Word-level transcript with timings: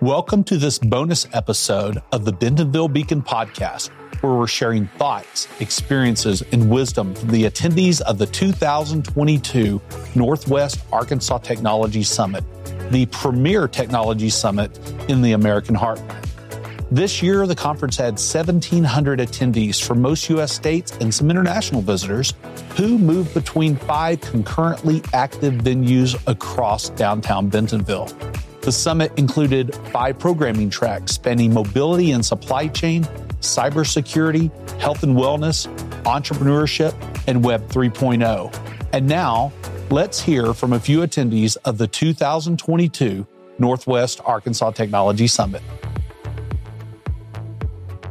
Welcome 0.00 0.44
to 0.44 0.58
this 0.58 0.78
bonus 0.78 1.26
episode 1.32 2.00
of 2.12 2.24
the 2.24 2.30
Bentonville 2.30 2.86
Beacon 2.86 3.20
podcast, 3.20 3.88
where 4.20 4.32
we're 4.32 4.46
sharing 4.46 4.86
thoughts, 4.86 5.48
experiences, 5.58 6.40
and 6.52 6.70
wisdom 6.70 7.16
from 7.16 7.30
the 7.30 7.46
attendees 7.46 8.00
of 8.02 8.16
the 8.16 8.26
2022 8.26 9.82
Northwest 10.14 10.78
Arkansas 10.92 11.38
Technology 11.38 12.04
Summit, 12.04 12.44
the 12.92 13.06
premier 13.06 13.66
technology 13.66 14.30
summit 14.30 14.78
in 15.08 15.20
the 15.20 15.32
American 15.32 15.74
heartland. 15.74 16.24
This 16.92 17.20
year, 17.20 17.48
the 17.48 17.56
conference 17.56 17.96
had 17.96 18.12
1,700 18.12 19.18
attendees 19.18 19.84
from 19.84 20.00
most 20.00 20.30
U.S. 20.30 20.52
states 20.52 20.92
and 21.00 21.12
some 21.12 21.28
international 21.28 21.82
visitors 21.82 22.34
who 22.76 22.98
moved 22.98 23.34
between 23.34 23.74
five 23.74 24.20
concurrently 24.20 25.02
active 25.12 25.54
venues 25.54 26.16
across 26.28 26.90
downtown 26.90 27.48
Bentonville. 27.48 28.08
The 28.62 28.72
summit 28.72 29.12
included 29.16 29.74
five 29.92 30.18
programming 30.18 30.70
tracks 30.70 31.12
spanning 31.12 31.54
mobility 31.54 32.10
and 32.12 32.24
supply 32.24 32.68
chain, 32.68 33.04
cybersecurity, 33.40 34.50
health 34.80 35.02
and 35.02 35.16
wellness, 35.16 35.66
entrepreneurship, 36.02 36.94
and 37.26 37.44
Web 37.44 37.68
3.0. 37.68 38.88
And 38.92 39.06
now, 39.06 39.52
let's 39.90 40.20
hear 40.20 40.54
from 40.54 40.72
a 40.72 40.80
few 40.80 41.00
attendees 41.00 41.56
of 41.64 41.78
the 41.78 41.86
2022 41.86 43.26
Northwest 43.58 44.20
Arkansas 44.24 44.72
Technology 44.72 45.26
Summit. 45.26 45.62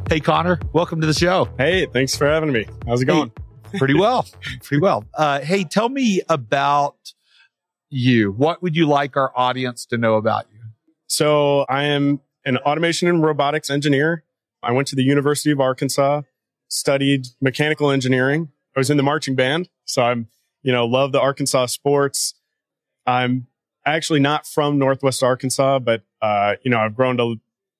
Hey, 0.08 0.20
Connor, 0.20 0.58
welcome 0.72 1.00
to 1.02 1.06
the 1.06 1.12
show. 1.12 1.48
Hey, 1.58 1.86
thanks 1.86 2.16
for 2.16 2.26
having 2.26 2.50
me. 2.50 2.66
How's 2.86 3.02
it 3.02 3.04
going? 3.04 3.30
Hey, 3.70 3.78
pretty 3.78 3.94
well. 3.94 4.26
pretty 4.62 4.80
well. 4.80 5.04
Uh, 5.12 5.40
hey, 5.40 5.64
tell 5.64 5.88
me 5.88 6.22
about 6.28 6.96
you? 7.90 8.32
What 8.32 8.62
would 8.62 8.76
you 8.76 8.86
like 8.86 9.16
our 9.16 9.32
audience 9.36 9.86
to 9.86 9.98
know 9.98 10.14
about 10.14 10.46
you? 10.52 10.60
So 11.06 11.60
I 11.68 11.84
am 11.84 12.20
an 12.44 12.58
automation 12.58 13.08
and 13.08 13.22
robotics 13.22 13.70
engineer. 13.70 14.24
I 14.62 14.72
went 14.72 14.88
to 14.88 14.96
the 14.96 15.02
University 15.02 15.50
of 15.50 15.60
Arkansas, 15.60 16.22
studied 16.68 17.26
mechanical 17.40 17.90
engineering. 17.90 18.48
I 18.76 18.80
was 18.80 18.90
in 18.90 18.96
the 18.96 19.02
marching 19.02 19.34
band. 19.34 19.68
So 19.84 20.02
I'm, 20.02 20.28
you 20.62 20.72
know, 20.72 20.86
love 20.86 21.12
the 21.12 21.20
Arkansas 21.20 21.66
sports. 21.66 22.34
I'm 23.06 23.46
actually 23.86 24.20
not 24.20 24.46
from 24.46 24.78
Northwest 24.78 25.22
Arkansas, 25.22 25.78
but, 25.78 26.02
uh, 26.20 26.54
you 26.62 26.70
know, 26.70 26.78
I've 26.78 26.94
grown 26.94 27.16
to, 27.16 27.36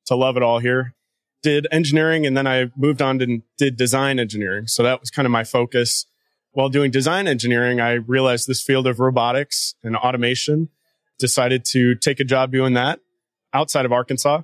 to 0.06 0.16
love 0.16 0.36
it 0.36 0.42
all 0.42 0.58
here. 0.58 0.94
Did 1.42 1.66
engineering 1.70 2.26
and 2.26 2.36
then 2.36 2.46
I 2.46 2.70
moved 2.76 3.02
on 3.02 3.20
and 3.20 3.42
did 3.58 3.76
design 3.76 4.18
engineering. 4.18 4.66
So 4.66 4.82
that 4.82 5.00
was 5.00 5.10
kind 5.10 5.26
of 5.26 5.32
my 5.32 5.44
focus 5.44 6.06
while 6.52 6.68
doing 6.68 6.90
design 6.90 7.26
engineering, 7.26 7.80
I 7.80 7.92
realized 7.92 8.46
this 8.46 8.62
field 8.62 8.86
of 8.86 9.00
robotics 9.00 9.74
and 9.82 9.96
automation, 9.96 10.68
decided 11.18 11.64
to 11.64 11.94
take 11.94 12.20
a 12.20 12.24
job 12.24 12.52
doing 12.52 12.74
that 12.74 13.00
outside 13.52 13.84
of 13.84 13.92
Arkansas 13.92 14.42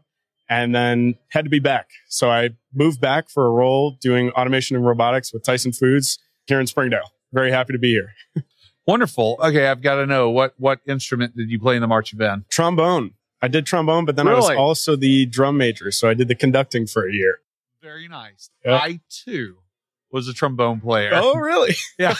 and 0.48 0.74
then 0.74 1.14
had 1.30 1.44
to 1.44 1.50
be 1.50 1.58
back. 1.58 1.88
So 2.08 2.30
I 2.30 2.50
moved 2.74 3.00
back 3.00 3.28
for 3.30 3.46
a 3.46 3.50
role 3.50 3.92
doing 4.00 4.30
automation 4.30 4.76
and 4.76 4.84
robotics 4.84 5.32
with 5.32 5.42
Tyson 5.42 5.72
Foods 5.72 6.18
here 6.46 6.60
in 6.60 6.66
Springdale. 6.66 7.12
Very 7.32 7.50
happy 7.50 7.72
to 7.72 7.78
be 7.78 7.90
here. 7.90 8.14
Wonderful. 8.86 9.38
Okay, 9.42 9.66
I've 9.66 9.80
got 9.80 9.96
to 9.96 10.06
know 10.06 10.30
what 10.30 10.54
what 10.58 10.80
instrument 10.86 11.34
did 11.36 11.50
you 11.50 11.58
play 11.58 11.74
in 11.74 11.80
the 11.80 11.86
marching 11.86 12.18
band? 12.18 12.44
Trombone. 12.50 13.12
I 13.40 13.48
did 13.48 13.66
trombone, 13.66 14.04
but 14.04 14.16
then 14.16 14.26
really? 14.26 14.38
I 14.38 14.50
was 14.50 14.56
also 14.58 14.96
the 14.96 15.26
drum 15.26 15.56
major, 15.56 15.90
so 15.90 16.08
I 16.08 16.14
did 16.14 16.28
the 16.28 16.34
conducting 16.34 16.86
for 16.86 17.08
a 17.08 17.12
year. 17.12 17.38
Very 17.82 18.08
nice. 18.08 18.50
Yep. 18.64 18.80
I 18.80 19.00
too 19.10 19.56
was 20.14 20.28
a 20.28 20.32
trombone 20.32 20.80
player. 20.80 21.10
Oh, 21.12 21.34
really? 21.38 21.74
yeah. 21.98 22.14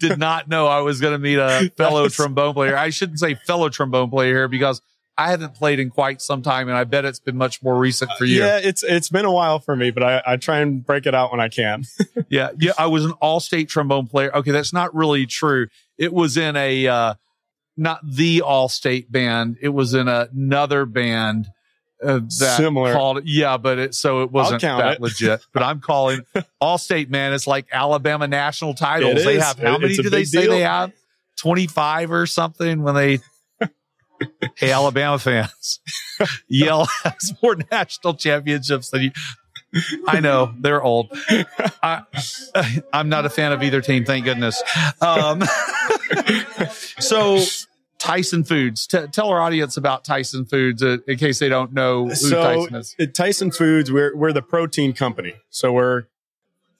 Did 0.00 0.18
not 0.18 0.48
know 0.48 0.66
I 0.66 0.80
was 0.80 1.00
going 1.00 1.12
to 1.12 1.18
meet 1.18 1.38
a 1.38 1.72
fellow 1.76 2.08
trombone 2.08 2.52
player. 2.52 2.76
I 2.76 2.90
shouldn't 2.90 3.20
say 3.20 3.36
fellow 3.46 3.68
trombone 3.68 4.10
player 4.10 4.34
here 4.34 4.48
because 4.48 4.82
I 5.16 5.30
haven't 5.30 5.54
played 5.54 5.78
in 5.78 5.88
quite 5.88 6.20
some 6.20 6.42
time, 6.42 6.68
and 6.68 6.76
I 6.76 6.84
bet 6.84 7.06
it's 7.06 7.20
been 7.20 7.36
much 7.36 7.62
more 7.62 7.78
recent 7.78 8.10
for 8.18 8.26
you. 8.26 8.40
Yeah, 8.40 8.58
it's 8.58 8.82
it's 8.82 9.08
been 9.08 9.24
a 9.24 9.32
while 9.32 9.60
for 9.60 9.74
me, 9.74 9.90
but 9.90 10.02
I, 10.02 10.22
I 10.26 10.36
try 10.36 10.58
and 10.58 10.84
break 10.84 11.06
it 11.06 11.14
out 11.14 11.30
when 11.30 11.40
I 11.40 11.48
can. 11.48 11.84
yeah, 12.28 12.50
yeah. 12.58 12.72
I 12.76 12.88
was 12.88 13.06
an 13.06 13.12
all-state 13.12 13.70
trombone 13.70 14.08
player. 14.08 14.34
Okay, 14.36 14.50
that's 14.50 14.74
not 14.74 14.94
really 14.94 15.24
true. 15.24 15.68
It 15.96 16.12
was 16.12 16.36
in 16.36 16.56
a 16.56 16.86
uh, 16.86 17.14
not 17.78 18.00
the 18.04 18.42
all-state 18.42 19.10
band. 19.10 19.56
It 19.62 19.70
was 19.70 19.94
in 19.94 20.06
another 20.08 20.84
band 20.84 21.46
uh, 22.02 22.20
that 22.38 22.56
Similar. 22.56 22.92
called 22.92 23.22
yeah, 23.24 23.56
but 23.56 23.78
it 23.78 23.94
so 23.94 24.22
it 24.22 24.30
wasn't 24.30 24.62
that 24.62 24.94
it. 24.94 25.00
legit. 25.00 25.46
But 25.52 25.62
I'm 25.62 25.80
calling 25.80 26.20
Allstate 26.62 27.08
man. 27.08 27.32
It's 27.32 27.46
like 27.46 27.66
Alabama 27.72 28.28
national 28.28 28.74
titles. 28.74 29.24
They 29.24 29.38
have 29.38 29.58
how 29.58 29.78
many 29.78 29.96
do 29.96 30.10
they 30.10 30.24
say 30.24 30.42
deal. 30.42 30.50
they 30.50 30.60
have? 30.60 30.92
Twenty 31.36 31.66
five 31.66 32.10
or 32.10 32.26
something 32.26 32.82
when 32.82 32.94
they. 32.94 33.20
hey, 34.56 34.72
Alabama 34.72 35.18
fans, 35.18 35.80
yell 36.48 36.86
has 37.04 37.34
more 37.42 37.56
national 37.70 38.14
championships 38.14 38.90
than 38.90 39.02
you. 39.02 39.10
I 40.06 40.20
know 40.20 40.54
they're 40.58 40.82
old. 40.82 41.08
I, 41.82 42.02
am 42.94 43.10
not 43.10 43.26
a 43.26 43.28
fan 43.28 43.52
of 43.52 43.62
either 43.62 43.82
team, 43.82 44.06
thank 44.06 44.24
goodness. 44.24 44.62
Um, 45.02 45.42
so 46.98 47.40
Tyson 47.98 48.44
Foods. 48.44 48.86
T- 48.86 49.06
tell 49.08 49.28
our 49.28 49.40
audience 49.40 49.76
about 49.76 50.04
Tyson 50.04 50.44
Foods 50.44 50.82
uh, 50.82 50.98
in 51.06 51.18
case 51.18 51.38
they 51.38 51.48
don't 51.48 51.72
know 51.72 52.06
who 52.08 52.14
so, 52.14 52.42
Tyson 52.42 52.74
is. 52.74 52.96
Tyson 53.14 53.50
Foods, 53.50 53.90
we're 53.90 54.14
we're 54.16 54.32
the 54.32 54.42
protein 54.42 54.92
company. 54.92 55.34
So 55.50 55.72
we're 55.72 56.04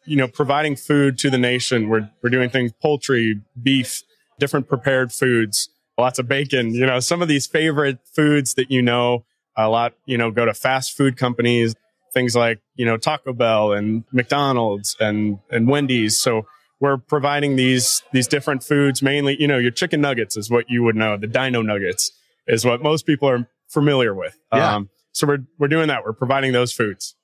you 0.05 0.17
know 0.17 0.29
providing 0.29 0.77
food 0.77 1.19
to 1.19 1.31
the 1.31 1.39
nation. 1.39 1.89
We're 1.89 2.11
we're 2.23 2.31
doing 2.31 2.51
things 2.51 2.73
poultry, 2.81 3.41
beef, 3.61 4.03
different 4.39 4.69
prepared 4.69 5.13
foods, 5.13 5.69
lots 5.99 6.19
of 6.19 6.29
bacon. 6.29 6.75
You 6.75 6.87
know, 6.87 7.01
some 7.01 7.23
of 7.23 7.29
these 7.29 7.47
favorite 7.47 7.99
foods 8.13 8.55
that 8.55 8.71
you 8.71 8.83
know 8.83 9.25
a 9.57 9.69
lot. 9.69 9.95
You 10.05 10.19
know, 10.19 10.31
go 10.31 10.45
to 10.45 10.55
fast 10.55 10.97
food 10.97 11.17
companies, 11.17 11.75
things 12.13 12.37
like 12.37 12.61
you 12.77 12.85
know 12.85 12.97
Taco 12.97 13.33
Bell 13.33 13.73
and 13.73 14.05
McDonald's 14.13 14.97
and 15.01 15.39
and 15.51 15.69
Wendy's. 15.69 16.19
So 16.19 16.47
we're 16.81 16.99
providing 16.99 17.57
these 17.57 18.03
these 18.13 18.29
different 18.29 18.63
foods 18.63 19.03
mainly 19.03 19.41
you 19.41 19.49
know 19.49 19.59
your 19.59 19.71
chicken 19.71 20.01
nuggets 20.01 20.37
is 20.37 20.51
what 20.51 20.67
you 20.69 20.83
would 20.83 20.97
know. 20.97 21.17
The 21.17 21.27
dino 21.27 21.63
nuggets 21.63 22.13
is 22.47 22.65
what 22.65 22.83
most 22.83 23.07
people 23.07 23.29
are 23.29 23.49
familiar 23.69 24.15
with. 24.15 24.39
Yeah. 24.53 24.77
Um, 24.77 24.91
so 25.13 25.27
we're 25.27 25.47
we're 25.59 25.69
doing 25.69 25.89
that. 25.89 26.05
We're 26.05 26.13
providing 26.13 26.53
those 26.53 26.73
foods. 26.73 27.17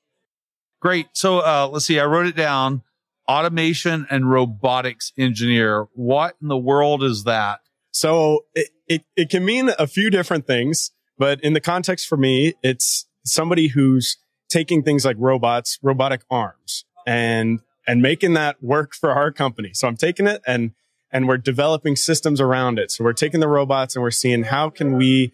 Great. 0.80 1.08
So 1.12 1.38
uh, 1.38 1.68
let's 1.70 1.84
see. 1.84 2.00
I 2.00 2.06
wrote 2.06 2.26
it 2.26 2.36
down. 2.36 2.82
Automation 3.28 4.04
and 4.10 4.28
robotics 4.28 5.12
engineer. 5.16 5.86
What 5.94 6.34
in 6.42 6.48
the 6.48 6.56
world 6.56 7.04
is 7.04 7.22
that? 7.22 7.60
So 7.92 8.46
it, 8.54 8.68
it, 8.88 9.04
it 9.16 9.30
can 9.30 9.44
mean 9.44 9.70
a 9.78 9.86
few 9.86 10.10
different 10.10 10.46
things 10.46 10.90
but 11.18 11.40
in 11.40 11.52
the 11.52 11.60
context 11.60 12.08
for 12.08 12.16
me 12.16 12.54
it's 12.62 13.06
somebody 13.24 13.68
who's 13.68 14.16
taking 14.48 14.82
things 14.82 15.04
like 15.04 15.16
robots 15.18 15.78
robotic 15.82 16.22
arms 16.30 16.84
and 17.06 17.60
and 17.86 18.00
making 18.02 18.34
that 18.34 18.62
work 18.62 18.94
for 18.94 19.10
our 19.10 19.32
company. 19.32 19.70
So 19.74 19.88
I'm 19.88 19.96
taking 19.96 20.26
it 20.26 20.42
and 20.46 20.72
and 21.14 21.28
we're 21.28 21.36
developing 21.36 21.94
systems 21.94 22.40
around 22.40 22.78
it. 22.78 22.90
So 22.90 23.04
we're 23.04 23.12
taking 23.12 23.40
the 23.40 23.48
robots 23.48 23.94
and 23.94 24.02
we're 24.02 24.10
seeing 24.10 24.44
how 24.44 24.70
can 24.70 24.96
we 24.96 25.32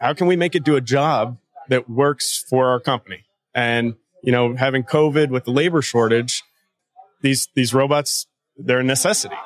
how 0.00 0.12
can 0.12 0.26
we 0.26 0.36
make 0.36 0.54
it 0.54 0.64
do 0.64 0.76
a 0.76 0.80
job 0.80 1.38
that 1.68 1.88
works 1.88 2.44
for 2.48 2.68
our 2.68 2.80
company. 2.80 3.24
And 3.54 3.94
you 4.22 4.32
know, 4.32 4.56
having 4.56 4.82
COVID 4.82 5.30
with 5.30 5.44
the 5.44 5.52
labor 5.52 5.82
shortage, 5.82 6.42
these 7.22 7.48
these 7.54 7.72
robots 7.72 8.26
they're 8.56 8.80
a 8.80 8.84
necessity. 8.84 9.36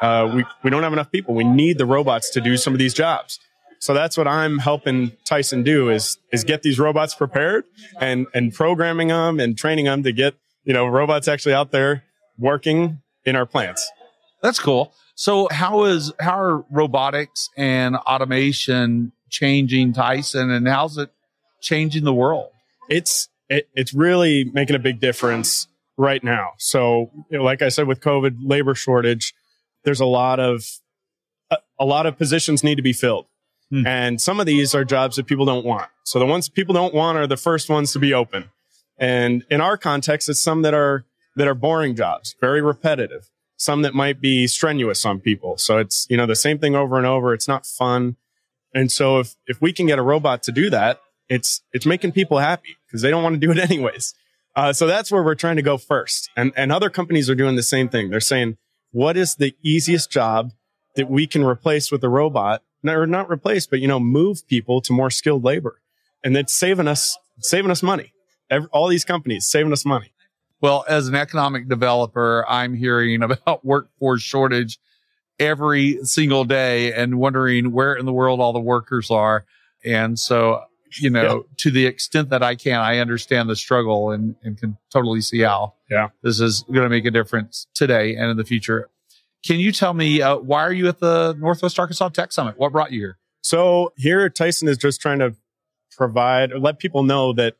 Uh, 0.00 0.30
we 0.34 0.44
we 0.62 0.70
don't 0.70 0.82
have 0.82 0.92
enough 0.92 1.10
people. 1.10 1.34
We 1.34 1.44
need 1.44 1.78
the 1.78 1.86
robots 1.86 2.30
to 2.30 2.40
do 2.40 2.56
some 2.56 2.72
of 2.72 2.78
these 2.78 2.94
jobs. 2.94 3.38
So 3.80 3.94
that's 3.94 4.16
what 4.16 4.26
I'm 4.26 4.58
helping 4.58 5.12
Tyson 5.24 5.62
do 5.62 5.88
is 5.90 6.18
is 6.32 6.44
get 6.44 6.62
these 6.62 6.78
robots 6.78 7.14
prepared 7.14 7.64
and 8.00 8.26
and 8.34 8.52
programming 8.52 9.08
them 9.08 9.40
and 9.40 9.56
training 9.56 9.86
them 9.86 10.02
to 10.02 10.12
get 10.12 10.34
you 10.64 10.72
know, 10.72 10.86
robots 10.86 11.28
actually 11.28 11.54
out 11.54 11.70
there 11.70 12.04
working 12.38 13.00
in 13.24 13.36
our 13.36 13.46
plants. 13.46 13.90
That's 14.42 14.60
cool. 14.60 14.92
So 15.14 15.48
how 15.50 15.84
is 15.84 16.12
how 16.20 16.40
are 16.40 16.64
robotics 16.70 17.50
and 17.56 17.96
automation 17.96 19.12
changing 19.30 19.92
Tyson 19.92 20.50
and 20.50 20.66
how's 20.68 20.96
it 20.96 21.10
changing 21.60 22.04
the 22.04 22.14
world? 22.14 22.50
It's 22.88 23.28
it, 23.48 23.68
it's 23.74 23.92
really 23.92 24.44
making 24.44 24.76
a 24.76 24.78
big 24.78 25.00
difference 25.00 25.66
right 25.96 26.22
now. 26.22 26.52
So, 26.58 27.10
you 27.30 27.38
know, 27.38 27.44
like 27.44 27.62
I 27.62 27.68
said 27.68 27.86
with 27.88 28.00
COVID 28.00 28.36
labor 28.42 28.74
shortage, 28.74 29.34
there's 29.84 30.00
a 30.00 30.06
lot 30.06 30.38
of 30.38 30.64
a, 31.50 31.58
a 31.80 31.84
lot 31.84 32.06
of 32.06 32.16
positions 32.16 32.62
need 32.62 32.76
to 32.76 32.82
be 32.82 32.92
filled. 32.92 33.26
Hmm. 33.70 33.86
And 33.86 34.20
some 34.20 34.40
of 34.40 34.46
these 34.46 34.74
are 34.74 34.84
jobs 34.84 35.16
that 35.16 35.26
people 35.26 35.44
don't 35.44 35.64
want. 35.64 35.90
So 36.04 36.18
the 36.18 36.26
ones 36.26 36.48
people 36.48 36.74
don't 36.74 36.94
want 36.94 37.18
are 37.18 37.26
the 37.26 37.36
first 37.36 37.68
ones 37.68 37.92
to 37.92 37.98
be 37.98 38.14
open. 38.14 38.50
And 38.98 39.44
in 39.50 39.60
our 39.60 39.76
context, 39.76 40.28
it's 40.28 40.40
some 40.40 40.62
that 40.62 40.74
are, 40.74 41.04
that 41.36 41.46
are 41.46 41.54
boring 41.54 41.94
jobs, 41.94 42.34
very 42.40 42.60
repetitive, 42.60 43.30
some 43.56 43.82
that 43.82 43.94
might 43.94 44.20
be 44.20 44.46
strenuous 44.46 45.04
on 45.06 45.20
people. 45.20 45.56
So 45.58 45.78
it's, 45.78 46.06
you 46.10 46.16
know, 46.16 46.26
the 46.26 46.36
same 46.36 46.58
thing 46.58 46.74
over 46.74 46.96
and 46.96 47.06
over. 47.06 47.32
It's 47.32 47.48
not 47.48 47.66
fun. 47.66 48.16
And 48.74 48.90
so 48.90 49.18
if, 49.18 49.36
if 49.46 49.60
we 49.60 49.72
can 49.72 49.86
get 49.86 49.98
a 49.98 50.02
robot 50.02 50.42
to 50.44 50.52
do 50.52 50.68
that, 50.70 51.00
it's, 51.28 51.62
it's 51.72 51.86
making 51.86 52.12
people 52.12 52.38
happy 52.38 52.76
because 52.86 53.02
they 53.02 53.10
don't 53.10 53.22
want 53.22 53.34
to 53.34 53.40
do 53.40 53.50
it 53.52 53.58
anyways. 53.70 54.14
Uh, 54.56 54.72
so 54.72 54.86
that's 54.86 55.12
where 55.12 55.22
we're 55.22 55.36
trying 55.36 55.56
to 55.56 55.62
go 55.62 55.76
first. 55.76 56.30
And, 56.36 56.52
and 56.56 56.72
other 56.72 56.90
companies 56.90 57.30
are 57.30 57.34
doing 57.34 57.54
the 57.54 57.62
same 57.62 57.88
thing. 57.88 58.10
They're 58.10 58.20
saying, 58.20 58.56
what 58.90 59.16
is 59.16 59.36
the 59.36 59.54
easiest 59.62 60.10
job 60.10 60.52
that 60.96 61.08
we 61.08 61.26
can 61.26 61.44
replace 61.44 61.92
with 61.92 62.02
a 62.02 62.08
robot? 62.08 62.62
Or 62.86 63.06
not 63.06 63.30
replace, 63.30 63.66
but, 63.66 63.80
you 63.80 63.88
know, 63.88 64.00
move 64.00 64.46
people 64.48 64.80
to 64.82 64.92
more 64.92 65.10
skilled 65.10 65.44
labor. 65.44 65.80
and 66.24 66.36
it's 66.36 66.52
saving 66.52 66.88
us, 66.88 67.16
saving 67.40 67.70
us 67.70 67.82
money. 67.82 68.12
Every, 68.50 68.68
all 68.72 68.88
these 68.88 69.04
companies 69.04 69.46
saving 69.46 69.72
us 69.72 69.84
money. 69.84 70.12
Well, 70.60 70.84
as 70.88 71.08
an 71.08 71.14
economic 71.14 71.68
developer, 71.68 72.44
I'm 72.48 72.74
hearing 72.74 73.22
about 73.22 73.64
workforce 73.64 74.22
shortage 74.22 74.78
every 75.38 76.04
single 76.04 76.44
day 76.44 76.92
and 76.92 77.18
wondering 77.18 77.72
where 77.72 77.94
in 77.94 78.06
the 78.06 78.12
world 78.12 78.40
all 78.40 78.52
the 78.52 78.60
workers 78.60 79.10
are. 79.10 79.44
And 79.84 80.18
so, 80.18 80.62
you 80.98 81.10
know, 81.10 81.22
yeah. 81.22 81.54
to 81.58 81.70
the 81.70 81.86
extent 81.86 82.30
that 82.30 82.42
I 82.42 82.56
can, 82.56 82.80
I 82.80 82.98
understand 82.98 83.48
the 83.48 83.54
struggle 83.54 84.10
and, 84.10 84.34
and 84.42 84.58
can 84.58 84.76
totally 84.90 85.20
see 85.20 85.40
how 85.40 85.74
yeah. 85.90 86.08
this 86.22 86.40
is 86.40 86.62
going 86.62 86.82
to 86.82 86.88
make 86.88 87.04
a 87.04 87.10
difference 87.10 87.66
today 87.74 88.16
and 88.16 88.30
in 88.30 88.36
the 88.36 88.44
future. 88.44 88.88
Can 89.44 89.60
you 89.60 89.70
tell 89.70 89.94
me 89.94 90.20
uh, 90.20 90.36
why 90.36 90.62
are 90.62 90.72
you 90.72 90.88
at 90.88 90.98
the 90.98 91.36
Northwest 91.38 91.78
Arkansas 91.78 92.08
Tech 92.08 92.32
Summit? 92.32 92.58
What 92.58 92.72
brought 92.72 92.90
you 92.90 93.00
here? 93.00 93.18
So 93.40 93.92
here, 93.96 94.28
Tyson 94.28 94.68
is 94.68 94.76
just 94.76 95.00
trying 95.00 95.20
to 95.20 95.36
provide 95.96 96.52
or 96.52 96.58
let 96.58 96.80
people 96.80 97.04
know 97.04 97.32
that 97.34 97.56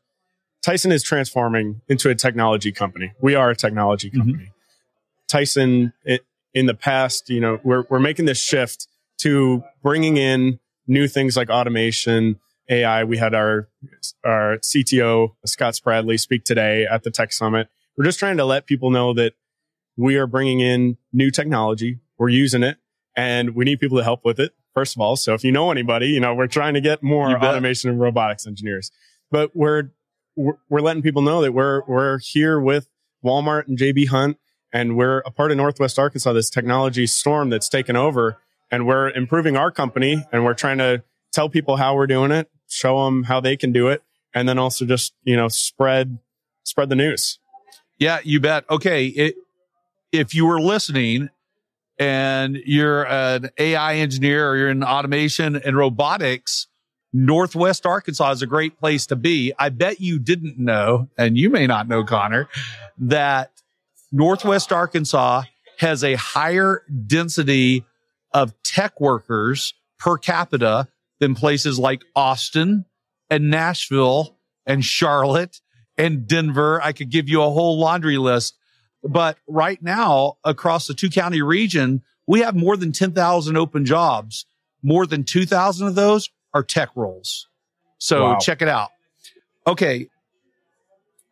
Tyson 0.62 0.92
is 0.92 1.02
transforming 1.02 1.80
into 1.88 2.10
a 2.10 2.14
technology 2.14 2.72
company. 2.72 3.12
We 3.20 3.34
are 3.34 3.50
a 3.50 3.56
technology 3.56 4.08
mm-hmm. 4.08 4.18
company. 4.18 4.44
Mm-hmm. 4.44 4.52
Tyson, 5.28 5.92
it, 6.04 6.24
in 6.54 6.66
the 6.66 6.74
past, 6.74 7.30
you 7.30 7.40
know, 7.40 7.60
we're, 7.62 7.84
we're 7.88 8.00
making 8.00 8.24
this 8.24 8.42
shift 8.42 8.88
to 9.18 9.62
bringing 9.82 10.16
in 10.16 10.58
new 10.86 11.06
things 11.06 11.36
like 11.36 11.50
automation, 11.50 12.40
AI. 12.68 13.04
We 13.04 13.18
had 13.18 13.34
our, 13.34 13.68
our 14.24 14.58
CTO, 14.58 15.34
Scott 15.44 15.74
Spradley, 15.74 16.18
speak 16.18 16.44
today 16.44 16.86
at 16.86 17.02
the 17.02 17.10
Tech 17.10 17.32
Summit. 17.32 17.68
We're 17.96 18.04
just 18.04 18.18
trying 18.18 18.38
to 18.38 18.44
let 18.44 18.66
people 18.66 18.90
know 18.90 19.12
that 19.14 19.34
we 19.96 20.16
are 20.16 20.26
bringing 20.26 20.60
in 20.60 20.96
new 21.12 21.30
technology. 21.30 21.98
We're 22.16 22.28
using 22.30 22.62
it 22.62 22.78
and 23.16 23.54
we 23.54 23.64
need 23.64 23.80
people 23.80 23.98
to 23.98 24.04
help 24.04 24.24
with 24.24 24.38
it. 24.40 24.52
First 24.74 24.96
of 24.96 25.00
all. 25.00 25.16
So 25.16 25.34
if 25.34 25.42
you 25.42 25.50
know 25.50 25.70
anybody, 25.70 26.08
you 26.08 26.20
know, 26.20 26.34
we're 26.34 26.46
trying 26.46 26.74
to 26.74 26.80
get 26.80 27.02
more 27.02 27.36
automation 27.36 27.90
and 27.90 28.00
robotics 28.00 28.46
engineers, 28.46 28.92
but 29.30 29.54
we're, 29.54 29.90
we're 30.38 30.80
letting 30.80 31.02
people 31.02 31.22
know 31.22 31.42
that 31.42 31.52
we're, 31.52 31.82
we're 31.86 32.18
here 32.18 32.60
with 32.60 32.88
Walmart 33.24 33.66
and 33.66 33.76
JB 33.76 34.08
Hunt 34.08 34.38
and 34.72 34.96
we're 34.96 35.18
a 35.20 35.30
part 35.30 35.50
of 35.50 35.56
Northwest 35.56 35.98
Arkansas, 35.98 36.32
this 36.32 36.50
technology 36.50 37.06
storm 37.06 37.50
that's 37.50 37.68
taken 37.68 37.96
over 37.96 38.38
and 38.70 38.86
we're 38.86 39.10
improving 39.10 39.56
our 39.56 39.70
company 39.70 40.24
and 40.30 40.44
we're 40.44 40.54
trying 40.54 40.78
to 40.78 41.02
tell 41.32 41.48
people 41.48 41.76
how 41.76 41.94
we're 41.94 42.06
doing 42.06 42.30
it, 42.30 42.48
show 42.68 43.04
them 43.04 43.24
how 43.24 43.40
they 43.40 43.56
can 43.56 43.72
do 43.72 43.88
it. 43.88 44.02
And 44.34 44.48
then 44.48 44.58
also 44.58 44.84
just, 44.84 45.14
you 45.24 45.36
know, 45.36 45.48
spread, 45.48 46.18
spread 46.62 46.88
the 46.88 46.96
news. 46.96 47.40
Yeah, 47.98 48.20
you 48.22 48.40
bet. 48.40 48.64
Okay. 48.70 49.06
It, 49.06 49.34
if 50.12 50.34
you 50.34 50.46
were 50.46 50.60
listening 50.60 51.30
and 51.98 52.58
you're 52.64 53.06
an 53.06 53.50
AI 53.58 53.96
engineer 53.96 54.48
or 54.48 54.56
you're 54.56 54.70
in 54.70 54.84
automation 54.84 55.56
and 55.56 55.76
robotics, 55.76 56.68
Northwest 57.12 57.86
Arkansas 57.86 58.32
is 58.32 58.42
a 58.42 58.46
great 58.46 58.78
place 58.78 59.06
to 59.06 59.16
be. 59.16 59.52
I 59.58 59.70
bet 59.70 60.00
you 60.00 60.18
didn't 60.18 60.58
know, 60.58 61.08
and 61.16 61.38
you 61.38 61.50
may 61.50 61.66
not 61.66 61.88
know, 61.88 62.04
Connor, 62.04 62.48
that 62.98 63.50
Northwest 64.12 64.72
Arkansas 64.72 65.44
has 65.78 66.04
a 66.04 66.14
higher 66.14 66.82
density 67.06 67.84
of 68.32 68.52
tech 68.62 69.00
workers 69.00 69.74
per 69.98 70.18
capita 70.18 70.88
than 71.18 71.34
places 71.34 71.78
like 71.78 72.02
Austin 72.14 72.84
and 73.30 73.50
Nashville 73.50 74.36
and 74.66 74.84
Charlotte 74.84 75.60
and 75.96 76.26
Denver. 76.26 76.80
I 76.82 76.92
could 76.92 77.10
give 77.10 77.28
you 77.28 77.42
a 77.42 77.50
whole 77.50 77.78
laundry 77.78 78.18
list. 78.18 78.56
But 79.02 79.38
right 79.46 79.82
now, 79.82 80.38
across 80.44 80.86
the 80.86 80.94
two 80.94 81.08
county 81.08 81.40
region, 81.40 82.02
we 82.26 82.40
have 82.40 82.54
more 82.54 82.76
than 82.76 82.92
10,000 82.92 83.56
open 83.56 83.84
jobs. 83.84 84.44
More 84.82 85.06
than 85.06 85.24
2,000 85.24 85.88
of 85.88 85.94
those 85.94 86.30
are 86.54 86.62
tech 86.62 86.90
roles. 86.94 87.48
So 87.98 88.24
wow. 88.24 88.38
check 88.38 88.62
it 88.62 88.68
out. 88.68 88.90
Okay. 89.66 90.08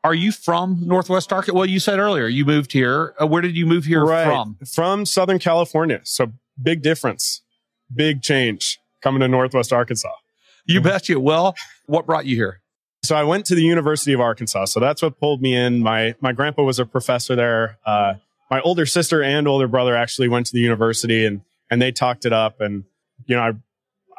Are 0.05 0.15
you 0.15 0.31
from 0.31 0.79
Northwest 0.83 1.33
Arkansas? 1.33 1.57
Well, 1.57 1.67
you 1.67 1.81
said 1.81 1.99
earlier 1.99 2.27
you 2.27 2.45
moved 2.45 2.73
here. 2.73 3.15
Uh, 3.21 3.27
where 3.27 3.43
did 3.43 3.57
you 3.57 3.67
move 3.67 3.85
here 3.85 4.05
right. 4.05 4.25
from? 4.25 4.57
From 4.73 5.05
Southern 5.05 5.39
California. 5.39 6.01
So 6.05 6.33
big 6.63 6.83
difference, 6.83 7.43
big 7.93 8.23
change 8.23 8.79
coming 9.03 9.21
to 9.21 9.29
Northwest 9.29 9.73
Arkansas. 9.73 10.13
You 10.67 10.81
bet 10.81 11.09
you. 11.09 11.21
Well, 11.21 11.55
what 11.87 12.07
brought 12.07 12.27
you 12.27 12.37
here? 12.37 12.61
So 13.05 13.15
I 13.15 13.23
went 13.23 13.47
to 13.47 13.55
the 13.55 13.63
University 13.63 14.13
of 14.13 14.21
Arkansas. 14.21 14.67
So 14.67 14.81
that's 14.81 15.01
what 15.01 15.19
pulled 15.19 15.41
me 15.41 15.55
in. 15.55 15.81
My 15.81 16.15
my 16.21 16.33
grandpa 16.33 16.63
was 16.63 16.79
a 16.79 16.87
professor 16.87 17.37
there. 17.37 17.79
Uh, 17.87 18.15
my 18.51 18.61
older 18.61 18.85
sister 18.87 19.23
and 19.23 19.47
older 19.47 19.69
brother 19.69 19.97
actually 19.97 20.29
went 20.29 20.47
to 20.47 20.53
the 20.53 20.61
university 20.61 21.25
and 21.25 21.43
and 21.71 21.81
they 21.81 21.93
talked 21.93 22.25
it 22.27 22.33
up. 22.33 22.61
And 22.61 22.85
you 23.27 23.37
know, 23.37 23.43
I 23.43 23.53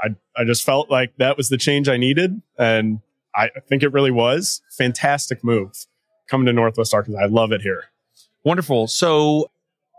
I 0.02 0.16
I 0.36 0.44
just 0.44 0.64
felt 0.64 0.90
like 0.90 1.16
that 1.18 1.38
was 1.38 1.50
the 1.50 1.58
change 1.58 1.90
I 1.90 1.98
needed, 1.98 2.42
and 2.58 3.00
I 3.36 3.50
think 3.68 3.84
it 3.84 3.94
really 3.94 4.12
was. 4.12 4.62
Fantastic 4.78 5.44
move 5.44 5.86
coming 6.30 6.46
to 6.48 6.54
Northwest 6.54 6.94
Arkansas. 6.94 7.20
I 7.22 7.28
love 7.28 7.52
it 7.52 7.62
here. 7.62 7.86
Wonderful. 8.44 8.88
So, 8.88 9.50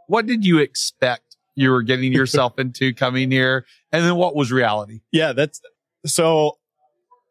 what 0.06 0.26
did 0.26 0.44
you 0.44 0.58
expect 0.58 1.36
you 1.54 1.70
were 1.70 1.82
getting 1.82 2.12
yourself 2.14 2.58
into 2.58 2.92
coming 2.94 3.30
here? 3.30 3.66
And 3.92 4.04
then 4.04 4.16
what 4.16 4.34
was 4.34 4.52
reality? 4.52 5.00
Yeah, 5.12 5.32
that's 5.32 5.60
so 6.06 6.58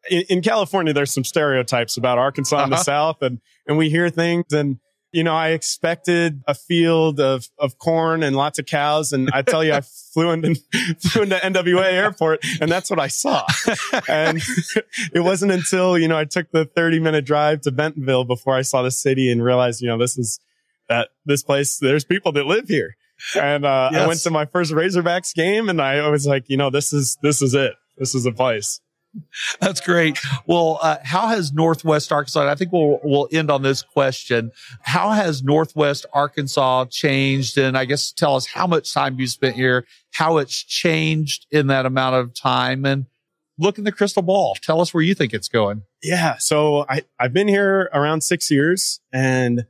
in, 0.09 0.23
in 0.29 0.41
California, 0.41 0.93
there's 0.93 1.13
some 1.13 1.23
stereotypes 1.23 1.97
about 1.97 2.17
Arkansas 2.17 2.55
uh-huh. 2.55 2.63
in 2.65 2.69
the. 2.71 2.77
South 2.77 3.21
and, 3.21 3.39
and 3.67 3.77
we 3.77 3.89
hear 3.89 4.09
things 4.09 4.53
and 4.53 4.79
you 5.12 5.24
know, 5.24 5.36
I 5.36 5.50
expected 5.50 6.44
a 6.48 6.54
field 6.54 7.19
of, 7.19 7.48
of 7.57 7.77
corn 7.77 8.24
and 8.24 8.36
lots 8.36 8.59
of 8.59 8.65
cows. 8.65 9.13
And 9.13 9.30
I 9.31 9.42
tell 9.42 9.63
you, 9.63 9.74
I 9.74 9.81
flew 10.13 10.31
into, 10.31 10.56
flew 11.00 11.24
into 11.24 11.38
NWA 11.38 11.92
airport 11.92 12.44
and 12.59 12.69
that's 12.71 12.89
what 12.89 13.00
I 13.00 13.07
saw. 13.07 13.45
And 14.09 14.42
it 15.13 15.21
wasn't 15.21 15.51
until, 15.51 15.98
you 15.98 16.07
know, 16.07 16.18
I 16.18 16.25
took 16.25 16.51
the 16.51 16.65
30 16.65 17.00
minute 17.00 17.25
drive 17.25 17.62
to 17.62 17.71
Bentonville 17.71 18.25
before 18.25 18.56
I 18.56 18.62
saw 18.62 18.81
the 18.81 18.92
city 18.92 19.31
and 19.31 19.44
realized, 19.44 19.81
you 19.81 19.88
know, 19.88 19.98
this 19.98 20.18
is 20.18 20.39
that 20.89 21.10
this 21.25 21.44
place, 21.44 21.77
there's 21.77 22.06
people 22.06 22.31
that 22.33 22.45
live 22.45 22.68
here. 22.68 22.95
And, 23.36 23.65
uh, 23.65 23.89
yes. 23.92 24.01
I 24.01 24.07
went 24.07 24.19
to 24.21 24.30
my 24.30 24.45
first 24.45 24.71
Razorbacks 24.71 25.33
game 25.33 25.69
and 25.69 25.81
I 25.81 26.07
was 26.10 26.25
like, 26.25 26.45
you 26.48 26.57
know, 26.57 26.69
this 26.69 26.94
is, 26.94 27.18
this 27.21 27.42
is 27.42 27.53
it. 27.53 27.74
This 27.98 28.13
is 28.13 28.24
the 28.24 28.31
place. 28.31 28.80
That's 29.62 29.81
great. 29.81 30.19
Well, 30.45 30.80
uh, 30.81 30.98
how 31.04 31.27
has 31.27 31.54
Northwest 31.54 32.12
Arkansas? 32.12 32.50
I 32.50 32.56
think 32.56 32.71
we'll 32.71 33.00
we'll 33.04 33.27
end 33.31 33.50
on 33.50 33.62
this 33.62 33.81
question. 33.81 34.51
How 34.81 35.12
has 35.12 35.44
Northwest 35.44 36.06
Arkansas 36.13 36.86
changed? 36.86 37.57
And 37.57 37.77
I 37.77 37.86
guess 37.86 38.12
tell 38.12 38.36
us 38.36 38.45
how 38.45 38.68
much 38.68 38.94
time 38.94 39.19
you 39.19 39.27
spent 39.27 39.56
here, 39.56 39.86
how 40.13 40.38
it's 40.38 40.63
changed 40.63 41.48
in 41.51 41.68
that 41.68 41.86
amount 41.86 42.15
of 42.15 42.33
time, 42.33 42.86
and 42.86 43.06
look 43.57 43.77
in 43.77 43.83
the 43.83 43.92
crystal 43.92 44.24
ball. 44.24 44.56
Tell 44.62 44.81
us 44.81 44.94
where 44.94 45.04
you 45.04 45.15
think 45.15 45.34
it's 45.34 45.48
going. 45.48 45.84
Yeah. 46.03 46.38
So 46.38 46.86
I 46.89 47.03
I've 47.20 47.34
been 47.34 47.48
here 47.48 47.89
around 47.93 48.22
six 48.22 48.51
years, 48.51 49.00
and 49.12 49.65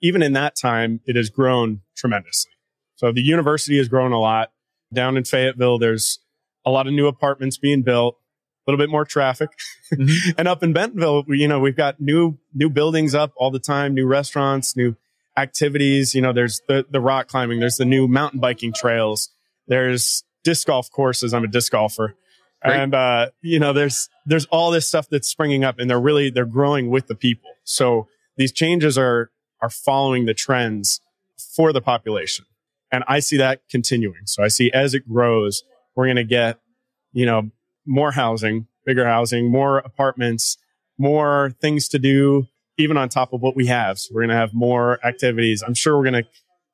even 0.00 0.22
in 0.22 0.32
that 0.34 0.56
time, 0.56 1.00
it 1.06 1.16
has 1.16 1.30
grown 1.30 1.80
tremendously. 1.96 2.52
So 2.96 3.12
the 3.12 3.22
university 3.22 3.78
has 3.78 3.88
grown 3.88 4.12
a 4.12 4.20
lot. 4.20 4.52
Down 4.92 5.16
in 5.16 5.24
Fayetteville, 5.24 5.78
there's 5.78 6.18
a 6.66 6.70
lot 6.70 6.86
of 6.86 6.92
new 6.92 7.06
apartments 7.06 7.56
being 7.56 7.82
built 7.82 8.18
a 8.66 8.70
little 8.70 8.82
bit 8.82 8.90
more 8.90 9.04
traffic. 9.04 9.50
Mm-hmm. 9.92 10.30
and 10.38 10.48
up 10.48 10.62
in 10.62 10.72
Bentonville, 10.72 11.24
we, 11.26 11.38
you 11.38 11.48
know, 11.48 11.58
we've 11.58 11.76
got 11.76 12.00
new, 12.00 12.38
new 12.54 12.70
buildings 12.70 13.14
up 13.14 13.32
all 13.36 13.50
the 13.50 13.58
time, 13.58 13.94
new 13.94 14.06
restaurants, 14.06 14.76
new 14.76 14.96
activities. 15.36 16.14
You 16.14 16.22
know, 16.22 16.32
there's 16.32 16.60
the, 16.68 16.86
the 16.88 17.00
rock 17.00 17.28
climbing. 17.28 17.60
There's 17.60 17.76
the 17.76 17.84
new 17.84 18.06
mountain 18.06 18.40
biking 18.40 18.72
trails. 18.72 19.30
There's 19.66 20.22
disc 20.44 20.66
golf 20.66 20.90
courses. 20.90 21.34
I'm 21.34 21.44
a 21.44 21.48
disc 21.48 21.72
golfer. 21.72 22.14
Great. 22.62 22.78
And, 22.78 22.94
uh, 22.94 23.30
you 23.40 23.58
know, 23.58 23.72
there's, 23.72 24.08
there's 24.26 24.44
all 24.46 24.70
this 24.70 24.86
stuff 24.86 25.08
that's 25.08 25.28
springing 25.28 25.64
up 25.64 25.80
and 25.80 25.90
they're 25.90 26.00
really, 26.00 26.30
they're 26.30 26.44
growing 26.46 26.90
with 26.90 27.08
the 27.08 27.16
people. 27.16 27.50
So 27.64 28.06
these 28.36 28.52
changes 28.52 28.96
are, 28.96 29.30
are 29.60 29.70
following 29.70 30.26
the 30.26 30.34
trends 30.34 31.00
for 31.56 31.72
the 31.72 31.80
population. 31.80 32.44
And 32.92 33.02
I 33.08 33.20
see 33.20 33.38
that 33.38 33.62
continuing. 33.68 34.26
So 34.26 34.44
I 34.44 34.48
see 34.48 34.70
as 34.72 34.94
it 34.94 35.08
grows, 35.08 35.64
we're 35.96 36.06
going 36.06 36.16
to 36.16 36.24
get, 36.24 36.60
you 37.12 37.26
know, 37.26 37.50
more 37.86 38.12
housing, 38.12 38.66
bigger 38.84 39.06
housing, 39.06 39.50
more 39.50 39.78
apartments, 39.78 40.58
more 40.98 41.54
things 41.60 41.88
to 41.88 41.98
do, 41.98 42.46
even 42.78 42.96
on 42.96 43.08
top 43.08 43.32
of 43.32 43.40
what 43.40 43.56
we 43.56 43.66
have. 43.66 43.98
So 43.98 44.14
we're 44.14 44.22
going 44.22 44.30
to 44.30 44.36
have 44.36 44.54
more 44.54 45.04
activities. 45.04 45.62
I'm 45.66 45.74
sure 45.74 45.96
we're 45.96 46.10
going 46.10 46.24
to 46.24 46.28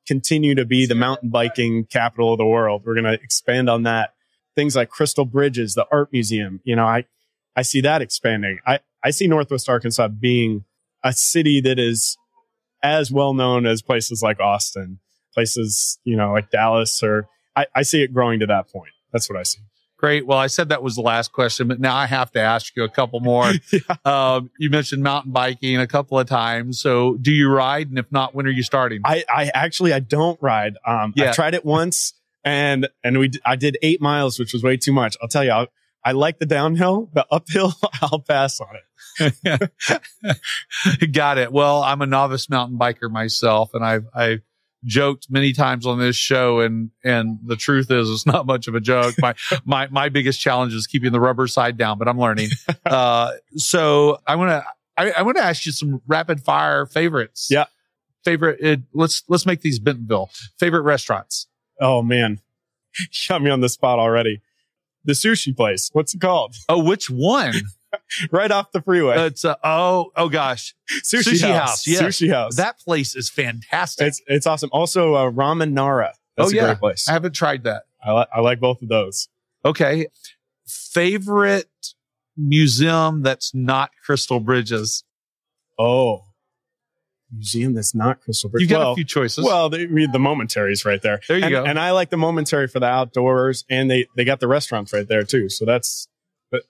continue 0.06 0.54
to 0.54 0.64
be 0.64 0.86
the 0.86 0.94
mountain 0.94 1.30
biking 1.30 1.84
capital 1.84 2.32
of 2.32 2.38
the 2.38 2.46
world. 2.46 2.82
We're 2.84 2.94
going 2.94 3.04
to 3.04 3.22
expand 3.22 3.68
on 3.68 3.82
that. 3.82 4.14
Things 4.54 4.74
like 4.74 4.88
Crystal 4.88 5.24
Bridges, 5.24 5.74
the 5.74 5.86
art 5.92 6.12
museum. 6.12 6.60
You 6.64 6.76
know, 6.76 6.84
I, 6.84 7.04
I 7.54 7.62
see 7.62 7.80
that 7.82 8.02
expanding. 8.02 8.58
I, 8.66 8.80
I 9.04 9.10
see 9.10 9.26
Northwest 9.26 9.68
Arkansas 9.68 10.08
being 10.08 10.64
a 11.04 11.12
city 11.12 11.60
that 11.60 11.78
is 11.78 12.16
as 12.82 13.10
well 13.10 13.34
known 13.34 13.66
as 13.66 13.82
places 13.82 14.22
like 14.22 14.40
Austin, 14.40 14.98
places, 15.34 15.98
you 16.04 16.16
know, 16.16 16.32
like 16.32 16.50
Dallas, 16.50 17.02
or 17.02 17.28
I, 17.54 17.66
I 17.74 17.82
see 17.82 18.02
it 18.02 18.12
growing 18.12 18.40
to 18.40 18.46
that 18.46 18.70
point. 18.70 18.92
That's 19.12 19.28
what 19.28 19.38
I 19.38 19.42
see. 19.42 19.60
Great. 19.98 20.26
Well, 20.26 20.38
I 20.38 20.46
said 20.46 20.68
that 20.68 20.80
was 20.80 20.94
the 20.94 21.02
last 21.02 21.32
question, 21.32 21.66
but 21.66 21.80
now 21.80 21.96
I 21.96 22.06
have 22.06 22.30
to 22.32 22.40
ask 22.40 22.74
you 22.76 22.84
a 22.84 22.88
couple 22.88 23.18
more. 23.18 23.50
yeah. 23.72 23.80
um, 24.04 24.48
you 24.56 24.70
mentioned 24.70 25.02
mountain 25.02 25.32
biking 25.32 25.76
a 25.76 25.88
couple 25.88 26.20
of 26.20 26.28
times. 26.28 26.80
So 26.80 27.16
do 27.16 27.32
you 27.32 27.50
ride? 27.50 27.88
And 27.88 27.98
if 27.98 28.10
not, 28.12 28.32
when 28.32 28.46
are 28.46 28.50
you 28.50 28.62
starting? 28.62 29.00
I, 29.04 29.24
I 29.28 29.50
actually, 29.52 29.92
I 29.92 29.98
don't 29.98 30.40
ride. 30.40 30.76
Um, 30.86 31.14
yeah. 31.16 31.30
I 31.30 31.32
tried 31.32 31.54
it 31.54 31.64
once 31.64 32.14
and, 32.44 32.88
and 33.02 33.18
we, 33.18 33.32
I 33.44 33.56
did 33.56 33.76
eight 33.82 34.00
miles, 34.00 34.38
which 34.38 34.52
was 34.52 34.62
way 34.62 34.76
too 34.76 34.92
much. 34.92 35.16
I'll 35.20 35.28
tell 35.28 35.42
you, 35.42 35.50
I'll, 35.50 35.66
I 36.04 36.12
like 36.12 36.38
the 36.38 36.46
downhill, 36.46 37.10
the 37.12 37.26
uphill, 37.28 37.74
I'll 38.00 38.20
pass 38.20 38.60
on 38.60 38.76
it. 39.18 40.02
Got 41.12 41.38
it. 41.38 41.50
Well, 41.50 41.82
I'm 41.82 42.02
a 42.02 42.06
novice 42.06 42.48
mountain 42.48 42.78
biker 42.78 43.10
myself 43.10 43.70
and 43.74 43.84
I've, 43.84 44.06
I've 44.14 44.42
joked 44.88 45.28
many 45.30 45.52
times 45.52 45.86
on 45.86 45.98
this 45.98 46.16
show 46.16 46.60
and, 46.60 46.90
and 47.04 47.38
the 47.44 47.54
truth 47.56 47.90
is 47.90 48.10
it's 48.10 48.26
not 48.26 48.46
much 48.46 48.66
of 48.66 48.74
a 48.74 48.80
joke. 48.80 49.14
My, 49.20 49.34
my, 49.64 49.86
my 49.88 50.08
biggest 50.08 50.40
challenge 50.40 50.74
is 50.74 50.86
keeping 50.86 51.12
the 51.12 51.20
rubber 51.20 51.46
side 51.46 51.76
down, 51.76 51.98
but 51.98 52.08
I'm 52.08 52.18
learning. 52.18 52.50
Uh, 52.86 53.32
so 53.54 54.18
I 54.26 54.36
want 54.36 54.48
to, 54.48 54.64
I, 54.96 55.10
I 55.10 55.22
want 55.22 55.36
to 55.36 55.42
ask 55.42 55.66
you 55.66 55.72
some 55.72 56.00
rapid 56.06 56.40
fire 56.40 56.86
favorites. 56.86 57.48
Yeah. 57.50 57.66
Favorite, 58.24 58.60
it, 58.60 58.80
let's, 58.94 59.24
let's 59.28 59.44
make 59.44 59.60
these 59.60 59.78
Bentonville 59.78 60.30
favorite 60.58 60.82
restaurants. 60.82 61.48
Oh 61.80 62.02
man, 62.02 62.40
you 62.98 63.06
got 63.28 63.42
me 63.42 63.50
on 63.50 63.60
the 63.60 63.68
spot 63.68 63.98
already. 63.98 64.40
The 65.04 65.12
sushi 65.12 65.54
place. 65.54 65.90
What's 65.92 66.14
it 66.14 66.20
called? 66.20 66.56
Oh, 66.68 66.82
which 66.82 67.10
one? 67.10 67.54
right 68.30 68.50
off 68.50 68.72
the 68.72 68.82
freeway. 68.82 69.26
It's 69.26 69.44
uh, 69.44 69.56
oh 69.64 70.10
oh 70.16 70.28
gosh, 70.28 70.74
sushi, 71.04 71.32
Sushi 71.32 71.48
house. 71.52 71.68
House, 71.68 71.86
yes. 71.86 72.02
Sushi 72.02 72.32
house. 72.32 72.56
that 72.56 72.78
place 72.78 73.14
is 73.16 73.30
fantastic. 73.30 74.08
it's 74.08 74.22
it's 74.26 74.46
awesome. 74.46 74.70
Also, 74.72 75.14
uh, 75.14 75.30
Ramen 75.30 75.72
Nara. 75.72 76.14
That's 76.36 76.50
Oh, 76.50 76.52
a 76.52 76.54
yeah. 76.54 76.64
great 76.66 76.78
place. 76.78 77.08
I 77.08 77.12
haven't 77.12 77.32
tried 77.32 77.64
that. 77.64 77.82
I, 78.04 78.12
li- 78.12 78.26
I 78.32 78.40
like 78.40 78.60
both 78.60 78.80
of 78.82 78.88
those. 78.88 79.28
Okay, 79.64 80.06
favorite 80.66 81.94
museum 82.36 83.22
that's 83.22 83.54
not 83.54 83.90
Crystal 84.04 84.38
Bridges. 84.38 85.02
Oh, 85.78 86.24
museum 87.32 87.74
that's 87.74 87.94
not 87.94 88.20
Crystal 88.20 88.50
Bridge. 88.50 88.62
You 88.62 88.68
got 88.68 88.78
well, 88.78 88.92
a 88.92 88.94
few 88.94 89.04
choices. 89.04 89.44
well, 89.44 89.68
they 89.68 89.86
read 89.86 90.12
the 90.12 90.18
momentaries 90.18 90.84
right 90.84 91.02
there. 91.02 91.20
There 91.28 91.38
you 91.38 91.44
and, 91.44 91.52
go. 91.52 91.64
And 91.64 91.78
I 91.78 91.90
like 91.90 92.10
the 92.10 92.16
momentary 92.16 92.68
for 92.68 92.80
the 92.80 92.86
outdoors, 92.86 93.64
and 93.68 93.90
they 93.90 94.06
they 94.16 94.24
got 94.24 94.40
the 94.40 94.48
restaurants 94.48 94.92
right 94.92 95.06
there 95.08 95.24
too. 95.24 95.48
So 95.48 95.64
that's 95.64 96.08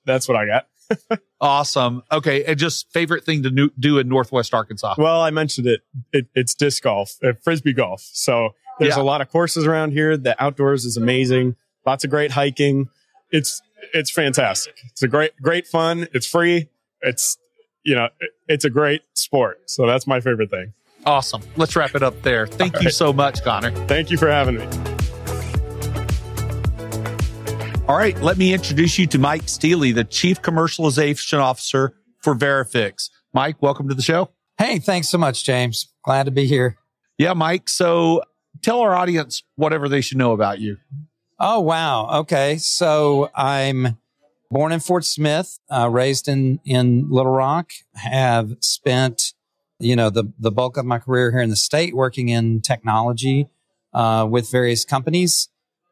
that's 0.05 0.27
what 0.29 0.37
I 0.37 0.47
got. 0.47 0.67
Awesome. 1.41 2.03
Okay, 2.11 2.45
and 2.45 2.59
just 2.59 2.91
favorite 2.93 3.25
thing 3.25 3.43
to 3.45 3.71
do 3.79 3.99
in 3.99 4.09
Northwest 4.09 4.55
Arkansas. 4.55 4.95
Well, 4.99 5.21
I 5.21 5.31
mentioned 5.31 5.67
it. 5.67 5.81
it 6.13 6.27
it's 6.35 6.55
disc 6.55 6.83
golf, 6.83 7.15
uh, 7.23 7.33
frisbee 7.43 7.73
golf. 7.73 8.01
So 8.13 8.51
there's 8.79 8.97
Yeah. 8.97 9.03
a 9.03 9.05
lot 9.05 9.21
of 9.21 9.31
courses 9.31 9.67
around 9.67 9.93
here. 9.93 10.17
The 10.17 10.41
outdoors 10.43 10.85
is 10.85 10.97
amazing. 10.97 11.57
Lots 11.87 12.05
of 12.05 12.11
great 12.11 12.33
hiking. 12.33 12.89
It's 13.31 13.61
it's 13.95 14.11
fantastic. 14.11 14.75
It's 14.91 15.03
a 15.03 15.09
great 15.09 15.33
great 15.41 15.67
fun. 15.67 16.09
It's 16.13 16.27
free. 16.27 16.69
It's 17.03 17.39
you 17.85 17.95
know 17.95 18.09
it- 18.21 18.31
it's 18.49 18.65
a 18.65 18.71
great 18.71 19.03
sport. 19.15 19.61
So 19.67 19.87
that's 19.87 20.07
my 20.07 20.21
favorite 20.21 20.51
thing. 20.51 20.73
Awesome. 21.07 21.43
Let's 21.57 21.77
wrap 21.77 21.95
it 21.95 22.03
up 22.03 22.21
there. 22.23 22.47
Thank 22.47 22.75
All 22.75 22.83
you 22.83 22.87
right. 22.87 22.95
so 22.95 23.13
much, 23.13 23.43
Connor. 23.43 23.71
Thank 23.87 24.11
you 24.11 24.19
for 24.19 24.29
having 24.29 24.57
me. 24.59 24.98
All 27.89 27.97
right, 27.97 28.21
let 28.21 28.37
me 28.37 28.53
introduce 28.53 28.99
you 28.99 29.07
to 29.07 29.19
Mike 29.19 29.49
Steely, 29.49 29.93
the 29.93 30.05
Chief 30.05 30.43
Commercialization 30.43 31.39
Officer 31.39 31.95
for 32.19 32.35
Veriphix. 32.35 33.09
Mike, 33.33 33.63
welcome 33.63 33.89
to 33.89 33.95
the 33.95 34.03
show. 34.03 34.29
Hey, 34.59 34.79
thanks 34.79 35.09
so 35.09 35.17
much, 35.17 35.43
James. 35.43 35.91
Glad 36.05 36.25
to 36.25 36.31
be 36.31 36.45
here. 36.45 36.77
Yeah, 37.17 37.33
Mike. 37.33 37.71
So 37.71 38.25
tell 38.61 38.81
our 38.81 38.95
audience 38.95 39.43
whatever 39.57 39.89
they 39.89 40.03
should 40.03 40.19
know 40.19 40.33
about 40.33 40.59
you. 40.59 40.77
Oh, 41.41 41.61
wow. 41.61 42.21
Okay. 42.21 42.59
So 42.59 43.31
I'm 43.35 43.97
born 44.51 44.73
in 44.73 44.81
Fort 44.81 45.07
Smith, 45.07 45.59
uh, 45.71 45.89
raised 45.89 46.29
in, 46.29 46.61
in 46.67 47.09
Little 47.09 47.33
Rock, 47.33 47.71
have 47.95 48.55
spent, 48.61 49.33
you 49.79 49.97
know, 49.97 50.11
the, 50.11 50.31
the 50.39 50.51
bulk 50.51 50.77
of 50.77 50.85
my 50.85 50.99
career 50.99 51.31
here 51.31 51.41
in 51.41 51.49
the 51.49 51.57
state 51.57 51.97
working 51.97 52.29
in 52.29 52.61
technology, 52.61 53.49
uh, 53.95 54.29
with 54.31 54.51
various 54.51 54.85
companies. 54.85 55.49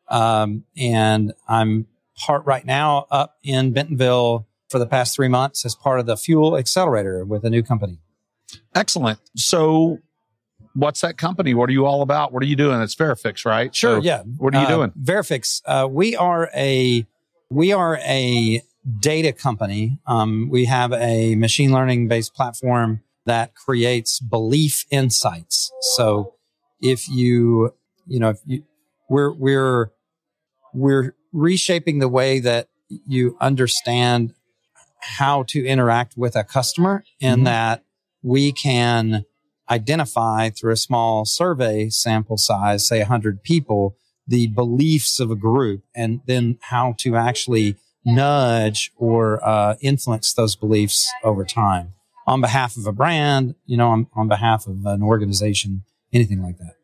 Um, 0.09 0.65
and 0.77 1.33
I'm 1.49 1.87
part 2.17 2.45
right 2.47 2.65
now 2.65 3.07
up 3.11 3.37
in 3.43 3.73
Bentonville 3.73 4.47
for 4.71 4.79
the 4.79 4.87
past 4.87 5.15
three 5.15 5.29
months 5.29 5.65
as 5.65 5.75
part 5.75 6.01
of 6.01 6.07
the 6.07 6.17
fuel 6.17 6.57
accelerator 6.57 7.25
with 7.25 7.45
a 7.45 7.51
new 7.51 7.63
company. 7.63 7.99
Excellent. 8.75 9.19
So 9.37 9.99
what's 10.75 11.01
that 11.01 11.17
company? 11.19 11.55
What 11.55 11.69
are 11.69 11.73
you 11.73 11.87
all 11.87 12.03
about? 12.03 12.33
What 12.33 12.43
are 12.43 12.47
you 12.47 12.57
doing? 12.57 12.81
It's 12.81 12.95
Veriphix, 12.95 13.45
right? 13.45 13.75
Sure. 13.75 13.99
So 13.99 14.03
yeah. 14.03 14.23
What 14.23 14.55
are 14.55 14.61
you 14.61 14.67
Uh, 14.67 14.77
doing? 14.77 14.93
Veriphix. 15.01 15.63
Uh, 15.65 15.87
we 15.89 16.17
are 16.17 16.51
a 16.55 17.07
we 17.51 17.73
are 17.73 17.99
a 17.99 18.63
data 19.01 19.33
company. 19.33 19.99
Um, 20.07 20.49
we 20.51 20.65
have 20.67 20.93
a 20.93 21.35
machine 21.37 21.73
learning 21.73 22.09
based 22.09 22.35
platform 22.35 23.03
that 23.25 23.55
creates 23.55 24.21
belief 24.21 24.85
insights. 24.91 25.71
So 25.97 26.35
if 26.81 27.09
you 27.09 27.75
you 28.07 28.21
know 28.21 28.31
if 28.31 28.39
you 28.47 28.63
we're 29.09 29.33
we're 29.33 29.91
we're 30.77 31.15
reshaping 31.33 31.99
the 31.99 32.09
way 32.09 32.39
that 32.41 32.69
you 32.89 33.37
understand 33.41 34.35
how 35.01 35.43
to 35.45 35.65
interact 35.65 36.17
with 36.17 36.37
a 36.37 36.45
customer 36.45 37.05
in 37.21 37.41
Mhm. 37.41 37.45
that 37.45 37.85
we 38.23 38.53
can 38.53 39.25
identify 39.71 40.51
through 40.51 40.73
a 40.73 40.77
small 40.77 41.25
survey 41.25 41.89
sample 41.91 42.37
size, 42.37 42.87
say 42.87 43.01
100 43.01 43.43
people, 43.43 43.97
the 44.27 44.47
beliefs 44.49 45.19
of 45.21 45.31
a 45.31 45.37
group 45.37 45.83
and 45.95 46.21
then 46.27 46.59
how 46.63 46.95
to 46.99 47.17
actually 47.17 47.77
nudge 48.05 48.93
or 48.97 49.45
uh, 49.47 49.75
influence 49.81 50.33
those 50.33 50.55
beliefs 50.57 51.11
over 51.25 51.45
time 51.45 51.95
on 52.27 52.41
behalf 52.41 52.77
of 52.77 52.87
a 52.87 52.93
brand, 52.93 53.55
you 53.67 53.77
know, 53.77 53.89
on, 53.91 54.07
on 54.15 54.29
behalf 54.29 54.67
of 54.67 54.85
an 54.85 55.03
organization, 55.03 55.83
anything 56.13 56.43
like 56.43 56.59
that. 56.59 56.75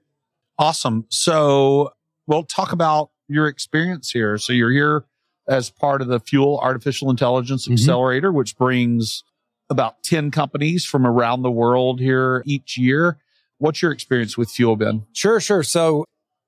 Awesome. 0.58 1.06
So 1.08 1.92
we'll 2.26 2.44
talk 2.44 2.72
about 2.72 3.10
your 3.32 3.46
experience 3.48 4.10
here. 4.10 4.38
So 4.38 4.52
you're 4.52 4.70
here 4.70 5.04
as 5.48 5.70
part 5.70 6.00
of 6.02 6.08
the 6.08 6.20
Fuel 6.20 6.58
Artificial 6.62 7.10
Intelligence 7.10 7.66
Mhm. 7.66 7.72
Accelerator, 7.72 8.30
which 8.32 8.56
brings 8.56 9.24
about 9.70 10.02
10 10.02 10.30
companies 10.30 10.84
from 10.84 11.06
around 11.06 11.42
the 11.42 11.50
world 11.50 11.98
here 12.00 12.42
each 12.46 12.76
year. 12.78 13.18
What's 13.58 13.80
your 13.82 13.90
experience 13.92 14.36
with 14.36 14.50
Fuel, 14.50 14.76
Ben? 14.76 15.04
Sure, 15.12 15.40
sure. 15.40 15.62
So, 15.62 16.04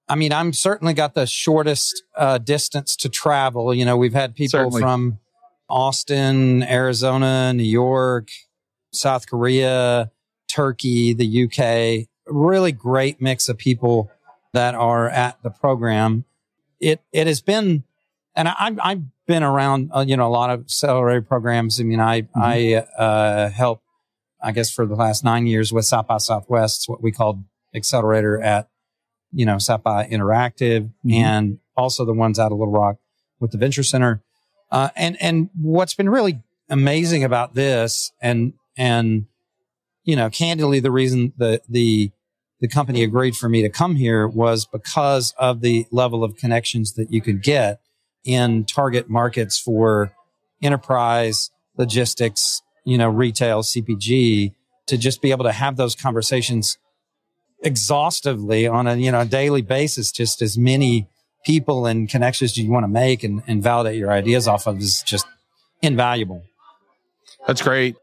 I 0.08 0.14
mean, 0.16 0.32
I'm 0.32 0.52
certainly 0.52 0.94
got 0.94 1.14
the 1.14 1.26
shortest 1.26 2.02
uh, 2.16 2.38
distance 2.38 2.94
to 2.96 3.08
travel. 3.08 3.72
You 3.72 3.84
know, 3.84 3.96
we've 3.96 4.12
had 4.12 4.34
people 4.34 4.50
Certainly. 4.58 4.82
from 4.82 5.18
Austin, 5.68 6.62
Arizona, 6.62 7.52
New 7.54 7.62
York, 7.62 8.28
South 8.92 9.26
Korea, 9.26 10.10
Turkey, 10.48 11.14
the 11.14 11.44
UK. 11.44 12.06
Really 12.26 12.72
great 12.72 13.20
mix 13.20 13.48
of 13.48 13.58
people 13.58 14.10
that 14.52 14.74
are 14.74 15.08
at 15.08 15.42
the 15.42 15.50
program. 15.50 16.24
It 16.84 17.00
it 17.12 17.26
has 17.26 17.40
been, 17.40 17.84
and 18.36 18.48
I, 18.48 18.76
I've 18.82 19.02
been 19.26 19.42
around, 19.42 19.90
uh, 19.94 20.04
you 20.06 20.16
know, 20.16 20.26
a 20.26 20.34
lot 20.40 20.50
of 20.50 20.60
accelerator 20.60 21.22
programs. 21.22 21.80
I 21.80 21.84
mean, 21.84 22.00
I 22.00 22.28
I 22.36 22.74
uh, 22.98 23.48
help, 23.50 23.82
I 24.42 24.52
guess, 24.52 24.70
for 24.70 24.84
the 24.86 24.94
last 24.94 25.24
nine 25.24 25.46
years 25.46 25.72
with 25.72 25.86
South 25.86 26.06
by 26.06 26.18
Southwest. 26.18 26.80
It's 26.80 26.88
what 26.88 27.02
we 27.02 27.10
called 27.10 27.42
accelerator 27.74 28.40
at, 28.42 28.68
you 29.32 29.46
know, 29.46 29.58
South 29.58 29.82
by 29.82 30.06
Interactive, 30.06 30.90
Mhm. 31.04 31.14
and 31.14 31.58
also 31.76 32.04
the 32.04 32.12
ones 32.12 32.38
out 32.38 32.52
of 32.52 32.58
Little 32.58 32.72
Rock 32.72 32.96
with 33.40 33.50
the 33.52 33.58
Venture 33.58 33.82
Center. 33.82 34.22
Uh, 34.70 34.90
and 34.94 35.16
and 35.22 35.50
what's 35.60 35.94
been 35.94 36.10
really 36.10 36.42
amazing 36.68 37.24
about 37.24 37.54
this, 37.54 38.12
and 38.20 38.52
and 38.76 39.26
you 40.04 40.16
know, 40.16 40.28
candidly, 40.28 40.80
the 40.80 40.90
reason 40.90 41.32
the 41.38 41.62
the 41.68 42.10
the 42.64 42.68
company 42.68 43.02
agreed 43.02 43.36
for 43.36 43.46
me 43.46 43.60
to 43.60 43.68
come 43.68 43.94
here 43.94 44.26
was 44.26 44.64
because 44.64 45.34
of 45.38 45.60
the 45.60 45.84
level 45.90 46.24
of 46.24 46.34
connections 46.34 46.94
that 46.94 47.12
you 47.12 47.20
could 47.20 47.42
get 47.42 47.78
in 48.24 48.64
target 48.64 49.10
markets 49.10 49.58
for 49.58 50.12
enterprise 50.62 51.50
logistics, 51.76 52.62
you 52.86 52.96
know, 52.96 53.10
retail, 53.10 53.62
CPG, 53.62 54.54
to 54.86 54.96
just 54.96 55.20
be 55.20 55.30
able 55.30 55.44
to 55.44 55.52
have 55.52 55.76
those 55.76 55.94
conversations 55.94 56.78
exhaustively 57.62 58.66
on 58.66 58.86
a 58.86 58.96
you 58.96 59.12
know 59.12 59.26
daily 59.26 59.60
basis, 59.60 60.10
just 60.10 60.40
as 60.40 60.56
many 60.56 61.06
people 61.44 61.84
and 61.84 62.08
connections 62.08 62.56
you 62.56 62.70
want 62.70 62.84
to 62.84 62.88
make 62.88 63.22
and, 63.22 63.42
and 63.46 63.62
validate 63.62 63.96
your 63.96 64.10
ideas 64.10 64.48
off 64.48 64.66
of 64.66 64.78
is 64.78 65.02
just 65.02 65.26
invaluable. 65.82 66.42
That's 67.46 67.60
great. 67.60 67.96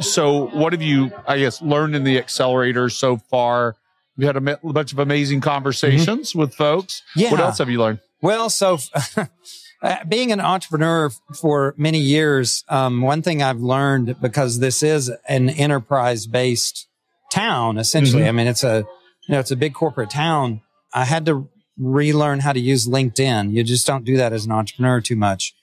So 0.00 0.48
what 0.48 0.72
have 0.72 0.82
you, 0.82 1.12
I 1.24 1.38
guess, 1.38 1.62
learned 1.62 1.94
in 1.94 2.02
the 2.02 2.18
accelerator 2.18 2.88
so 2.88 3.18
far? 3.18 3.76
We 4.16 4.26
had 4.26 4.36
a 4.36 4.40
bunch 4.40 4.92
of 4.92 4.98
amazing 4.98 5.40
conversations 5.40 6.34
with 6.34 6.54
folks. 6.54 7.02
Yeah. 7.16 7.30
What 7.30 7.40
else 7.40 7.58
have 7.58 7.70
you 7.70 7.78
learned? 7.78 8.00
Well, 8.20 8.50
so 8.50 8.78
uh, 9.82 10.04
being 10.06 10.32
an 10.32 10.40
entrepreneur 10.40 11.10
for 11.40 11.74
many 11.76 11.98
years, 11.98 12.64
um, 12.68 13.00
one 13.00 13.22
thing 13.22 13.42
I've 13.42 13.60
learned 13.60 14.20
because 14.20 14.58
this 14.58 14.82
is 14.82 15.10
an 15.28 15.48
enterprise 15.50 16.26
based 16.26 16.88
town, 17.32 17.78
essentially. 17.78 18.22
Mhm. 18.22 18.28
I 18.28 18.32
mean, 18.32 18.46
it's 18.46 18.62
a, 18.64 18.84
you 19.28 19.32
know, 19.32 19.40
it's 19.40 19.50
a 19.50 19.56
big 19.56 19.74
corporate 19.74 20.10
town. 20.10 20.60
I 20.92 21.04
had 21.04 21.24
to 21.26 21.48
relearn 21.78 22.40
how 22.40 22.52
to 22.52 22.60
use 22.60 22.86
LinkedIn. 22.86 23.52
You 23.52 23.64
just 23.64 23.86
don't 23.86 24.04
do 24.04 24.16
that 24.18 24.32
as 24.32 24.44
an 24.44 24.52
entrepreneur 24.52 25.00
too 25.00 25.16
much 25.16 25.54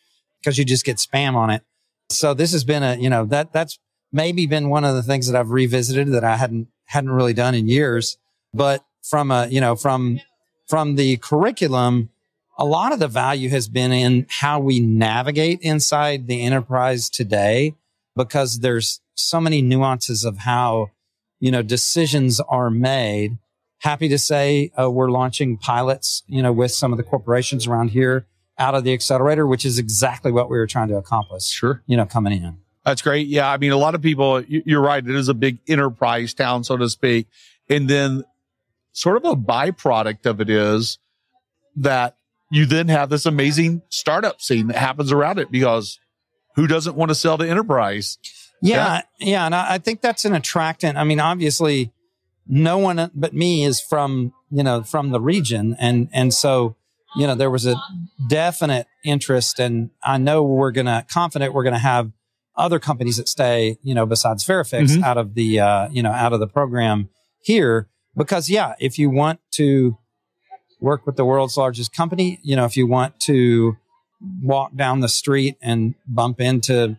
because 0.42 0.58
you 0.58 0.66
just 0.66 0.86
get 0.86 0.98
spam 0.98 1.36
on 1.36 1.50
it. 1.52 1.64
So 2.10 2.34
this 2.34 2.52
has 2.52 2.64
been 2.64 2.82
a, 2.82 2.96
you 2.96 3.10
know, 3.10 3.26
that, 3.26 3.54
that's 3.54 3.78
maybe 4.12 4.48
been 4.48 4.70
one 4.70 4.84
of 4.84 4.96
the 4.96 5.04
things 5.04 5.28
that 5.28 5.40
I've 5.40 5.52
revisited 5.52 6.08
that 6.14 6.24
I 6.24 6.38
hadn't, 6.38 6.68
hadn't 6.86 7.12
really 7.12 7.34
done 7.34 7.54
in 7.54 7.68
years. 7.68 8.18
But 8.54 8.84
from 9.04 9.32
a, 9.32 9.48
you 9.48 9.62
know, 9.62 9.76
from, 9.76 10.20
from 10.68 10.96
the 10.96 11.18
curriculum, 11.18 12.10
a 12.58 12.66
lot 12.66 12.92
of 12.92 13.00
the 13.00 13.08
value 13.08 13.50
has 13.50 13.70
been 13.70 13.92
in 13.92 14.26
how 14.30 14.60
we 14.60 14.80
navigate 14.80 15.60
inside 15.62 16.28
the 16.28 16.42
enterprise 16.42 17.10
today 17.10 17.76
because 18.16 18.60
there's 18.60 19.02
so 19.16 19.40
many 19.40 19.62
nuances 19.62 20.26
of 20.26 20.40
how, 20.40 20.92
you 21.40 21.52
know, 21.52 21.62
decisions 21.62 22.40
are 22.42 22.70
made. 22.70 23.38
Happy 23.80 24.10
to 24.10 24.18
say 24.18 24.72
uh, 24.78 24.92
we're 24.92 25.10
launching 25.10 25.56
pilots, 25.56 26.24
you 26.28 26.42
know, 26.42 26.52
with 26.52 26.72
some 26.72 26.92
of 26.92 26.98
the 26.98 27.04
corporations 27.04 27.66
around 27.66 27.92
here 27.92 28.26
out 28.58 28.76
of 28.76 28.84
the 28.84 28.92
accelerator, 28.92 29.48
which 29.48 29.66
is 29.66 29.80
exactly 29.80 30.34
what 30.34 30.50
we 30.50 30.58
were 30.58 30.68
trying 30.68 30.90
to 30.90 30.98
accomplish. 30.98 31.46
Sure. 31.46 31.82
You 31.88 31.96
know, 31.96 32.06
coming 32.06 32.34
in. 32.34 32.58
That's 32.84 33.02
great. 33.02 33.28
Yeah. 33.28 33.50
I 33.50 33.58
mean, 33.58 33.72
a 33.72 33.78
lot 33.78 33.96
of 33.96 34.02
people, 34.02 34.42
you're 34.42 34.82
right. 34.82 35.06
It 35.06 35.16
is 35.16 35.30
a 35.30 35.34
big 35.34 35.60
enterprise 35.68 36.34
town, 36.34 36.66
so 36.66 36.76
to 36.76 36.90
speak. 36.90 37.28
And 37.70 37.90
then 37.90 38.24
sort 39.00 39.16
of 39.16 39.24
a 39.24 39.34
byproduct 39.34 40.26
of 40.26 40.42
it 40.42 40.50
is 40.50 41.00
that 41.78 42.18
you 42.52 42.66
then 42.66 42.90
have 42.90 43.10
this 43.10 43.26
amazing 43.26 43.82
startup 43.88 44.42
scene 44.42 44.68
that 44.68 44.76
happens 44.76 45.14
around 45.14 45.40
it 45.40 45.50
because 45.50 46.00
who 46.56 46.68
doesn't 46.68 46.98
want 46.98 47.08
to 47.08 47.16
sell 47.16 47.38
to 47.38 47.48
enterprise? 47.48 48.18
Yeah. 48.62 49.02
Yeah. 49.20 49.28
yeah 49.28 49.46
and 49.46 49.56
I, 49.56 49.76
I 49.76 49.78
think 49.78 50.02
that's 50.02 50.26
an 50.26 50.36
attractant. 50.36 50.98
I 50.98 51.06
mean, 51.06 51.22
obviously 51.22 51.94
no 52.46 52.78
one 52.78 53.10
but 53.16 53.34
me 53.34 53.64
is 53.64 53.80
from, 53.80 54.34
you 54.52 54.64
know, 54.64 54.84
from 54.84 55.12
the 55.12 55.22
region. 55.22 55.78
And, 55.80 56.10
and 56.12 56.34
so, 56.34 56.76
you 57.16 57.26
know, 57.26 57.36
there 57.36 57.50
was 57.50 57.66
a 57.66 57.82
definite 58.28 58.88
interest 59.06 59.60
and 59.60 59.92
I 60.04 60.18
know 60.18 60.44
we're 60.44 60.72
going 60.72 60.88
to 60.88 61.06
confident 61.10 61.54
we're 61.54 61.64
going 61.64 61.74
to 61.74 61.80
have 61.80 62.12
other 62.58 62.80
companies 62.80 63.16
that 63.16 63.30
stay, 63.30 63.78
you 63.82 63.96
know, 63.96 64.06
besides 64.06 64.46
Veriphix 64.46 64.90
mm-hmm. 64.90 65.06
out 65.06 65.18
of 65.18 65.36
the, 65.36 65.62
uh, 65.62 65.88
you 65.90 66.04
know, 66.04 66.12
out 66.12 66.34
of 66.34 66.42
the 66.42 66.48
program 66.48 67.08
here. 67.42 67.88
Because 68.16 68.50
yeah, 68.50 68.76
if 68.80 68.98
you 68.98 69.10
want 69.10 69.40
to 69.52 69.98
work 70.80 71.06
with 71.06 71.16
the 71.16 71.26
world's 71.26 71.58
largest 71.58 71.94
company, 71.94 72.40
you 72.44 72.56
know, 72.56 72.66
if 72.66 72.78
you 72.78 72.88
want 72.88 73.20
to 73.22 73.78
walk 74.42 74.76
down 74.76 75.00
the 75.00 75.10
street 75.10 75.58
and 75.62 75.96
bump 76.08 76.40
into 76.42 76.98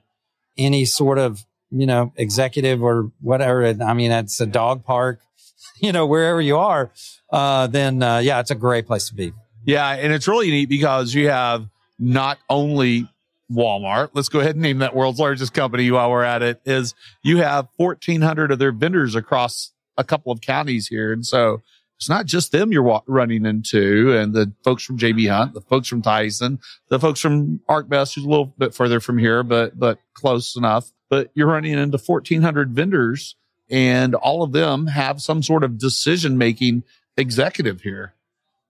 any 0.57 0.85
sort 0.85 1.19
of, 1.19 1.45
you 1.71 1.87
know, 1.87 2.13
executive 2.17 2.83
or 2.83 3.11
whatever, 3.21 3.67
I 3.67 3.95
mean, 3.95 4.11
it's 4.11 4.41
a 4.41 4.47
dog 4.47 4.85
park, 4.85 5.21
you 5.81 5.93
know, 5.93 6.07
wherever 6.07 6.41
you 6.41 6.57
are, 6.57 6.91
uh, 7.33 7.67
then, 7.67 8.03
uh, 8.03 8.19
yeah, 8.19 8.41
it's 8.41 8.51
a 8.51 8.57
great 8.57 8.87
place 8.87 9.09
to 9.09 9.15
be. 9.15 9.33
Yeah. 9.65 9.89
And 9.89 10.13
it's 10.13 10.27
really 10.27 10.51
neat 10.51 10.69
because 10.69 11.15
you 11.15 11.29
have 11.29 11.69
not 11.99 12.39
only 12.49 13.09
Walmart. 13.51 14.11
Let's 14.15 14.29
go 14.29 14.41
ahead 14.41 14.55
and 14.55 14.63
name 14.63 14.79
that 14.79 14.95
world's 14.95 15.19
largest 15.19 15.53
company 15.53 15.91
while 15.91 16.11
we're 16.11 16.23
at 16.23 16.43
it 16.43 16.61
is 16.65 16.95
you 17.23 17.39
have 17.39 17.69
1400 17.77 18.53
of 18.53 18.59
their 18.59 18.73
vendors 18.73 19.15
across 19.15 19.73
a 20.01 20.05
couple 20.05 20.33
of 20.33 20.41
counties 20.41 20.89
here. 20.89 21.13
And 21.13 21.25
so 21.25 21.63
it's 21.97 22.09
not 22.09 22.25
just 22.25 22.51
them 22.51 22.73
you're 22.73 23.03
running 23.07 23.45
into 23.45 24.17
and 24.17 24.33
the 24.33 24.53
folks 24.65 24.83
from 24.83 24.99
JB 24.99 25.31
Hunt, 25.31 25.53
the 25.53 25.61
folks 25.61 25.87
from 25.87 26.01
Tyson, 26.01 26.59
the 26.89 26.99
folks 26.99 27.21
from 27.21 27.61
ArcBest, 27.69 28.15
who's 28.15 28.25
a 28.25 28.29
little 28.29 28.55
bit 28.57 28.75
further 28.75 29.01
from 29.01 29.19
here, 29.19 29.43
but, 29.43 29.79
but 29.79 29.99
close 30.15 30.57
enough. 30.57 30.91
But 31.11 31.31
you're 31.35 31.47
running 31.47 31.75
into 31.75 31.99
1400 31.99 32.71
vendors 32.71 33.37
and 33.69 34.15
all 34.15 34.43
of 34.43 34.53
them 34.53 34.87
have 34.87 35.21
some 35.21 35.43
sort 35.43 35.63
of 35.63 35.79
decision 35.79 36.39
making 36.39 36.85
executive 37.19 37.83
here. 37.83 38.15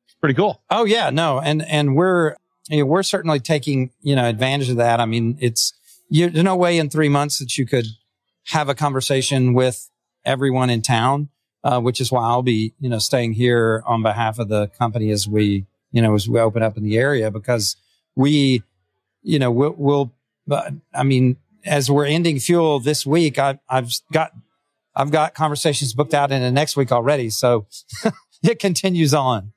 It's 0.06 0.16
pretty 0.16 0.34
cool. 0.34 0.60
Oh 0.68 0.84
yeah, 0.84 1.10
no. 1.10 1.38
And, 1.38 1.62
and 1.62 1.94
we're, 1.94 2.34
you 2.68 2.80
know, 2.80 2.86
we're 2.86 3.04
certainly 3.04 3.38
taking, 3.38 3.92
you 4.02 4.16
know, 4.16 4.28
advantage 4.28 4.70
of 4.70 4.76
that. 4.78 4.98
I 4.98 5.06
mean, 5.06 5.38
it's, 5.40 5.72
you, 6.08 6.28
there's 6.30 6.44
no 6.44 6.56
way 6.56 6.78
in 6.78 6.90
three 6.90 7.08
months 7.08 7.38
that 7.38 7.56
you 7.56 7.64
could 7.64 7.86
have 8.46 8.68
a 8.68 8.74
conversation 8.74 9.54
with 9.54 9.89
everyone 10.24 10.70
in 10.70 10.82
town 10.82 11.28
uh, 11.64 11.80
which 11.80 12.00
is 12.00 12.10
why 12.10 12.22
I'll 12.22 12.42
be, 12.42 12.74
you 12.80 12.88
know, 12.88 12.98
staying 12.98 13.34
here 13.34 13.82
on 13.86 14.02
behalf 14.02 14.38
of 14.38 14.48
the 14.48 14.68
company 14.68 15.10
as 15.10 15.28
we, 15.28 15.66
you 15.92 16.00
know, 16.00 16.14
as 16.14 16.28
we 16.28 16.40
open 16.40 16.62
up 16.62 16.76
in 16.76 16.84
the 16.84 16.96
area 16.96 17.30
because 17.30 17.76
we, 18.16 18.62
you 19.22 19.38
know, 19.38 19.50
we'll, 19.50 19.74
we'll 19.76 20.12
uh, 20.50 20.70
I 20.94 21.02
mean, 21.02 21.36
as 21.64 21.90
we're 21.90 22.06
ending 22.06 22.38
fuel 22.38 22.80
this 22.80 23.04
week, 23.04 23.38
I, 23.38 23.58
I've 23.68 23.92
got, 24.12 24.32
I've 24.96 25.10
got 25.10 25.34
conversations 25.34 25.92
booked 25.92 26.14
out 26.14 26.32
in 26.32 26.40
the 26.40 26.50
next 26.50 26.76
week 26.76 26.90
already. 26.92 27.30
So 27.30 27.66
it 28.42 28.58
continues 28.58 29.12
on. 29.12 29.52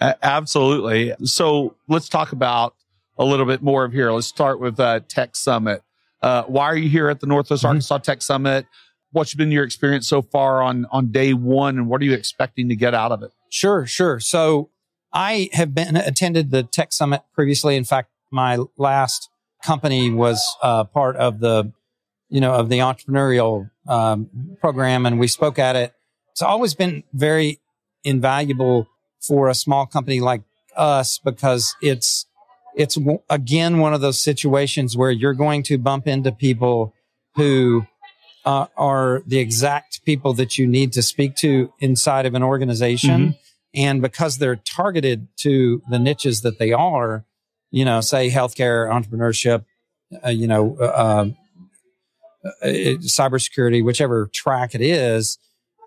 Absolutely. 0.00 1.14
So 1.24 1.76
let's 1.88 2.08
talk 2.08 2.32
about 2.32 2.74
a 3.18 3.24
little 3.24 3.46
bit 3.46 3.62
more 3.62 3.84
of 3.84 3.92
here. 3.92 4.10
Let's 4.10 4.26
start 4.26 4.58
with 4.58 4.80
uh, 4.80 5.00
Tech 5.06 5.36
Summit. 5.36 5.82
Uh, 6.22 6.44
why 6.44 6.64
are 6.64 6.76
you 6.76 6.88
here 6.88 7.08
at 7.08 7.20
the 7.20 7.26
Northwest 7.26 7.62
mm-hmm. 7.62 7.68
Arkansas 7.68 7.98
Tech 7.98 8.22
Summit? 8.22 8.66
What's 9.12 9.34
been 9.34 9.52
your 9.52 9.64
experience 9.64 10.08
so 10.08 10.22
far 10.22 10.62
on 10.62 10.86
on 10.90 11.12
day 11.12 11.32
one 11.32 11.78
and 11.78 11.88
what 11.88 12.00
are 12.00 12.04
you 12.04 12.14
expecting 12.14 12.68
to 12.68 12.76
get 12.76 12.94
out 12.94 13.12
of 13.12 13.22
it? 13.22 13.30
Sure 13.48 13.86
sure. 13.86 14.20
So 14.20 14.70
i 15.14 15.50
have 15.52 15.74
been 15.74 15.94
attended 15.94 16.50
the 16.50 16.62
tech 16.62 16.92
summit 16.92 17.22
previously. 17.34 17.76
In 17.76 17.84
fact 17.84 18.10
my 18.30 18.58
last 18.76 19.28
company 19.62 20.10
was 20.10 20.56
uh, 20.62 20.84
part 20.84 21.16
of 21.16 21.40
the 21.40 21.72
you 22.28 22.40
know 22.40 22.54
of 22.54 22.68
the 22.68 22.78
entrepreneurial 22.78 23.70
um, 23.86 24.56
program 24.60 25.06
and 25.06 25.18
we 25.18 25.28
spoke 25.28 25.58
at 25.58 25.76
it. 25.76 25.94
It's 26.30 26.42
always 26.42 26.74
been 26.74 27.04
very 27.12 27.60
invaluable 28.04 28.88
for 29.20 29.48
a 29.48 29.54
small 29.54 29.86
company 29.86 30.20
like 30.20 30.42
us 30.76 31.18
because 31.18 31.76
it's 31.82 32.26
it's 32.74 32.98
again 33.28 33.78
one 33.78 33.94
of 33.94 34.00
those 34.00 34.20
situations 34.20 34.96
where 34.96 35.10
you're 35.10 35.34
going 35.34 35.62
to 35.64 35.78
bump 35.78 36.06
into 36.06 36.32
people 36.32 36.94
who 37.36 37.86
uh, 38.44 38.66
are 38.76 39.22
the 39.26 39.38
exact 39.38 40.04
people 40.04 40.32
that 40.34 40.58
you 40.58 40.66
need 40.66 40.92
to 40.92 41.02
speak 41.02 41.36
to 41.36 41.72
inside 41.78 42.26
of 42.26 42.34
an 42.34 42.42
organization. 42.42 43.20
Mm-hmm. 43.20 43.30
And 43.74 44.02
because 44.02 44.38
they're 44.38 44.56
targeted 44.56 45.28
to 45.38 45.82
the 45.88 45.98
niches 45.98 46.42
that 46.42 46.58
they 46.58 46.72
are, 46.72 47.24
you 47.70 47.84
know, 47.84 48.00
say 48.00 48.30
healthcare, 48.30 48.90
entrepreneurship, 48.90 49.64
uh, 50.24 50.28
you 50.28 50.46
know, 50.46 50.76
uh, 50.78 51.20
um, 51.22 51.36
uh, 52.44 52.66
cybersecurity, 52.66 53.84
whichever 53.84 54.28
track 54.32 54.74
it 54.74 54.80
is, 54.80 55.38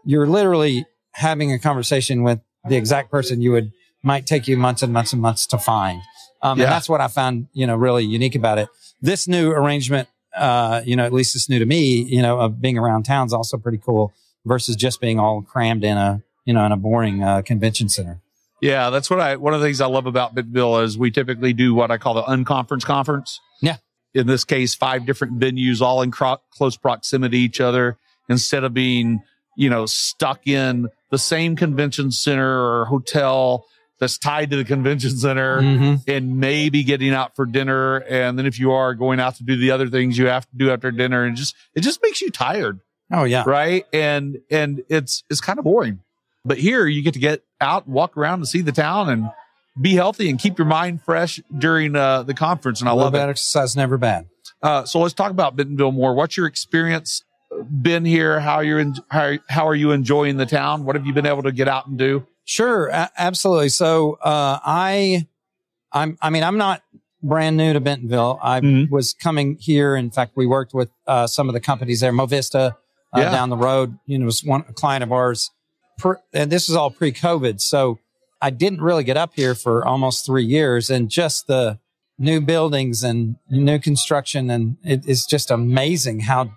you're 0.04 0.28
literally 0.28 0.86
having 1.12 1.52
a 1.52 1.60
conversation 1.60 2.24
with 2.24 2.40
the 2.68 2.76
exact 2.76 3.12
person 3.12 3.42
you 3.42 3.52
would 3.52 3.72
might 4.02 4.26
take 4.26 4.48
you 4.48 4.56
months 4.56 4.84
and 4.84 4.94
months 4.94 5.14
and 5.14 5.22
months 5.22 5.46
to 5.48 5.58
find. 5.58 6.02
Um, 6.42 6.58
yeah. 6.58 6.66
and 6.66 6.72
that's 6.72 6.88
what 6.88 7.02
I 7.02 7.08
found, 7.08 7.48
you 7.54 7.66
know, 7.66 7.76
really 7.76 8.06
unique 8.06 8.36
about 8.36 8.58
it. 8.58 8.70
This 9.02 9.28
new 9.28 9.52
arrangement 9.52 10.08
uh, 10.36 10.82
you 10.86 10.96
know, 10.96 11.06
at 11.06 11.14
least 11.14 11.36
it's 11.36 11.50
new 11.50 11.60
to 11.60 11.66
me, 11.66 12.04
you 12.04 12.22
know, 12.22 12.40
of 12.40 12.62
being 12.62 12.78
around 12.78 13.04
town 13.04 13.26
is 13.28 13.34
also 13.34 13.58
pretty 13.58 13.78
cool 13.78 14.14
versus 14.46 14.76
just 14.76 15.02
being 15.02 15.20
all 15.20 15.42
crammed 15.42 15.84
in 15.84 15.98
a, 15.98 16.22
you 16.46 16.54
know, 16.54 16.66
in 16.66 16.72
a 16.72 16.78
boring 16.78 17.24
uh, 17.24 17.42
convention 17.42 17.90
center. 17.90 18.22
Yeah, 18.62 18.90
that's 18.90 19.10
what 19.10 19.20
I, 19.20 19.36
one 19.36 19.54
of 19.54 19.60
the 19.60 19.66
things 19.66 19.82
I 19.82 19.88
love 19.88 20.06
about 20.06 20.34
Bentonville 20.34 20.80
is 20.80 20.98
we 20.98 21.12
typically 21.12 21.54
do 21.54 21.74
what 21.74 21.92
I 21.92 21.98
call 21.98 22.14
the 22.14 22.24
unconference 22.24 22.84
conference. 22.84 23.40
Yeah. 23.62 23.78
In 24.14 24.28
this 24.28 24.46
case, 24.46 24.74
five 24.74 25.06
different 25.06 25.40
venues 25.40 25.82
all 25.82 26.02
in 26.02 26.12
cro- 26.12 26.42
close 26.52 26.78
proximity 26.78 27.38
to 27.38 27.44
each 27.44 27.60
other 27.60 27.98
instead 28.30 28.64
of 28.64 28.74
being, 28.74 29.22
you 29.58 29.70
know, 29.70 29.86
stuck 29.86 30.48
in 30.48 30.88
the 31.12 31.18
same 31.18 31.56
convention 31.56 32.12
center 32.12 32.60
or 32.66 32.86
hotel 32.86 33.66
that's 34.00 34.18
tied 34.18 34.50
to 34.52 34.58
the 34.58 34.66
convention 34.66 35.12
center 35.12 35.62
mm-hmm. 35.62 35.96
and 36.08 36.38
maybe 36.38 36.84
getting 36.84 37.14
out 37.14 37.36
for 37.36 37.46
dinner. 37.46 37.98
And 37.98 38.38
then 38.38 38.46
if 38.46 38.60
you 38.60 38.72
are 38.72 38.94
going 38.94 39.20
out 39.20 39.36
to 39.36 39.44
do 39.44 39.56
the 39.56 39.72
other 39.72 39.88
things 39.88 40.18
you 40.18 40.28
have 40.28 40.50
to 40.50 40.58
do 40.58 40.70
after 40.70 40.92
dinner 40.92 41.24
and 41.24 41.38
just, 41.38 41.56
it 41.74 41.82
just 41.82 42.02
makes 42.04 42.22
you 42.22 42.30
tired. 42.30 42.82
Oh, 43.12 43.24
yeah. 43.24 43.44
Right. 43.46 43.86
And, 43.94 44.40
and 44.52 44.84
it's, 44.90 45.24
it's 45.30 45.40
kind 45.40 45.60
of 45.60 45.66
boring. 45.66 46.02
But 46.44 46.58
here 46.58 46.86
you 46.86 47.02
get 47.02 47.14
to 47.14 47.20
get 47.20 47.44
out 47.62 47.88
walk 47.88 48.18
around 48.18 48.40
and 48.40 48.48
see 48.48 48.62
the 48.62 48.72
town 48.72 49.10
and 49.10 49.30
be 49.80 49.94
healthy 49.96 50.30
and 50.30 50.38
keep 50.40 50.58
your 50.58 50.68
mind 50.68 51.02
fresh 51.02 51.40
during 51.58 51.96
uh, 51.96 52.24
the 52.24 52.34
conference. 52.34 52.82
And 52.82 52.90
I 52.90 52.94
love 52.94 53.14
that 53.14 53.30
exercise, 53.30 53.76
never 53.76 53.98
bad. 53.98 54.28
Uh, 54.62 54.86
so 54.86 55.00
let's 55.00 55.14
talk 55.14 55.32
about 55.32 55.56
Bentonville 55.56 55.92
more. 55.92 56.14
What's 56.14 56.38
your 56.38 56.48
experience 56.48 57.24
been 57.82 58.06
here? 58.06 58.40
How 58.40 58.60
you're 58.60 58.80
in, 58.80 58.96
how, 59.10 59.38
how 59.50 59.68
are 59.68 59.76
you 59.76 59.92
enjoying 59.92 60.38
the 60.38 60.46
town? 60.46 60.86
What 60.86 60.96
have 60.96 61.06
you 61.06 61.14
been 61.14 61.26
able 61.26 61.44
to 61.44 61.52
get 61.52 61.68
out 61.68 61.88
and 61.88 61.98
do? 61.98 62.26
Sure, 62.46 62.88
a- 62.88 63.12
absolutely. 63.18 63.70
So 63.70 64.14
uh, 64.22 64.60
I, 64.64 65.28
I'm, 65.92 66.18
I 66.22 66.30
mean, 66.30 66.44
I'm 66.44 66.58
not 66.58 66.84
brand 67.26 67.58
new 67.58 67.74
to 67.74 67.80
Bentonville. 67.80 68.40
I 68.42 68.62
mm-hmm. 68.62 68.94
was 68.94 69.14
coming 69.14 69.58
here. 69.60 69.96
In 69.96 70.12
fact, 70.12 70.34
we 70.36 70.46
worked 70.46 70.74
with 70.74 70.90
uh, 71.08 71.28
some 71.28 71.50
of 71.50 71.54
the 71.54 71.60
companies 71.60 72.00
there, 72.00 72.14
Movista 72.14 72.72
uh, 72.74 72.76
yeah. 73.18 73.32
down 73.32 73.50
the 73.50 73.58
road. 73.58 73.98
You 74.06 74.20
know, 74.20 74.26
was 74.26 74.44
one 74.44 74.64
a 74.70 74.74
client 74.74 75.04
of 75.04 75.12
ours, 75.12 75.52
per, 75.98 76.22
and 76.34 76.52
this 76.52 76.70
is 76.70 76.76
all 76.76 76.92
pre-COVID. 76.92 77.60
So 77.62 78.00
I 78.42 78.52
didn't 78.52 78.82
really 78.82 79.04
get 79.04 79.18
up 79.18 79.32
here 79.36 79.56
for 79.56 79.86
almost 79.86 80.26
three 80.26 80.46
years, 80.46 80.90
and 80.90 81.10
just 81.10 81.48
the 81.48 81.80
new 82.18 82.40
buildings 82.42 83.04
and 83.04 83.38
new 83.50 83.80
construction, 83.80 84.50
and 84.50 84.78
it 84.84 85.08
is 85.08 85.26
just 85.26 85.50
amazing 85.50 86.22
how 86.22 86.52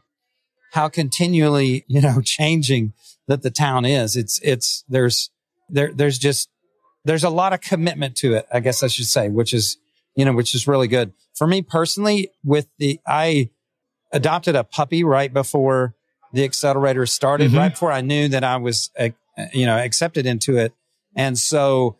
how 0.73 0.89
continually 0.89 1.85
you 1.89 2.03
know 2.03 2.21
changing 2.25 2.93
that 3.27 3.43
the 3.43 3.51
town 3.51 3.85
is. 3.85 4.17
It's 4.17 4.39
it's 4.43 4.85
there's 4.89 5.31
there, 5.69 5.93
there's 5.93 6.19
just, 6.19 6.49
there's 7.05 7.25
a 7.25 7.31
lot 7.31 7.53
of 7.53 7.61
commitment 7.61 8.17
to 8.17 8.35
it, 8.35 8.47
I 8.53 8.61
guess 8.61 8.83
I 8.83 8.89
should 8.89 9.07
say, 9.07 9.29
which 9.29 9.55
is, 9.55 9.79
you 10.15 10.25
know, 10.25 10.33
which 10.33 10.55
is 10.55 10.67
really 10.67 10.89
good. 10.89 11.13
For 11.37 11.47
me 11.47 11.63
personally, 11.63 12.31
with 12.45 12.67
the, 12.79 13.01
I 13.07 13.51
adopted 14.13 14.57
a 14.57 14.65
puppy 14.65 15.05
right 15.05 15.33
before 15.33 15.95
the 16.33 16.45
accelerator 16.45 17.07
started, 17.07 17.49
mm-hmm. 17.49 17.59
right 17.59 17.71
before 17.71 17.93
I 17.93 18.01
knew 18.01 18.29
that 18.29 18.45
I 18.45 18.57
was, 18.57 18.91
uh, 18.99 19.11
you 19.53 19.67
know, 19.67 19.77
accepted 19.77 20.27
into 20.27 20.57
it. 20.59 20.73
And 21.15 21.39
so, 21.39 21.99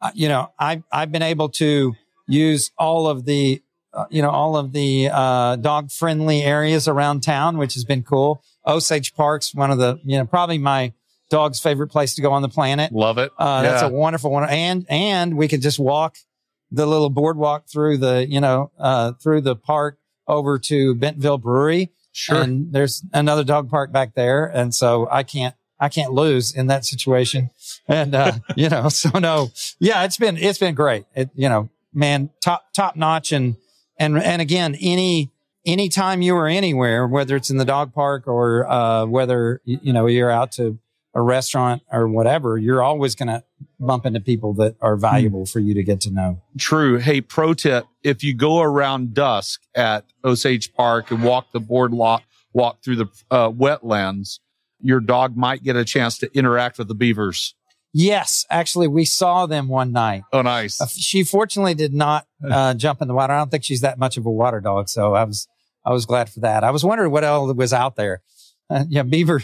uh, 0.00 0.10
you 0.14 0.28
know, 0.28 0.52
I 0.58 0.82
I've 0.90 1.12
been 1.12 1.22
able 1.22 1.48
to 1.50 1.94
use 2.26 2.70
all 2.78 3.08
of 3.08 3.24
the 3.24 3.62
uh, 3.94 4.06
you 4.10 4.22
know 4.22 4.30
all 4.30 4.56
of 4.56 4.72
the 4.72 5.08
uh, 5.12 5.56
dog 5.56 5.90
friendly 5.90 6.42
areas 6.42 6.88
around 6.88 7.22
town, 7.22 7.58
which 7.58 7.74
has 7.74 7.84
been 7.84 8.02
cool. 8.02 8.42
Osage 8.66 9.14
Park's 9.14 9.54
one 9.54 9.70
of 9.70 9.78
the 9.78 10.00
you 10.04 10.18
know 10.18 10.24
probably 10.24 10.58
my 10.58 10.92
dog's 11.32 11.58
favorite 11.58 11.88
place 11.88 12.14
to 12.14 12.22
go 12.22 12.30
on 12.30 12.42
the 12.42 12.48
planet. 12.48 12.92
Love 12.92 13.16
it. 13.16 13.32
Uh, 13.38 13.62
That's 13.62 13.82
a 13.82 13.88
wonderful 13.88 14.30
one, 14.30 14.48
and 14.48 14.84
and 14.88 15.36
we 15.36 15.48
could 15.48 15.62
just 15.62 15.78
walk 15.78 16.16
the 16.70 16.84
little 16.84 17.08
boardwalk 17.08 17.66
through 17.66 17.96
the 17.96 18.26
you 18.28 18.40
know 18.40 18.70
uh, 18.78 19.12
through 19.12 19.40
the 19.40 19.56
park 19.56 19.98
over 20.28 20.58
to 20.58 20.94
Bentonville 20.94 21.38
Brewery. 21.38 21.90
Sure. 22.12 22.42
And 22.42 22.70
there's 22.72 23.02
another 23.14 23.44
dog 23.44 23.70
park 23.70 23.90
back 23.90 24.14
there, 24.14 24.44
and 24.44 24.74
so 24.74 25.08
I 25.10 25.22
can't 25.22 25.54
I 25.80 25.88
can't 25.88 26.12
lose 26.12 26.54
in 26.54 26.66
that 26.66 26.84
situation. 26.84 27.48
And 27.88 28.14
uh, 28.14 28.32
you 28.56 28.68
know, 28.68 28.90
so 28.90 29.18
no, 29.18 29.48
yeah, 29.80 30.04
it's 30.04 30.18
been 30.18 30.36
it's 30.36 30.58
been 30.58 30.74
great. 30.74 31.06
It 31.14 31.30
you 31.34 31.48
know, 31.48 31.70
man, 31.94 32.28
top 32.42 32.74
top 32.74 32.94
notch, 32.94 33.32
and 33.32 33.56
and 33.96 34.22
and 34.22 34.42
again, 34.42 34.76
any 34.78 35.32
anytime 35.64 36.20
you 36.20 36.36
are 36.36 36.46
anywhere, 36.46 37.06
whether 37.06 37.36
it's 37.36 37.48
in 37.48 37.56
the 37.56 37.64
dog 37.64 37.94
park 37.94 38.26
or 38.26 38.70
uh, 38.70 39.06
whether 39.06 39.62
you 39.64 39.94
know 39.94 40.06
you're 40.06 40.30
out 40.30 40.52
to 40.52 40.78
a 41.14 41.20
restaurant 41.20 41.82
or 41.90 42.08
whatever, 42.08 42.56
you're 42.56 42.82
always 42.82 43.14
going 43.14 43.28
to 43.28 43.44
bump 43.78 44.06
into 44.06 44.20
people 44.20 44.54
that 44.54 44.76
are 44.80 44.96
valuable 44.96 45.44
for 45.44 45.60
you 45.60 45.74
to 45.74 45.82
get 45.82 46.00
to 46.02 46.10
know. 46.10 46.42
True. 46.58 46.98
Hey, 46.98 47.20
pro 47.20 47.54
tip. 47.54 47.86
If 48.02 48.24
you 48.24 48.34
go 48.34 48.60
around 48.60 49.14
dusk 49.14 49.60
at 49.74 50.04
Osage 50.24 50.72
Park 50.74 51.10
and 51.10 51.22
walk 51.22 51.52
the 51.52 51.60
boardwalk, 51.60 52.22
walk 52.52 52.82
through 52.82 52.96
the 52.96 53.06
uh, 53.30 53.50
wetlands, 53.50 54.38
your 54.80 55.00
dog 55.00 55.36
might 55.36 55.62
get 55.62 55.76
a 55.76 55.84
chance 55.84 56.18
to 56.18 56.36
interact 56.36 56.78
with 56.78 56.88
the 56.88 56.94
beavers. 56.94 57.54
Yes, 57.94 58.46
actually, 58.48 58.88
we 58.88 59.04
saw 59.04 59.44
them 59.44 59.68
one 59.68 59.92
night. 59.92 60.22
Oh, 60.32 60.40
nice. 60.40 60.80
Uh, 60.80 60.86
she 60.86 61.24
fortunately 61.24 61.74
did 61.74 61.92
not 61.92 62.26
uh, 62.50 62.72
jump 62.74 63.02
in 63.02 63.08
the 63.08 63.14
water. 63.14 63.34
I 63.34 63.38
don't 63.38 63.50
think 63.50 63.64
she's 63.64 63.82
that 63.82 63.98
much 63.98 64.16
of 64.16 64.24
a 64.24 64.30
water 64.30 64.60
dog, 64.60 64.88
so 64.88 65.14
I 65.14 65.24
was 65.24 65.46
I 65.84 65.90
was 65.90 66.06
glad 66.06 66.30
for 66.30 66.40
that. 66.40 66.64
I 66.64 66.70
was 66.70 66.84
wondering 66.84 67.10
what 67.10 67.24
else 67.24 67.52
was 67.54 67.72
out 67.72 67.96
there. 67.96 68.22
Uh, 68.72 68.84
yeah, 68.88 69.02
beaver 69.02 69.42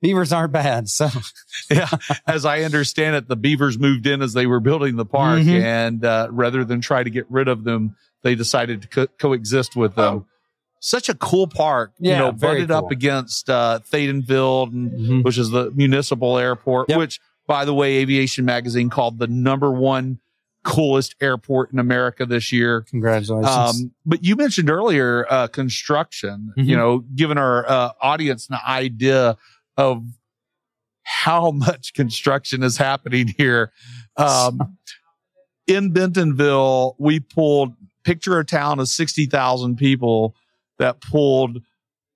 beavers 0.00 0.32
aren't 0.32 0.52
bad. 0.52 0.88
So 0.88 1.08
yeah, 1.70 1.88
as 2.26 2.44
I 2.44 2.62
understand 2.62 3.16
it, 3.16 3.28
the 3.28 3.36
beavers 3.36 3.78
moved 3.78 4.06
in 4.06 4.22
as 4.22 4.32
they 4.32 4.46
were 4.46 4.60
building 4.60 4.96
the 4.96 5.06
park, 5.06 5.40
mm-hmm. 5.40 5.62
and 5.62 6.04
uh, 6.04 6.28
rather 6.30 6.64
than 6.64 6.80
try 6.80 7.02
to 7.02 7.10
get 7.10 7.26
rid 7.30 7.48
of 7.48 7.64
them, 7.64 7.96
they 8.22 8.34
decided 8.34 8.82
to 8.82 8.88
co- 8.88 9.06
coexist 9.18 9.76
with 9.76 9.94
them. 9.94 10.14
Oh. 10.14 10.26
Such 10.80 11.08
a 11.08 11.14
cool 11.14 11.48
park, 11.48 11.92
yeah, 11.98 12.12
you 12.12 12.18
know, 12.18 12.32
butted 12.32 12.68
cool. 12.68 12.76
up 12.76 12.90
against 12.92 13.50
uh, 13.50 13.80
Thaden 13.90 14.24
Field, 14.24 14.72
mm-hmm. 14.72 15.22
which 15.22 15.36
is 15.36 15.50
the 15.50 15.72
municipal 15.72 16.38
airport, 16.38 16.88
yep. 16.88 16.98
which, 16.98 17.20
by 17.48 17.64
the 17.64 17.74
way, 17.74 17.96
Aviation 17.96 18.44
Magazine 18.44 18.88
called 18.88 19.18
the 19.18 19.26
number 19.26 19.72
one 19.72 20.20
coolest 20.68 21.16
airport 21.22 21.72
in 21.72 21.78
America 21.78 22.26
this 22.26 22.52
year. 22.52 22.82
Congratulations. 22.82 23.48
Um, 23.48 23.92
but 24.04 24.22
you 24.22 24.36
mentioned 24.36 24.68
earlier 24.68 25.26
uh, 25.30 25.46
construction. 25.48 26.52
Mm-hmm. 26.56 26.68
You 26.68 26.76
know, 26.76 26.98
giving 27.14 27.38
our 27.38 27.68
uh, 27.68 27.92
audience 28.02 28.48
an 28.50 28.58
idea 28.68 29.38
of 29.78 30.04
how 31.04 31.50
much 31.52 31.94
construction 31.94 32.62
is 32.62 32.76
happening 32.76 33.28
here. 33.28 33.72
Um, 34.18 34.76
in 35.66 35.92
Bentonville, 35.92 36.96
we 36.98 37.20
pulled 37.20 37.72
picture 38.04 38.38
a 38.38 38.44
town 38.44 38.78
of 38.78 38.88
60,000 38.88 39.76
people 39.76 40.34
that 40.78 41.00
pulled 41.00 41.62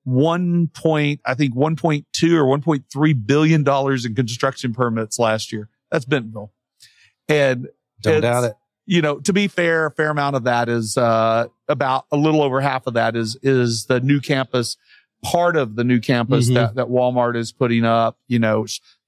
one 0.05 0.69
point, 0.69 1.21
I 1.25 1.35
think 1.35 1.55
1.2 1.55 2.33
or 2.33 2.45
1.3 2.45 3.27
billion 3.27 3.63
dollars 3.63 4.05
in 4.05 4.15
construction 4.15 4.75
permits 4.75 5.19
last 5.19 5.53
year. 5.53 5.69
That's 5.91 6.05
Bentonville. 6.05 6.53
And 7.29 7.69
don't 8.03 8.21
doubt 8.23 8.45
it. 8.45 8.55
You 8.85 9.01
know, 9.01 9.21
to 9.21 9.33
be 9.33 9.49
fair, 9.49 9.87
a 9.87 9.91
fair 9.91 10.11
amount 10.11 10.37
of 10.37 10.45
that 10.45 10.69
is, 10.69 10.97
uh, 10.97 11.47
about 11.69 12.07
a 12.11 12.17
little 12.17 12.43
over 12.43 12.61
half 12.61 12.87
of 12.87 12.95
that 12.95 13.17
is, 13.17 13.37
is 13.43 13.87
the 13.87 14.01
new 14.01 14.21
campus 14.21 14.77
part 15.25 15.57
of 15.57 15.77
the 15.77 15.85
new 15.85 16.01
campus 16.01 16.47
mm-hmm. 16.47 16.55
that, 16.55 16.75
that 16.75 16.87
Walmart 16.89 17.37
is 17.37 17.53
putting 17.53 17.85
up, 17.85 18.19
you 18.27 18.41
know, 18.41 18.67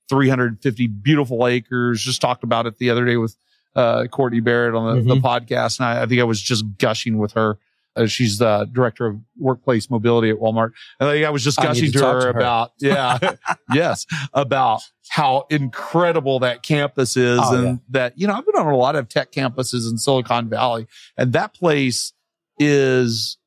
350 0.08 0.86
beautiful 0.86 1.46
acres. 1.46 2.02
Just 2.02 2.20
talked 2.20 2.44
about 2.44 2.66
it 2.66 2.78
the 2.78 2.90
other 2.90 3.04
day 3.04 3.16
with, 3.16 3.36
uh, 3.74 4.06
Courtney 4.06 4.40
Barrett 4.40 4.76
on 4.76 4.94
the, 4.94 5.00
mm-hmm. 5.00 5.08
the 5.08 5.16
podcast. 5.16 5.80
And 5.80 5.86
I, 5.86 6.02
I, 6.02 6.06
think 6.06 6.20
I 6.20 6.24
was 6.24 6.40
just 6.40 6.64
gushing 6.78 7.18
with 7.18 7.32
her. 7.32 7.58
Uh, 7.96 8.06
she's 8.06 8.38
the 8.38 8.68
director 8.72 9.06
of 9.06 9.20
workplace 9.38 9.88
mobility 9.88 10.30
at 10.30 10.36
Walmart. 10.36 10.70
And 10.98 11.08
I 11.08 11.22
I 11.22 11.30
was 11.30 11.44
just 11.44 11.58
gushing 11.58 11.92
to, 11.92 11.98
to, 11.98 12.04
her, 12.04 12.20
to 12.20 12.26
her 12.26 12.30
about, 12.30 12.72
yeah, 12.78 13.18
yes, 13.72 14.06
about 14.32 14.82
how 15.08 15.46
incredible 15.50 16.40
that 16.40 16.62
campus 16.62 17.16
is. 17.16 17.40
Oh, 17.42 17.54
and 17.54 17.64
yeah. 17.64 17.74
that, 17.90 18.18
you 18.18 18.26
know, 18.26 18.34
I've 18.34 18.46
been 18.46 18.56
on 18.56 18.66
a 18.66 18.76
lot 18.76 18.96
of 18.96 19.08
tech 19.08 19.32
campuses 19.32 19.90
in 19.90 19.98
Silicon 19.98 20.48
Valley 20.48 20.86
and 21.16 21.32
that 21.32 21.54
place 21.54 22.12
is 22.58 23.38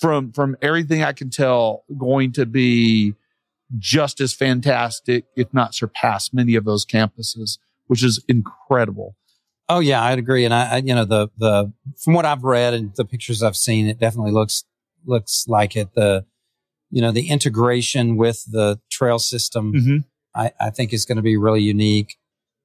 from 0.00 0.32
from 0.32 0.56
everything 0.62 1.02
I 1.02 1.12
can 1.12 1.30
tell, 1.30 1.84
going 1.96 2.32
to 2.32 2.46
be 2.46 3.14
just 3.78 4.20
as 4.20 4.32
fantastic, 4.32 5.26
if 5.36 5.52
not 5.52 5.74
surpass 5.74 6.32
many 6.32 6.54
of 6.54 6.64
those 6.64 6.86
campuses, 6.86 7.58
which 7.86 8.02
is 8.02 8.24
incredible. 8.28 9.16
Oh 9.68 9.80
yeah, 9.80 10.02
I'd 10.02 10.18
agree. 10.18 10.44
And 10.44 10.54
I, 10.54 10.74
I, 10.74 10.76
you 10.78 10.94
know, 10.94 11.04
the 11.04 11.28
the 11.36 11.72
from 11.96 12.14
what 12.14 12.24
I've 12.24 12.44
read 12.44 12.74
and 12.74 12.94
the 12.96 13.04
pictures 13.04 13.42
I've 13.42 13.56
seen, 13.56 13.86
it 13.86 13.98
definitely 13.98 14.32
looks 14.32 14.64
looks 15.04 15.46
like 15.48 15.76
it. 15.76 15.94
The 15.94 16.24
you 16.90 17.02
know 17.02 17.12
the 17.12 17.28
integration 17.28 18.16
with 18.16 18.44
the 18.50 18.80
trail 18.90 19.18
system, 19.18 19.72
mm-hmm. 19.72 19.96
I, 20.34 20.52
I 20.60 20.70
think 20.70 20.92
is 20.92 21.04
going 21.04 21.16
to 21.16 21.22
be 21.22 21.36
really 21.36 21.60
unique. 21.60 22.16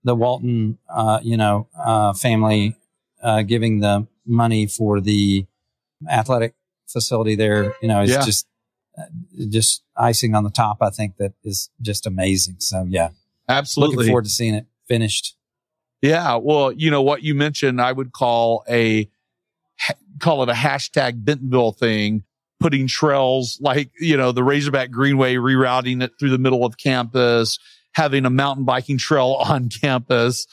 The 0.06 0.16
Walton, 0.16 0.78
uh, 0.90 1.20
you 1.24 1.38
know, 1.38 1.68
uh, 1.78 2.14
family 2.14 2.76
uh, 3.22 3.42
giving 3.44 3.80
the 3.80 4.08
money 4.26 4.68
for 4.68 5.00
the 5.02 5.46
athletic 6.10 6.56
facility 6.88 7.36
there, 7.36 7.76
you 7.82 7.88
know, 7.88 8.02
is 8.02 8.12
yeah. 8.12 8.22
just 8.22 8.48
uh, 8.98 9.04
just 9.50 9.84
icing 9.98 10.36
on 10.36 10.44
the 10.44 10.50
top. 10.50 10.78
I 10.82 10.90
think 10.90 11.18
that 11.18 11.34
is 11.44 11.70
just 11.82 12.06
amazing. 12.06 12.58
So 12.60 12.86
yeah, 12.88 13.10
absolutely. 13.50 13.98
Looking 13.98 14.10
forward 14.12 14.26
to 14.26 14.30
seeing 14.30 14.54
it 14.54 14.68
finished. 14.88 15.36
Yeah. 16.04 16.36
Well, 16.36 16.74
you 16.74 16.92
know 16.92 17.02
what 17.02 17.24
you 17.24 17.34
mentioned, 17.34 17.82
I 17.82 17.94
would 17.94 18.12
call 18.12 18.66
a 18.70 19.10
call 20.20 20.44
it 20.44 20.50
a 20.50 20.54
hashtag 20.54 21.24
Bentonville 21.24 21.72
thing, 21.72 22.24
putting 22.60 22.88
trails 22.88 23.58
like, 23.62 23.90
you 24.00 24.18
know, 24.18 24.34
the 24.34 24.44
Razorback 24.44 24.92
Greenway, 24.92 25.36
rerouting 25.36 26.04
it 26.04 26.12
through 26.20 26.30
the 26.32 26.38
middle 26.38 26.66
of 26.66 26.78
campus, 26.78 27.58
having 27.94 28.26
a 28.26 28.30
mountain 28.30 28.66
biking 28.66 28.98
trail 28.98 29.38
on 29.48 29.70
campus. 29.70 30.46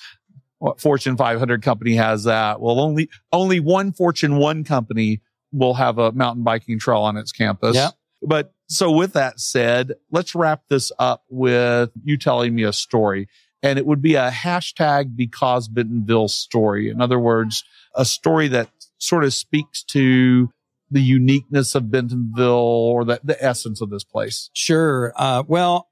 What 0.59 0.81
Fortune 0.81 1.17
500 1.17 1.63
company 1.63 1.97
has 1.97 2.25
that? 2.25 2.61
Well, 2.61 2.81
only, 2.81 3.09
only 3.33 3.59
one 3.61 3.93
Fortune 3.93 4.37
1 4.37 4.63
company 4.63 5.21
will 5.53 5.75
have 5.75 5.99
a 5.99 6.13
mountain 6.13 6.45
biking 6.45 6.79
trail 6.79 7.01
on 7.01 7.17
its 7.17 7.33
campus. 7.33 7.75
Yeah. 7.75 7.91
But 8.23 8.53
so 8.69 8.93
with 8.93 9.15
that 9.15 9.41
said, 9.41 9.95
let's 10.13 10.35
wrap 10.35 10.63
this 10.69 10.93
up 10.99 11.25
with 11.29 11.91
you 12.05 12.17
telling 12.17 12.55
me 12.55 12.63
a 12.63 12.73
story. 12.73 13.29
And 13.63 13.79
it 13.79 13.87
would 13.87 14.01
be 14.01 14.15
a 14.15 14.31
hashtag 14.31 15.17
because 15.17 15.69
Bentonville 15.69 16.29
story. 16.29 16.89
In 16.89 17.01
other 17.01 17.19
words, 17.19 17.63
a 17.95 18.05
story 18.05 18.49
that 18.49 18.71
sort 18.99 19.25
of 19.25 19.35
speaks 19.35 19.83
to 19.85 20.51
the 20.91 21.03
uniqueness 21.03 21.75
of 21.75 21.91
Bentonville 21.91 22.49
or 22.49 23.05
the, 23.05 23.21
the 23.23 23.43
essence 23.43 23.81
of 23.81 23.91
this 23.91 24.03
place. 24.03 24.51
Sure. 24.55 25.13
Uh, 25.15 25.43
well, 25.47 25.89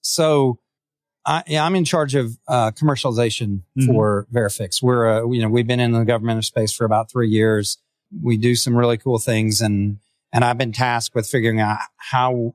so 0.00 0.58
I, 1.24 1.42
yeah, 1.46 1.64
I'm 1.64 1.76
in 1.76 1.84
charge 1.84 2.14
of 2.14 2.36
uh, 2.48 2.72
commercialization 2.72 3.62
mm-hmm. 3.78 3.86
for 3.86 4.26
Veriphix. 4.32 4.82
We're, 4.82 5.22
uh, 5.22 5.28
you 5.28 5.40
know, 5.40 5.48
we've 5.48 5.66
been 5.66 5.80
in 5.80 5.92
the 5.92 6.04
government 6.04 6.38
of 6.38 6.44
space 6.44 6.72
for 6.72 6.84
about 6.84 7.10
three 7.10 7.28
years 7.28 7.78
we 8.20 8.36
do 8.36 8.54
some 8.54 8.76
really 8.76 8.98
cool 8.98 9.18
things 9.18 9.60
and, 9.60 9.98
and 10.32 10.44
I've 10.44 10.58
been 10.58 10.72
tasked 10.72 11.14
with 11.14 11.26
figuring 11.26 11.60
out 11.60 11.78
how, 11.96 12.54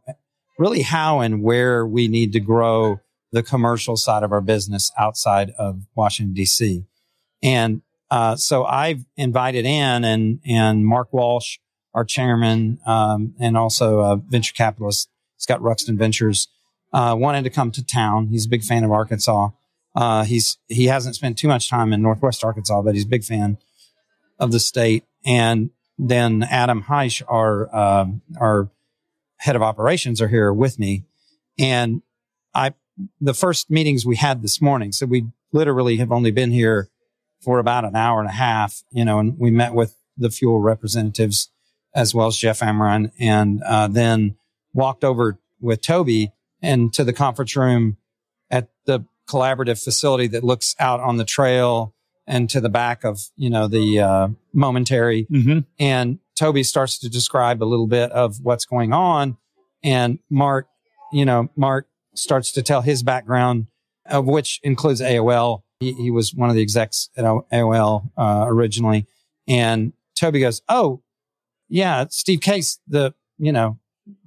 really 0.57 0.81
how 0.81 1.19
and 1.19 1.41
where 1.41 1.85
we 1.85 2.07
need 2.07 2.33
to 2.33 2.39
grow 2.39 2.99
the 3.37 3.43
commercial 3.43 3.95
side 3.95 4.23
of 4.23 4.31
our 4.31 4.41
business 4.41 4.91
outside 4.97 5.51
of 5.59 5.83
Washington 5.95 6.35
DC. 6.35 6.83
And, 7.43 7.83
uh, 8.09 8.35
so 8.35 8.65
I've 8.65 9.05
invited 9.15 9.63
in 9.63 10.03
and, 10.03 10.39
and 10.43 10.83
Mark 10.83 11.13
Walsh, 11.13 11.59
our 11.93 12.03
chairman, 12.03 12.79
um, 12.87 13.35
and 13.39 13.55
also 13.55 13.99
a 13.99 14.15
venture 14.15 14.55
capitalist, 14.55 15.09
Scott 15.37 15.61
Ruxton 15.61 15.97
Ventures, 15.97 16.47
uh, 16.93 17.15
wanted 17.17 17.43
to 17.43 17.51
come 17.51 17.69
to 17.71 17.85
town. 17.85 18.29
He's 18.29 18.47
a 18.47 18.49
big 18.49 18.63
fan 18.63 18.83
of 18.83 18.91
Arkansas. 18.91 19.49
Uh, 19.95 20.23
he's, 20.23 20.57
he 20.67 20.85
hasn't 20.85 21.15
spent 21.15 21.37
too 21.37 21.47
much 21.47 21.69
time 21.69 21.93
in 21.93 22.01
Northwest 22.01 22.43
Arkansas, 22.43 22.81
but 22.81 22.95
he's 22.95 23.05
a 23.05 23.09
big 23.09 23.23
fan 23.23 23.59
of 24.39 24.51
the 24.51 24.59
state. 24.59 25.03
And 25.25 25.69
then 25.99 26.41
Adam 26.41 26.83
Heisch, 26.83 27.21
our, 27.27 27.69
uh, 27.75 28.05
our 28.39 28.71
head 29.37 29.55
of 29.55 29.61
operations 29.61 30.21
are 30.21 30.27
here 30.27 30.51
with 30.51 30.79
me. 30.79 31.03
And 31.59 32.01
I, 32.55 32.73
the 33.19 33.33
first 33.33 33.69
meetings 33.69 34.05
we 34.05 34.15
had 34.15 34.41
this 34.41 34.61
morning, 34.61 34.91
so 34.91 35.05
we 35.05 35.27
literally 35.51 35.97
have 35.97 36.11
only 36.11 36.31
been 36.31 36.51
here 36.51 36.89
for 37.41 37.59
about 37.59 37.85
an 37.85 37.95
hour 37.95 38.19
and 38.19 38.29
a 38.29 38.33
half, 38.33 38.83
you 38.91 39.05
know, 39.05 39.19
and 39.19 39.37
we 39.37 39.51
met 39.51 39.73
with 39.73 39.95
the 40.17 40.29
fuel 40.29 40.59
representatives 40.59 41.51
as 41.93 42.13
well 42.13 42.27
as 42.27 42.37
Jeff 42.37 42.59
Amerine 42.59 43.11
and, 43.19 43.61
uh, 43.63 43.87
then 43.87 44.35
walked 44.73 45.03
over 45.03 45.39
with 45.59 45.81
Toby 45.81 46.31
and 46.61 46.93
to 46.93 47.03
the 47.03 47.13
conference 47.13 47.55
room 47.55 47.97
at 48.49 48.69
the 48.85 49.05
collaborative 49.29 49.83
facility 49.83 50.27
that 50.27 50.43
looks 50.43 50.75
out 50.79 50.99
on 50.99 51.17
the 51.17 51.25
trail 51.25 51.93
and 52.25 52.49
to 52.49 52.59
the 52.59 52.69
back 52.69 53.03
of, 53.03 53.19
you 53.35 53.49
know, 53.49 53.67
the, 53.67 53.99
uh, 53.99 54.27
momentary. 54.53 55.25
Mm-hmm. 55.31 55.59
And 55.79 56.19
Toby 56.37 56.63
starts 56.63 56.99
to 56.99 57.09
describe 57.09 57.63
a 57.63 57.65
little 57.65 57.87
bit 57.87 58.11
of 58.11 58.37
what's 58.41 58.65
going 58.65 58.93
on. 58.93 59.37
And 59.83 60.19
Mark, 60.29 60.67
you 61.11 61.25
know, 61.25 61.49
Mark 61.55 61.87
starts 62.17 62.51
to 62.53 62.61
tell 62.61 62.81
his 62.81 63.03
background, 63.03 63.67
of 64.05 64.25
which 64.25 64.59
includes 64.63 65.01
AOL. 65.01 65.63
He, 65.79 65.93
he 65.93 66.11
was 66.11 66.33
one 66.33 66.49
of 66.49 66.55
the 66.55 66.61
execs 66.61 67.09
at 67.17 67.23
AOL, 67.23 68.09
uh, 68.17 68.45
originally. 68.47 69.05
And 69.47 69.93
Toby 70.15 70.39
goes, 70.39 70.61
Oh, 70.67 71.01
yeah, 71.69 72.05
Steve 72.09 72.41
Case, 72.41 72.79
the, 72.87 73.13
you 73.37 73.51
know, 73.51 73.79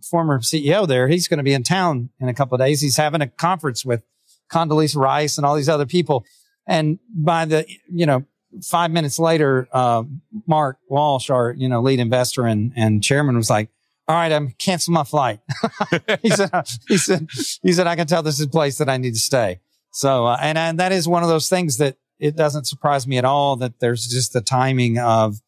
former 0.03 0.41
CEO 0.41 0.87
there, 0.87 1.09
he's 1.09 1.29
going 1.29 1.39
to 1.39 1.45
be 1.45 1.55
in 1.55 1.63
town 1.63 2.11
in 2.19 2.29
a 2.29 2.35
couple 2.35 2.55
of 2.55 2.61
days. 2.61 2.81
He's 2.81 2.97
having 2.97 3.23
a 3.23 3.27
conference 3.27 3.85
with 3.85 4.03
Condoleezza 4.51 4.97
Rice 4.97 5.39
and 5.39 5.47
all 5.47 5.57
these 5.57 5.69
other 5.69 5.87
people. 5.87 6.25
And 6.67 6.99
by 7.15 7.47
the, 7.47 7.67
you 7.91 8.07
know, 8.07 8.25
five 8.63 8.91
minutes 8.91 9.19
later, 9.19 9.69
uh, 9.73 10.05
Mark 10.47 10.79
Walsh, 10.89 11.31
our, 11.31 11.55
you 11.57 11.69
know, 11.69 11.81
lead 11.81 12.01
investor 12.01 12.47
and, 12.47 12.73
and 12.77 13.03
chairman 13.03 13.37
was 13.37 13.51
like, 13.51 13.71
all 14.11 14.17
right, 14.17 14.33
I'm 14.33 14.51
canceling 14.59 14.95
my 14.95 15.05
flight. 15.05 15.39
he 16.23 16.31
said, 16.31 16.51
he 16.89 16.97
said, 16.97 17.29
he 17.63 17.73
said, 17.73 17.87
I 17.87 17.95
can 17.95 18.09
tell 18.09 18.25
this 18.25 18.41
is 18.41 18.47
a 18.47 18.49
place 18.49 18.79
that 18.79 18.89
I 18.89 18.97
need 18.97 19.13
to 19.13 19.21
stay. 19.21 19.61
So, 19.93 20.27
uh, 20.27 20.37
and, 20.41 20.59
and 20.59 20.81
that 20.81 20.91
is 20.91 21.07
one 21.07 21.23
of 21.23 21.29
those 21.29 21.49
things 21.49 21.77
that 21.77 21.97
it 22.19 22.35
doesn't 22.35 22.67
surprise 22.67 23.07
me 23.07 23.19
at 23.19 23.25
all 23.25 23.55
that 23.57 23.79
there's 23.79 24.09
just 24.09 24.33
the 24.33 24.41
timing 24.41 24.99
of, 24.99 25.41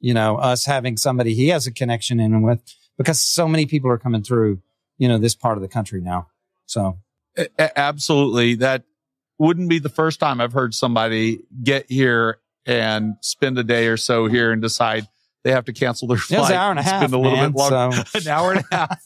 you 0.00 0.12
know, 0.12 0.36
us 0.36 0.66
having 0.66 0.98
somebody 0.98 1.32
he 1.32 1.48
has 1.48 1.66
a 1.66 1.72
connection 1.72 2.20
in 2.20 2.42
with 2.42 2.60
because 2.98 3.18
so 3.20 3.48
many 3.48 3.64
people 3.64 3.90
are 3.90 3.96
coming 3.96 4.22
through, 4.22 4.60
you 4.98 5.08
know, 5.08 5.16
this 5.16 5.34
part 5.34 5.56
of 5.56 5.62
the 5.62 5.68
country 5.68 6.02
now. 6.02 6.26
So 6.66 6.98
A- 7.38 7.78
absolutely. 7.78 8.56
That 8.56 8.82
wouldn't 9.38 9.70
be 9.70 9.78
the 9.78 9.88
first 9.88 10.20
time 10.20 10.42
I've 10.42 10.52
heard 10.52 10.74
somebody 10.74 11.38
get 11.62 11.90
here 11.90 12.38
and 12.66 13.14
spend 13.22 13.56
a 13.58 13.64
day 13.64 13.86
or 13.86 13.96
so 13.96 14.26
here 14.26 14.52
and 14.52 14.60
decide 14.60 15.08
they 15.44 15.52
have 15.52 15.66
to 15.66 15.72
cancel 15.72 16.08
their 16.08 16.16
it 16.16 16.20
flight. 16.22 16.40
was 16.40 16.50
an 16.50 16.56
hour 16.56 16.70
and 16.70 16.78
a 16.80 16.82
half. 16.82 17.00
Spend 17.02 17.14
a 17.14 17.18
little 17.18 17.36
man, 17.36 17.52
bit 17.52 17.58
longer. 17.58 18.04
So 18.06 18.18
An 18.18 18.28
hour 18.28 18.52
and 18.52 18.64
a 18.72 18.74
half. 18.74 19.02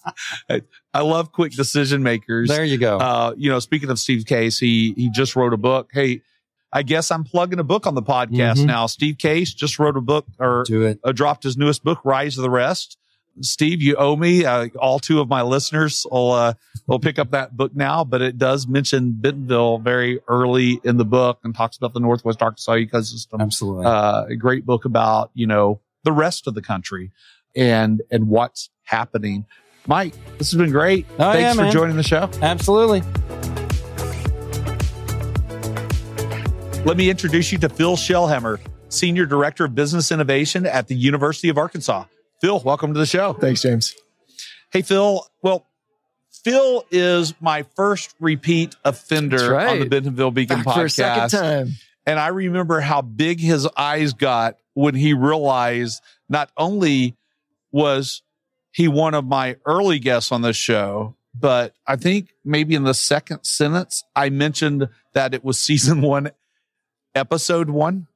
I, 0.95 1.01
love 1.03 1.33
quick 1.33 1.53
decision 1.53 2.03
makers. 2.03 2.49
there 2.49 2.65
you 2.65 2.79
go. 2.79 2.99
Uh, 2.99 3.35
you 3.37 3.51
know, 3.51 3.59
speaking 3.59 3.91
of 3.91 3.99
Steve 3.99 4.25
Case, 4.27 4.59
he 4.59 4.95
he 4.97 5.11
just 5.11 5.37
wrote 5.37 5.53
a 5.53 5.57
book. 5.59 5.91
Hey, 5.93 6.23
I 6.73 6.83
guess 6.83 7.11
I'm 7.11 7.25
plugging 7.25 7.59
a 7.59 7.65
book 7.65 7.87
on 7.87 7.95
the 7.95 8.03
podcast 8.03 8.57
Mhm. 8.59 8.67
now. 8.67 8.87
Steve 8.87 9.19
Case 9.19 9.53
just 9.55 9.79
wrote 9.79 9.97
a 9.97 10.01
book 10.01 10.27
or 10.39 10.65
uh, 11.05 11.13
dropped 11.13 11.43
his 11.45 11.57
newest 11.57 11.83
book, 11.85 12.01
Rise 12.05 12.37
of 12.39 12.43
the 12.43 12.51
Rest. 12.51 12.97
Steve, 13.41 13.81
you 13.81 13.95
owe 13.95 14.17
me. 14.17 14.45
Uh, 14.45 14.67
all 14.81 14.99
two 14.99 15.21
of 15.21 15.29
my 15.29 15.43
listeners 15.43 16.05
will 16.11 16.33
uh, 16.33 16.55
will 16.89 16.99
pick 16.99 17.19
up 17.21 17.31
that 17.31 17.57
book 17.57 17.75
now, 17.75 18.03
but 18.03 18.21
it 18.21 18.37
does 18.37 18.67
mention 18.67 19.13
Bentonville 19.13 19.79
very 19.79 20.19
early 20.27 20.81
in 20.83 20.97
the 20.97 21.05
book 21.05 21.39
and 21.45 21.55
talks 21.55 21.77
about 21.77 21.95
the 21.95 22.01
Northwest 22.01 22.43
Arkansas 22.43 22.73
ecosystem. 22.75 23.41
Absolutely. 23.41 23.87
Uh, 23.87 24.25
a 24.25 24.35
great 24.37 24.67
book 24.67 24.85
about 24.85 25.31
you 25.35 25.47
know 25.47 25.81
the 26.05 26.13
rest 26.13 26.47
of 26.47 26.55
the 26.55 26.63
country 26.63 27.11
and 27.57 28.03
and 28.11 28.29
what's 28.29 28.71
happening. 28.85 29.47
Mike, 29.87 30.15
this 30.39 30.51
has 30.51 30.59
been 30.59 30.71
great. 30.71 31.07
Oh, 31.19 31.33
Thanks 31.33 31.41
yeah, 31.41 31.53
for 31.55 31.63
man. 31.63 31.73
joining 31.73 31.97
the 31.97 32.03
show. 32.03 32.31
Absolutely. 32.43 33.03
Let 36.85 36.97
me 36.97 37.11
introduce 37.11 37.53
you 37.53 37.59
to 37.59 37.69
Phil 37.69 37.97
Shellhammer, 37.97 38.61
Senior 38.89 39.27
Director 39.27 39.65
of 39.65 39.75
Business 39.75 40.13
Innovation 40.13 40.65
at 40.65 40.89
the 40.89 40.95
University 40.95 41.49
of 41.49 41.59
Arkansas. 41.59 42.05
Phil, 42.41 42.61
welcome 42.61 42.95
to 42.95 42.99
the 42.99 43.07
show. 43.07 43.33
Thanks, 43.33 43.63
James. 43.63 43.95
Hey, 44.71 44.83
Phil. 44.83 45.27
Well, 45.43 45.67
Phil 46.31 46.85
is 46.91 47.35
my 47.41 47.65
first 47.75 48.15
repeat 48.21 48.77
offender 48.85 49.53
right. 49.53 49.69
on 49.69 49.81
the 49.81 49.87
Bentonville 49.87 50.31
Beacon 50.31 50.63
Back 50.63 50.75
for 50.75 50.85
a 50.85 50.91
second 50.91 51.31
time. 51.31 51.71
And 52.07 52.19
I 52.19 52.29
remember 52.29 52.81
how 52.81 53.03
big 53.03 53.41
his 53.41 53.67
eyes 53.77 54.13
got 54.13 54.57
when 54.79 54.95
he 54.95 55.13
realized 55.13 56.01
not 56.29 56.51
only 56.57 57.17
was 57.73 58.23
he 58.71 58.87
one 58.87 59.15
of 59.15 59.25
my 59.25 59.57
early 59.67 59.99
guests 59.99 60.31
on 60.31 60.43
this 60.43 60.57
show, 60.57 61.17
but 61.35 61.75
I 61.87 61.97
think 61.97 62.35
maybe 62.45 62.75
in 62.75 62.85
the 62.85 62.95
second 62.95 63.43
sentence, 63.45 64.05
I 64.15 64.31
mentioned 64.31 64.89
that 65.15 65.35
it 65.35 65.45
was 65.45 65.59
season 65.59 66.01
one, 66.03 66.31
episode 67.15 67.71
one. 67.71 68.08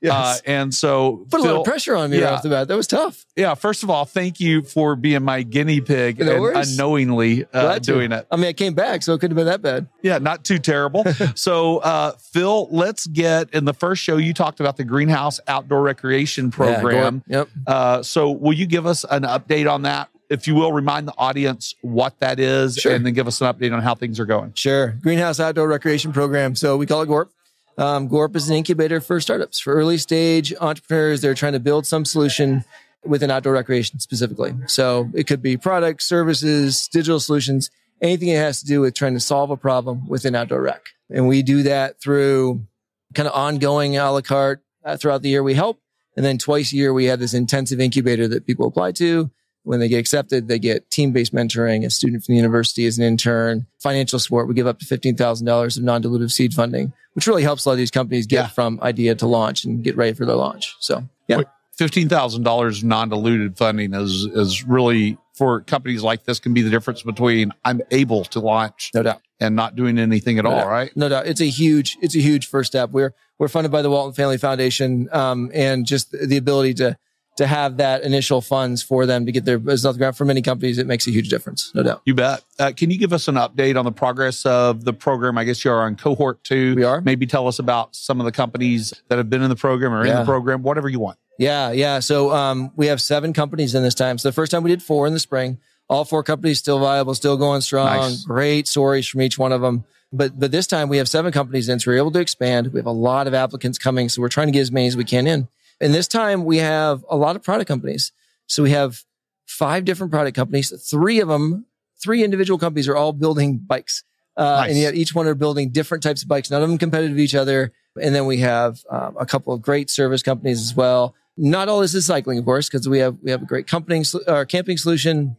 Yes. 0.00 0.14
Uh, 0.14 0.40
and 0.46 0.74
so, 0.74 1.26
Put 1.30 1.40
a 1.40 1.44
lot 1.44 1.56
of 1.56 1.64
pressure 1.64 1.96
on 1.96 2.10
me 2.10 2.18
yeah. 2.18 2.26
right 2.26 2.32
off 2.34 2.42
the 2.42 2.48
bat. 2.48 2.68
That 2.68 2.76
was 2.76 2.86
tough. 2.86 3.26
yeah, 3.36 3.54
first 3.54 3.82
of 3.82 3.90
all, 3.90 4.04
thank 4.04 4.38
you 4.38 4.62
for 4.62 4.94
being 4.94 5.24
my 5.24 5.42
guinea 5.42 5.80
pig 5.80 6.20
No 6.20 6.46
and 6.46 6.56
unknowingly 6.56 7.46
uh, 7.52 7.78
doing 7.80 8.12
it. 8.12 8.26
I 8.30 8.36
mean, 8.36 8.46
I 8.46 8.52
came 8.52 8.74
back, 8.74 9.02
so 9.02 9.14
it 9.14 9.18
couldn't 9.18 9.36
have 9.36 9.44
been 9.44 9.52
that 9.52 9.62
bad. 9.62 9.88
Yeah, 10.02 10.18
not 10.18 10.44
too 10.44 10.58
terrible. 10.58 11.04
so, 11.34 11.78
uh, 11.78 12.12
Phil, 12.12 12.68
let's 12.70 13.06
get 13.06 13.50
in 13.52 13.64
the 13.64 13.74
first 13.74 14.02
show. 14.02 14.16
You 14.16 14.32
talked 14.34 14.60
about 14.60 14.76
the 14.76 14.84
greenhouse 14.84 15.40
outdoor 15.48 15.82
recreation 15.82 16.50
program. 16.50 17.22
Yeah, 17.26 17.38
yep. 17.38 17.48
uh, 17.66 18.02
so, 18.02 18.30
will 18.30 18.52
you 18.54 18.66
give 18.66 18.86
us 18.86 19.04
an 19.10 19.22
update 19.22 19.70
on 19.70 19.82
that? 19.82 20.10
If 20.30 20.46
you 20.46 20.54
will, 20.54 20.72
remind 20.74 21.08
the 21.08 21.14
audience 21.16 21.74
what 21.80 22.20
that 22.20 22.38
is, 22.38 22.76
Sure. 22.76 22.92
and 22.94 23.04
then 23.04 23.14
give 23.14 23.26
us 23.26 23.40
an 23.40 23.52
update 23.52 23.72
on 23.74 23.80
how 23.80 23.94
things 23.94 24.20
are 24.20 24.26
going. 24.26 24.52
Sure. 24.54 24.88
Greenhouse 25.00 25.40
Outdoor 25.40 25.66
Recreation 25.66 26.12
Program. 26.12 26.54
So 26.54 26.76
we 26.76 26.84
call 26.84 27.00
it 27.00 27.08
GORP. 27.08 27.30
Um, 27.78 28.08
GORP 28.08 28.34
is 28.34 28.50
an 28.50 28.56
incubator 28.56 29.00
for 29.00 29.20
startups, 29.20 29.60
for 29.60 29.72
early 29.72 29.98
stage 29.98 30.52
entrepreneurs. 30.60 31.20
They're 31.20 31.34
trying 31.34 31.52
to 31.52 31.60
build 31.60 31.86
some 31.86 32.04
solution 32.04 32.64
within 33.04 33.30
outdoor 33.30 33.52
recreation 33.52 34.00
specifically. 34.00 34.52
So 34.66 35.08
it 35.14 35.28
could 35.28 35.40
be 35.40 35.56
products, 35.56 36.04
services, 36.04 36.88
digital 36.88 37.20
solutions, 37.20 37.70
anything 38.02 38.28
that 38.28 38.40
has 38.40 38.60
to 38.60 38.66
do 38.66 38.80
with 38.80 38.94
trying 38.94 39.14
to 39.14 39.20
solve 39.20 39.50
a 39.50 39.56
problem 39.56 40.08
within 40.08 40.34
outdoor 40.34 40.60
rec. 40.62 40.86
And 41.08 41.28
we 41.28 41.42
do 41.42 41.62
that 41.62 42.00
through 42.00 42.66
kind 43.14 43.28
of 43.28 43.34
ongoing 43.34 43.96
a 43.96 44.10
la 44.10 44.20
carte 44.22 44.60
uh, 44.84 44.96
throughout 44.96 45.22
the 45.22 45.28
year. 45.28 45.42
We 45.42 45.54
help. 45.54 45.80
And 46.16 46.26
then 46.26 46.36
twice 46.36 46.72
a 46.72 46.76
year, 46.76 46.92
we 46.92 47.04
have 47.04 47.20
this 47.20 47.32
intensive 47.32 47.80
incubator 47.80 48.26
that 48.26 48.44
people 48.44 48.66
apply 48.66 48.92
to. 48.92 49.30
When 49.68 49.80
they 49.80 49.88
get 49.88 49.98
accepted, 49.98 50.48
they 50.48 50.58
get 50.58 50.90
team 50.90 51.12
based 51.12 51.34
mentoring, 51.34 51.84
a 51.84 51.90
student 51.90 52.24
from 52.24 52.32
the 52.32 52.36
university 52.38 52.86
as 52.86 52.98
an 52.98 53.04
intern, 53.04 53.66
financial 53.78 54.18
support. 54.18 54.48
We 54.48 54.54
give 54.54 54.66
up 54.66 54.78
to 54.80 54.86
$15,000 54.86 55.76
of 55.76 55.82
non 55.82 56.02
dilutive 56.02 56.32
seed 56.32 56.54
funding, 56.54 56.92
which 57.12 57.26
really 57.26 57.42
helps 57.42 57.64
a 57.64 57.68
lot 57.68 57.72
of 57.74 57.78
these 57.78 57.90
companies 57.90 58.26
get 58.26 58.36
Yeah. 58.36 58.46
from 58.48 58.78
idea 58.82 59.14
to 59.16 59.26
launch 59.26 59.64
and 59.64 59.82
get 59.84 59.96
ready 59.96 60.14
for 60.14 60.24
their 60.26 60.36
launch. 60.36 60.74
So, 60.80 61.04
yeah. 61.28 61.42
Fifteen 61.76 62.08
thousand 62.08 62.42
dollars 62.42 62.82
non-diluted 62.82 63.56
funding 63.56 63.94
is 63.94 64.24
is 64.34 64.64
really 64.64 65.16
for 65.34 65.60
companies 65.60 66.02
like 66.02 66.24
this 66.24 66.40
can 66.40 66.52
be 66.52 66.60
the 66.62 66.70
difference 66.70 67.02
between 67.04 67.52
I'm 67.64 67.80
able 67.92 68.24
to 68.24 68.40
launch 68.40 68.90
No 68.94 69.04
doubt. 69.04 69.20
and 69.38 69.54
not 69.54 69.76
doing 69.76 69.96
anything 69.96 70.38
at 70.40 70.44
No 70.44 70.50
all. 70.50 70.56
doubt. 70.62 70.68
Right? 70.68 70.96
No 70.96 71.08
doubt. 71.08 71.28
It's 71.28 71.40
a 71.40 71.48
huge, 71.48 71.96
it's 72.02 72.16
a 72.16 72.20
huge 72.20 72.48
first 72.48 72.72
step. 72.72 72.90
We're, 72.90 73.14
we're 73.38 73.46
funded 73.46 73.70
by 73.70 73.82
the 73.82 73.90
Walton 73.90 74.12
Family 74.14 74.38
Foundation. 74.38 75.08
Um, 75.12 75.52
and 75.54 75.86
just 75.86 76.10
the 76.10 76.36
ability 76.36 76.74
to, 76.82 76.98
to 77.38 77.46
have 77.46 77.76
that 77.76 78.02
initial 78.02 78.40
funds 78.40 78.82
for 78.82 79.06
them 79.06 79.24
to 79.24 79.32
get 79.32 79.44
their 79.44 79.58
business 79.58 79.84
off 79.84 79.94
the 79.94 79.98
ground 79.98 80.16
for 80.16 80.24
many 80.24 80.42
companies, 80.42 80.76
it 80.76 80.88
makes 80.88 81.06
a 81.06 81.10
huge 81.12 81.28
difference. 81.28 81.72
No 81.72 81.84
doubt. 81.84 82.02
You 82.04 82.14
bet. 82.14 82.42
Uh, 82.58 82.72
can 82.76 82.90
you 82.90 82.98
give 82.98 83.12
us 83.12 83.28
an 83.28 83.36
update 83.36 83.78
on 83.78 83.84
the 83.84 83.92
progress 83.92 84.44
of 84.44 84.84
the 84.84 84.92
program? 84.92 85.38
I 85.38 85.44
guess 85.44 85.64
you 85.64 85.70
are 85.70 85.82
on 85.82 85.94
cohort 85.94 86.42
two. 86.42 86.74
We 86.74 86.82
are. 86.82 87.00
Maybe 87.00 87.26
tell 87.26 87.46
us 87.46 87.60
about 87.60 87.94
some 87.94 88.20
of 88.20 88.26
the 88.26 88.32
companies 88.32 88.92
that 89.06 89.18
have 89.18 89.30
been 89.30 89.42
in 89.42 89.50
the 89.50 89.56
program 89.56 89.92
or 89.92 90.04
in 90.04 90.14
the 90.14 90.24
program, 90.24 90.62
whatever 90.62 90.88
you 90.88 90.98
want. 90.98 91.16
Yeah, 91.38 91.70
yeah. 91.70 92.00
So 92.00 92.32
um, 92.32 92.72
we 92.74 92.88
have 92.88 93.00
seven 93.00 93.32
companies 93.32 93.76
in 93.76 93.84
this 93.84 93.94
time. 93.94 94.18
So 94.18 94.28
the 94.28 94.32
first 94.32 94.50
time 94.50 94.64
we 94.64 94.70
did 94.70 94.82
four 94.82 95.06
in 95.06 95.12
the 95.12 95.20
spring. 95.20 95.58
All 95.88 96.04
four 96.04 96.22
companies 96.22 96.58
still 96.58 96.80
viable, 96.80 97.14
still 97.14 97.38
going 97.38 97.62
strong. 97.62 97.86
Nice. 97.86 98.24
Great 98.24 98.68
stories 98.68 99.06
from 99.06 99.22
each 99.22 99.38
one 99.38 99.52
of 99.52 99.62
them. 99.62 99.84
But 100.12 100.38
but 100.38 100.50
this 100.50 100.66
time 100.66 100.88
we 100.88 100.98
have 100.98 101.08
seven 101.08 101.32
companies 101.32 101.68
in, 101.68 101.80
so 101.80 101.90
we're 101.90 101.98
able 101.98 102.10
to 102.10 102.20
expand. 102.20 102.72
We 102.72 102.78
have 102.78 102.86
a 102.86 102.90
lot 102.90 103.26
of 103.26 103.32
applicants 103.32 103.78
coming, 103.78 104.08
so 104.08 104.20
we're 104.20 104.28
trying 104.28 104.48
to 104.48 104.52
get 104.52 104.60
as 104.60 104.72
many 104.72 104.86
as 104.88 104.96
we 104.96 105.04
can 105.04 105.26
in. 105.26 105.48
And 105.80 105.94
this 105.94 106.08
time 106.08 106.44
we 106.44 106.58
have 106.58 107.04
a 107.08 107.16
lot 107.16 107.36
of 107.36 107.42
product 107.42 107.68
companies. 107.68 108.12
So 108.46 108.62
we 108.62 108.70
have 108.70 109.04
five 109.46 109.84
different 109.84 110.12
product 110.12 110.36
companies. 110.36 110.72
Three 110.90 111.20
of 111.20 111.28
them, 111.28 111.66
three 112.02 112.24
individual 112.24 112.58
companies 112.58 112.88
are 112.88 112.96
all 112.96 113.12
building 113.12 113.58
bikes. 113.58 114.04
Uh, 114.36 114.60
Nice. 114.62 114.70
And 114.70 114.78
yet 114.78 114.94
each 114.94 115.14
one 115.14 115.26
are 115.26 115.34
building 115.34 115.70
different 115.70 116.02
types 116.02 116.22
of 116.22 116.28
bikes, 116.28 116.48
none 116.48 116.62
of 116.62 116.68
them 116.68 116.78
competitive 116.78 117.16
with 117.16 117.20
each 117.20 117.34
other. 117.34 117.72
And 118.00 118.14
then 118.14 118.26
we 118.26 118.38
have 118.38 118.84
um, 118.88 119.16
a 119.18 119.26
couple 119.26 119.52
of 119.52 119.62
great 119.62 119.90
service 119.90 120.22
companies 120.22 120.62
as 120.62 120.76
well. 120.76 121.16
Not 121.36 121.68
all 121.68 121.80
this 121.80 121.94
is 121.94 122.06
cycling, 122.06 122.38
of 122.38 122.44
course, 122.44 122.68
because 122.68 122.88
we 122.88 122.98
have 122.98 123.16
we 123.22 123.32
have 123.32 123.42
a 123.42 123.46
great 123.46 123.66
camping 123.66 124.04
uh, 124.26 124.44
camping 124.44 124.76
solution. 124.76 125.36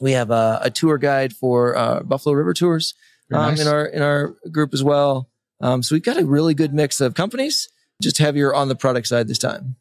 We 0.00 0.12
have 0.12 0.30
a, 0.30 0.60
a 0.62 0.70
tour 0.70 0.98
guide 0.98 1.32
for 1.32 1.76
uh, 1.76 2.02
Buffalo 2.02 2.34
River 2.34 2.54
tours 2.54 2.94
um, 3.32 3.50
nice. 3.50 3.60
in 3.60 3.68
our 3.68 3.86
in 3.86 4.02
our 4.02 4.36
group 4.50 4.74
as 4.74 4.82
well. 4.82 5.28
Um, 5.60 5.82
so 5.82 5.94
we've 5.94 6.02
got 6.02 6.16
a 6.16 6.24
really 6.24 6.54
good 6.54 6.72
mix 6.72 7.00
of 7.00 7.14
companies, 7.14 7.68
just 8.02 8.18
heavier 8.18 8.54
on 8.54 8.68
the 8.68 8.76
product 8.76 9.06
side 9.06 9.28
this 9.28 9.38
time. 9.38 9.76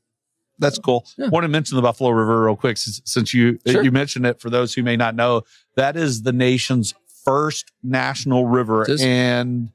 That's 0.60 0.78
cool. 0.78 1.06
Yeah. 1.17 1.30
want 1.30 1.43
to 1.45 1.48
mention 1.48 1.76
the 1.78 1.82
Buffalo 1.82 2.10
River 2.12 2.45
real 2.45 2.56
quick 2.56 2.78
since, 2.78 3.02
since 3.06 3.34
you 3.34 3.60
Sure. 3.65 3.84
you 3.84 3.91
mentioned 3.91 4.26
it. 4.26 4.39
For 4.41 4.50
those 4.50 4.74
who 4.74 4.84
may 4.84 4.95
not 4.98 5.15
know, 5.15 5.43
that 5.76 5.95
is 5.98 6.22
the 6.24 6.34
nation's 6.34 6.93
first 7.26 7.72
national 7.84 8.45
river. 8.45 8.86
And 9.02 9.69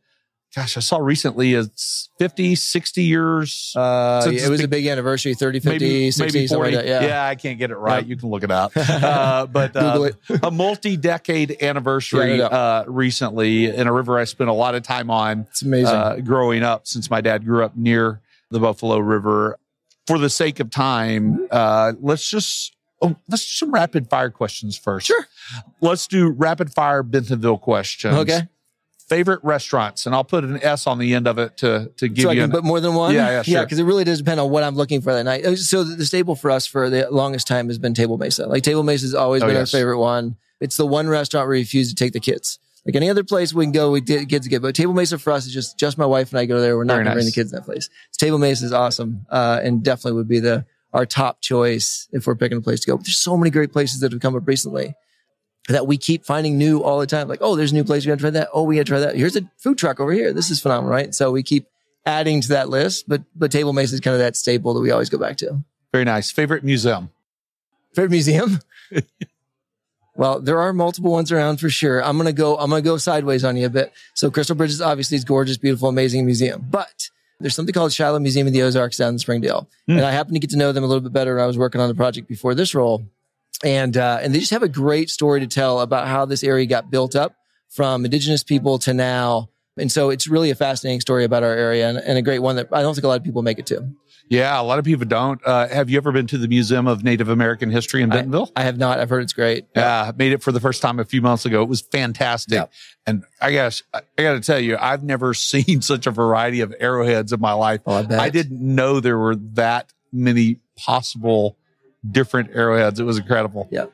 gosh, 0.56 0.76
I 0.76 0.80
saw 0.80 0.98
recently 0.98 1.54
it's 1.54 2.08
50, 2.18 2.54
60 2.54 3.02
years. 3.02 3.72
Uh, 3.76 4.22
yeah, 4.30 4.46
it 4.46 4.48
was 4.48 4.60
big- 4.60 4.64
a 4.66 4.68
big 4.68 4.86
anniversary, 4.86 5.34
30, 5.34 5.58
50, 5.60 6.10
60, 6.12 6.46
something 6.46 6.74
like 6.74 6.84
that. 6.84 7.02
Yeah. 7.02 7.26
I 7.26 7.34
can't 7.34 7.58
get 7.58 7.70
it 7.72 7.76
right. 7.76 8.04
You 8.06 8.16
can 8.16 8.28
look 8.30 8.44
it 8.44 8.50
up. 8.52 8.72
Uh, 8.78 9.46
but 9.46 9.74
uh, 9.76 10.02
it. 10.28 10.40
a 10.44 10.50
multi-decade 10.50 11.62
anniversary 11.62 12.38
Yeah, 12.38 12.44
uh, 12.46 12.84
recently 12.86 13.66
in 13.66 13.86
a 13.86 13.92
river 13.92 14.18
I 14.18 14.24
spent 14.24 14.48
a 14.50 14.52
lot 14.54 14.74
of 14.74 14.82
time 14.84 15.10
on 15.10 15.40
It's 15.50 15.62
amazing. 15.62 15.94
uh, 15.94 16.16
growing 16.16 16.62
up 16.62 16.86
since 16.86 17.10
my 17.10 17.20
dad 17.20 17.44
grew 17.44 17.64
up 17.64 17.76
near 17.76 18.20
the 18.50 18.60
Buffalo 18.60 18.98
River. 18.98 19.58
For 20.06 20.18
the 20.18 20.28
sake 20.30 20.60
of 20.60 20.70
time, 20.70 21.46
uh, 21.50 21.94
let's 22.00 22.28
just 22.28 22.74
oh, 23.00 23.16
let's 23.28 23.44
do 23.44 23.50
some 23.66 23.72
rapid 23.72 24.10
fire 24.10 24.30
questions 24.30 24.76
first. 24.76 25.06
Sure. 25.06 25.26
Let's 25.80 26.06
do 26.06 26.28
rapid 26.28 26.72
fire 26.72 27.02
Bentonville 27.02 27.58
questions. 27.58 28.14
Okay. 28.16 28.48
Favorite 29.08 29.40
restaurants, 29.42 30.06
and 30.06 30.14
I'll 30.14 30.24
put 30.24 30.44
an 30.44 30.58
S 30.62 30.86
on 30.86 30.98
the 30.98 31.14
end 31.14 31.26
of 31.28 31.38
it 31.38 31.58
to 31.58 31.90
to 31.98 32.08
give 32.08 32.22
so 32.24 32.30
I 32.30 32.34
can 32.34 32.44
an, 32.44 32.50
put 32.50 32.64
more 32.64 32.80
than 32.80 32.94
one. 32.94 33.14
Yeah, 33.14 33.30
yeah, 33.30 33.42
sure. 33.42 33.62
Because 33.62 33.78
it 33.78 33.84
really 33.84 34.04
does 34.04 34.18
depend 34.18 34.40
on 34.40 34.50
what 34.50 34.62
I'm 34.62 34.76
looking 34.76 35.02
for 35.02 35.12
that 35.12 35.24
night. 35.24 35.44
Uh, 35.44 35.56
So 35.56 35.84
the, 35.84 35.96
the 35.96 36.06
staple 36.06 36.34
for 36.34 36.50
us 36.50 36.66
for 36.66 36.88
the 36.88 37.08
longest 37.10 37.46
time 37.46 37.68
has 37.68 37.78
been 37.78 37.92
Table 37.92 38.16
Mesa. 38.16 38.46
Like 38.46 38.62
Table 38.62 38.82
Mesa 38.82 39.04
has 39.06 39.14
always 39.14 39.42
Oh, 39.42 39.46
been 39.46 39.56
yes. 39.56 39.72
our 39.74 39.78
favorite 39.78 39.98
one. 39.98 40.36
It's 40.60 40.78
the 40.78 40.86
one 40.86 41.06
restaurant 41.08 41.48
we 41.48 41.58
refuse 41.58 41.90
to 41.90 41.94
take 41.94 42.12
the 42.14 42.20
kids. 42.20 42.58
Like 42.86 42.96
any 42.96 43.08
other 43.08 43.24
place 43.24 43.54
we 43.54 43.64
can 43.64 43.72
go, 43.72 43.90
we 43.90 44.02
did 44.02 44.28
kids 44.28 44.46
get, 44.46 44.60
but 44.60 44.74
Table 44.74 44.92
Mesa 44.92 45.18
for 45.18 45.32
us 45.32 45.46
is 45.46 45.54
just 45.54 45.78
just 45.78 45.96
my 45.96 46.04
wife 46.04 46.32
and 46.32 46.38
I 46.38 46.44
go 46.44 46.60
there. 46.60 46.76
We're 46.76 46.84
not 46.84 46.94
Very 46.94 47.04
going 47.04 47.12
to 47.12 47.16
bring 47.16 47.26
the 47.26 47.32
kids 47.32 47.52
in 47.52 47.56
that 47.56 47.64
place. 47.64 47.88
Table 48.18 48.38
Mesa 48.38 48.64
is 48.66 48.72
awesome, 48.72 49.26
uh, 49.30 49.60
and 49.62 49.82
definitely 49.82 50.12
would 50.18 50.28
be 50.28 50.40
the 50.40 50.66
our 50.92 51.06
top 51.06 51.40
choice 51.40 52.08
if 52.12 52.26
we're 52.26 52.36
picking 52.36 52.58
a 52.58 52.60
place 52.60 52.80
to 52.80 52.86
go. 52.86 52.96
But 52.96 53.06
there's 53.06 53.18
so 53.18 53.36
many 53.36 53.50
great 53.50 53.72
places 53.72 54.00
that 54.00 54.12
have 54.12 54.20
come 54.20 54.36
up 54.36 54.46
recently 54.46 54.94
that 55.68 55.86
we 55.86 55.96
keep 55.96 56.24
finding 56.24 56.58
new 56.58 56.82
all 56.82 56.98
the 57.00 57.06
time. 57.06 57.26
Like, 57.26 57.40
oh, 57.40 57.56
there's 57.56 57.72
a 57.72 57.74
new 57.74 57.84
place. 57.84 58.04
We 58.04 58.10
got 58.10 58.16
to 58.16 58.20
try 58.20 58.30
that. 58.30 58.48
Oh, 58.52 58.64
we 58.64 58.76
got 58.76 58.82
to 58.82 58.84
try 58.84 59.00
that. 59.00 59.16
Here's 59.16 59.34
a 59.34 59.50
food 59.56 59.78
truck 59.78 59.98
over 59.98 60.12
here. 60.12 60.32
This 60.32 60.50
is 60.50 60.60
phenomenal, 60.60 60.90
right? 60.90 61.14
So 61.14 61.30
we 61.30 61.42
keep 61.42 61.66
adding 62.06 62.42
to 62.42 62.48
that 62.48 62.68
list, 62.68 63.08
but, 63.08 63.22
but 63.34 63.50
Table 63.50 63.72
Mesa 63.72 63.94
is 63.94 64.00
kind 64.00 64.14
of 64.14 64.20
that 64.20 64.36
staple 64.36 64.74
that 64.74 64.80
we 64.80 64.90
always 64.90 65.08
go 65.08 65.18
back 65.18 65.38
to. 65.38 65.64
very 65.90 66.04
nice 66.04 66.30
favorite 66.30 66.64
museum. 66.64 67.10
Favorite 67.94 68.10
museum? 68.10 68.60
well, 70.16 70.40
there 70.40 70.60
are 70.60 70.72
multiple 70.72 71.10
ones 71.10 71.32
around 71.32 71.58
for 71.58 71.68
sure. 71.68 72.02
I'm 72.02 72.16
going 72.16 72.26
to 72.26 72.32
go, 72.32 72.56
I'm 72.56 72.70
going 72.70 72.82
to 72.82 72.88
go 72.88 72.96
sideways 72.98 73.44
on 73.44 73.56
you 73.56 73.66
a 73.66 73.70
bit. 73.70 73.92
So 74.14 74.30
Crystal 74.30 74.54
Bridges 74.54 74.80
obviously 74.80 75.16
is 75.16 75.24
gorgeous, 75.24 75.56
beautiful, 75.56 75.88
amazing 75.88 76.24
museum, 76.24 76.66
but 76.70 77.10
there's 77.40 77.54
something 77.54 77.72
called 77.72 77.92
Shiloh 77.92 78.20
Museum 78.20 78.46
of 78.46 78.52
the 78.52 78.62
Ozarks 78.62 78.96
down 78.96 79.14
in 79.14 79.18
Springdale. 79.18 79.68
Hmm. 79.86 79.92
And 79.92 80.02
I 80.02 80.12
happened 80.12 80.36
to 80.36 80.40
get 80.40 80.50
to 80.50 80.56
know 80.56 80.72
them 80.72 80.84
a 80.84 80.86
little 80.86 81.00
bit 81.00 81.12
better 81.12 81.34
when 81.34 81.44
I 81.44 81.46
was 81.46 81.58
working 81.58 81.80
on 81.80 81.88
the 81.88 81.94
project 81.94 82.28
before 82.28 82.54
this 82.54 82.74
role. 82.74 83.04
And, 83.64 83.96
uh, 83.96 84.20
and 84.22 84.34
they 84.34 84.38
just 84.38 84.52
have 84.52 84.62
a 84.62 84.68
great 84.68 85.10
story 85.10 85.40
to 85.40 85.46
tell 85.46 85.80
about 85.80 86.06
how 86.06 86.24
this 86.26 86.44
area 86.44 86.66
got 86.66 86.90
built 86.90 87.16
up 87.16 87.34
from 87.68 88.04
indigenous 88.04 88.44
people 88.44 88.78
to 88.80 88.94
now. 88.94 89.48
And 89.76 89.90
so 89.90 90.10
it's 90.10 90.28
really 90.28 90.50
a 90.50 90.54
fascinating 90.54 91.00
story 91.00 91.24
about 91.24 91.42
our 91.42 91.52
area 91.52 91.88
and, 91.88 91.98
and 91.98 92.16
a 92.16 92.22
great 92.22 92.38
one 92.38 92.56
that 92.56 92.68
I 92.72 92.82
don't 92.82 92.94
think 92.94 93.04
a 93.04 93.08
lot 93.08 93.18
of 93.18 93.24
people 93.24 93.42
make 93.42 93.58
it 93.58 93.66
to. 93.66 93.88
Yeah, 94.28 94.58
a 94.60 94.62
lot 94.62 94.78
of 94.78 94.84
people 94.84 95.04
don't. 95.06 95.40
Uh, 95.44 95.68
have 95.68 95.90
you 95.90 95.96
ever 95.98 96.10
been 96.10 96.26
to 96.28 96.38
the 96.38 96.48
Museum 96.48 96.86
of 96.86 97.04
Native 97.04 97.28
American 97.28 97.70
History 97.70 98.02
in 98.02 98.08
Bentonville? 98.08 98.50
I 98.56 98.62
have 98.62 98.78
not. 98.78 98.98
I've 98.98 99.10
heard 99.10 99.22
it's 99.22 99.32
great. 99.32 99.66
Yeah, 99.76 100.12
made 100.16 100.32
it 100.32 100.42
for 100.42 100.50
the 100.50 100.60
first 100.60 100.80
time 100.80 100.98
a 100.98 101.04
few 101.04 101.20
months 101.20 101.44
ago. 101.44 101.62
It 101.62 101.68
was 101.68 101.82
fantastic. 101.82 102.54
Yeah. 102.54 102.66
And 103.06 103.24
I 103.40 103.52
guess 103.52 103.82
I 103.92 104.00
got 104.16 104.32
to 104.32 104.40
tell 104.40 104.58
you, 104.58 104.76
I've 104.78 105.02
never 105.02 105.34
seen 105.34 105.82
such 105.82 106.06
a 106.06 106.10
variety 106.10 106.60
of 106.60 106.74
arrowheads 106.80 107.32
in 107.32 107.40
my 107.40 107.52
life. 107.52 107.80
Oh, 107.86 107.94
I 107.94 108.02
bet. 108.02 108.20
I 108.20 108.30
didn't 108.30 108.60
know 108.60 109.00
there 109.00 109.18
were 109.18 109.36
that 109.36 109.92
many 110.12 110.60
possible 110.76 111.56
different 112.08 112.50
arrowheads. 112.52 113.00
It 113.00 113.04
was 113.04 113.18
incredible. 113.18 113.68
Yeah. 113.70 113.86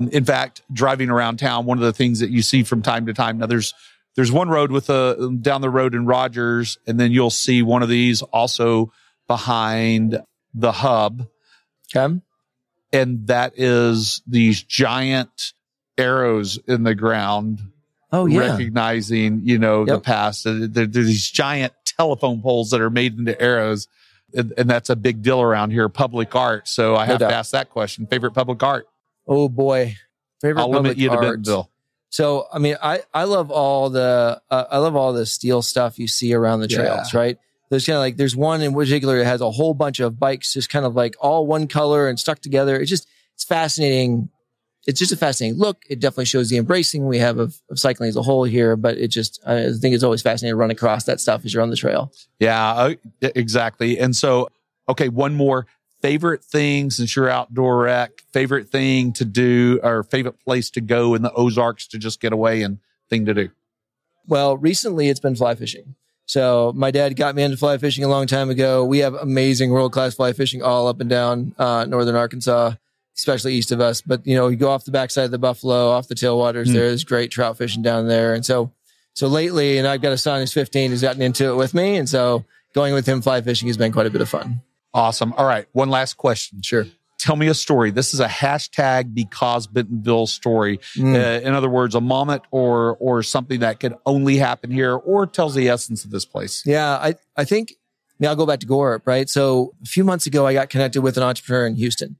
In 0.00 0.24
fact, 0.24 0.62
driving 0.72 1.10
around 1.10 1.38
town, 1.38 1.66
one 1.66 1.78
of 1.78 1.84
the 1.84 1.92
things 1.92 2.20
that 2.20 2.30
you 2.30 2.42
see 2.42 2.62
from 2.62 2.82
time 2.82 3.06
to 3.06 3.14
time, 3.14 3.38
now 3.38 3.46
there's 3.46 3.74
there's 4.16 4.30
one 4.30 4.48
road 4.48 4.70
with 4.70 4.90
a 4.90 5.36
down 5.40 5.60
the 5.60 5.70
road 5.70 5.94
in 5.94 6.06
Rogers, 6.06 6.78
and 6.86 6.98
then 6.98 7.12
you'll 7.12 7.30
see 7.30 7.62
one 7.62 7.82
of 7.82 7.88
these 7.88 8.22
also 8.22 8.92
behind 9.28 10.22
the 10.54 10.72
hub. 10.72 11.26
Okay. 11.94 12.20
and 12.92 13.26
that 13.28 13.52
is 13.56 14.22
these 14.26 14.62
giant 14.62 15.52
arrows 15.98 16.58
in 16.66 16.82
the 16.82 16.94
ground. 16.94 17.60
Oh, 18.12 18.26
yeah. 18.26 18.50
recognizing 18.52 19.40
you 19.44 19.58
know 19.58 19.84
the 19.84 20.00
past. 20.00 20.44
There, 20.44 20.66
there- 20.68 20.86
there's 20.86 21.06
these 21.06 21.30
giant 21.30 21.72
telephone 21.84 22.40
poles 22.42 22.70
that 22.70 22.80
are 22.80 22.90
made 22.90 23.18
into 23.18 23.40
arrows. 23.40 23.88
And, 24.36 24.52
and 24.56 24.68
that's 24.68 24.90
a 24.90 24.96
big 24.96 25.22
deal 25.22 25.40
around 25.40 25.70
here 25.70 25.88
public 25.88 26.34
art. 26.34 26.66
So 26.66 26.96
i 26.96 27.06
No 27.06 27.12
have 27.12 27.18
to 27.20 27.32
ask 27.32 27.52
that 27.52 27.70
question. 27.70 28.06
Favorite 28.06 28.32
public 28.32 28.60
art? 28.62 28.88
Oh 29.28 29.48
boy. 29.48 29.96
Favorite 30.40 30.60
i'll 30.62 30.68
limit 30.70 30.90
public 30.90 30.98
you 30.98 31.08
to 31.10 31.14
art. 31.14 31.22
bentonville. 31.22 31.70
So, 32.10 32.46
I 32.52 32.58
mean, 32.58 32.76
I, 32.82 33.02
I 33.12 33.24
love 33.24 33.50
all 33.52 33.90
the, 33.90 34.40
uh, 34.50 34.64
I 34.70 34.78
love 34.78 34.94
all 34.96 35.12
the 35.12 35.26
steel 35.26 35.62
stuff 35.62 35.98
you 35.98 36.06
see 36.08 36.32
around 36.34 36.60
the 36.60 36.68
trails, 36.68 37.12
right? 37.14 37.38
There's 37.74 37.86
kind 37.86 37.96
of 37.96 38.00
like, 38.02 38.16
there's 38.16 38.36
one 38.36 38.62
in 38.62 38.72
particular 38.72 39.18
that 39.18 39.24
has 39.24 39.40
a 39.40 39.50
whole 39.50 39.74
bunch 39.74 39.98
of 39.98 40.18
bikes 40.18 40.52
just 40.52 40.70
kind 40.70 40.86
of 40.86 40.94
like 40.94 41.16
all 41.18 41.44
one 41.46 41.66
color 41.66 42.08
and 42.08 42.18
stuck 42.20 42.38
together. 42.38 42.78
It's 42.80 42.88
just, 42.88 43.08
it's 43.34 43.42
fascinating. 43.44 44.28
It's 44.86 44.98
just 45.00 45.10
a 45.10 45.16
fascinating 45.16 45.58
look. 45.58 45.82
It 45.88 45.98
definitely 45.98 46.26
shows 46.26 46.50
the 46.50 46.56
embracing 46.58 47.06
we 47.08 47.18
have 47.18 47.38
of, 47.38 47.60
of 47.70 47.80
cycling 47.80 48.08
as 48.10 48.16
a 48.16 48.22
whole 48.22 48.44
here, 48.44 48.76
but 48.76 48.96
it 48.96 49.08
just, 49.08 49.40
I 49.44 49.72
think 49.72 49.94
it's 49.94 50.04
always 50.04 50.22
fascinating 50.22 50.52
to 50.52 50.56
run 50.56 50.70
across 50.70 51.04
that 51.04 51.20
stuff 51.20 51.44
as 51.44 51.52
you're 51.52 51.62
on 51.62 51.70
the 51.70 51.76
trail. 51.76 52.12
yeah 52.38 52.72
uh, 52.74 52.94
exactly 53.34 53.98
and 53.98 54.14
so 54.14 54.48
okay 54.88 55.08
one 55.08 55.34
more 55.34 55.66
favorite 56.00 56.44
thing 56.44 56.90
since 56.90 57.16
you're 57.16 57.30
outdoor 57.30 57.78
rec 57.78 58.10
favorite 58.32 58.68
thing 58.68 59.12
to 59.14 59.24
do 59.24 59.80
or 59.82 60.02
favorite 60.04 60.38
place 60.44 60.68
to 60.70 60.80
go 60.80 61.14
in 61.14 61.22
the 61.22 61.32
ozarks 61.32 61.86
to 61.88 61.98
just 61.98 62.20
get 62.20 62.32
away 62.32 62.62
and 62.62 62.78
thing 63.10 63.24
to 63.24 63.34
do 63.34 63.48
Well, 64.26 64.56
recently 64.56 65.08
it's 65.08 65.20
been 65.20 65.34
fly 65.34 65.54
fishing. 65.54 65.96
So 66.26 66.72
my 66.74 66.90
dad 66.90 67.16
got 67.16 67.34
me 67.34 67.42
into 67.42 67.56
fly 67.56 67.78
fishing 67.78 68.04
a 68.04 68.08
long 68.08 68.26
time 68.26 68.50
ago. 68.50 68.84
We 68.84 68.98
have 68.98 69.14
amazing 69.14 69.70
world 69.70 69.92
class 69.92 70.14
fly 70.14 70.32
fishing 70.32 70.62
all 70.62 70.86
up 70.88 71.00
and 71.00 71.10
down 71.10 71.54
uh, 71.58 71.84
northern 71.86 72.16
Arkansas, 72.16 72.72
especially 73.16 73.54
east 73.54 73.72
of 73.72 73.80
us. 73.80 74.00
But 74.00 74.26
you 74.26 74.34
know, 74.34 74.48
you 74.48 74.56
go 74.56 74.70
off 74.70 74.84
the 74.84 74.90
backside 74.90 75.26
of 75.26 75.30
the 75.30 75.38
Buffalo, 75.38 75.90
off 75.90 76.08
the 76.08 76.14
tailwaters. 76.14 76.68
Hmm. 76.68 76.74
There's 76.74 77.04
great 77.04 77.30
trout 77.30 77.58
fishing 77.58 77.82
down 77.82 78.08
there. 78.08 78.34
And 78.34 78.44
so, 78.44 78.72
so 79.12 79.28
lately, 79.28 79.78
and 79.78 79.86
I've 79.86 80.02
got 80.02 80.12
a 80.12 80.18
son 80.18 80.40
who's 80.40 80.52
15 80.52 80.90
who's 80.90 81.02
gotten 81.02 81.22
into 81.22 81.48
it 81.50 81.56
with 81.56 81.74
me, 81.74 81.96
and 81.96 82.08
so 82.08 82.44
going 82.74 82.94
with 82.94 83.06
him 83.06 83.22
fly 83.22 83.40
fishing 83.40 83.68
has 83.68 83.76
been 83.76 83.92
quite 83.92 84.06
a 84.06 84.10
bit 84.10 84.20
of 84.20 84.28
fun. 84.28 84.62
Awesome. 84.92 85.32
All 85.34 85.46
right. 85.46 85.66
One 85.72 85.90
last 85.90 86.14
question. 86.14 86.62
Sure. 86.62 86.86
Tell 87.24 87.36
me 87.36 87.46
a 87.46 87.54
story. 87.54 87.90
This 87.90 88.12
is 88.12 88.20
a 88.20 88.28
hashtag 88.28 89.14
because 89.14 89.66
Bentonville 89.66 90.26
story. 90.26 90.76
Mm. 90.94 91.14
Uh, 91.14 91.40
in 91.40 91.54
other 91.54 91.70
words, 91.70 91.94
a 91.94 92.00
moment 92.02 92.42
or 92.50 92.98
or 93.00 93.22
something 93.22 93.60
that 93.60 93.80
could 93.80 93.94
only 94.04 94.36
happen 94.36 94.70
here 94.70 94.94
or 94.94 95.26
tells 95.26 95.54
the 95.54 95.70
essence 95.70 96.04
of 96.04 96.10
this 96.10 96.26
place. 96.26 96.62
Yeah, 96.66 96.90
I, 96.90 97.14
I 97.34 97.44
think, 97.44 97.70
I 97.72 98.14
mean, 98.18 98.28
I'll 98.28 98.36
go 98.36 98.44
back 98.44 98.60
to 98.60 98.66
Gorp, 98.66 99.06
right? 99.06 99.26
So 99.30 99.74
a 99.82 99.86
few 99.86 100.04
months 100.04 100.26
ago, 100.26 100.46
I 100.46 100.52
got 100.52 100.68
connected 100.68 101.00
with 101.00 101.16
an 101.16 101.22
entrepreneur 101.22 101.66
in 101.66 101.76
Houston 101.76 102.18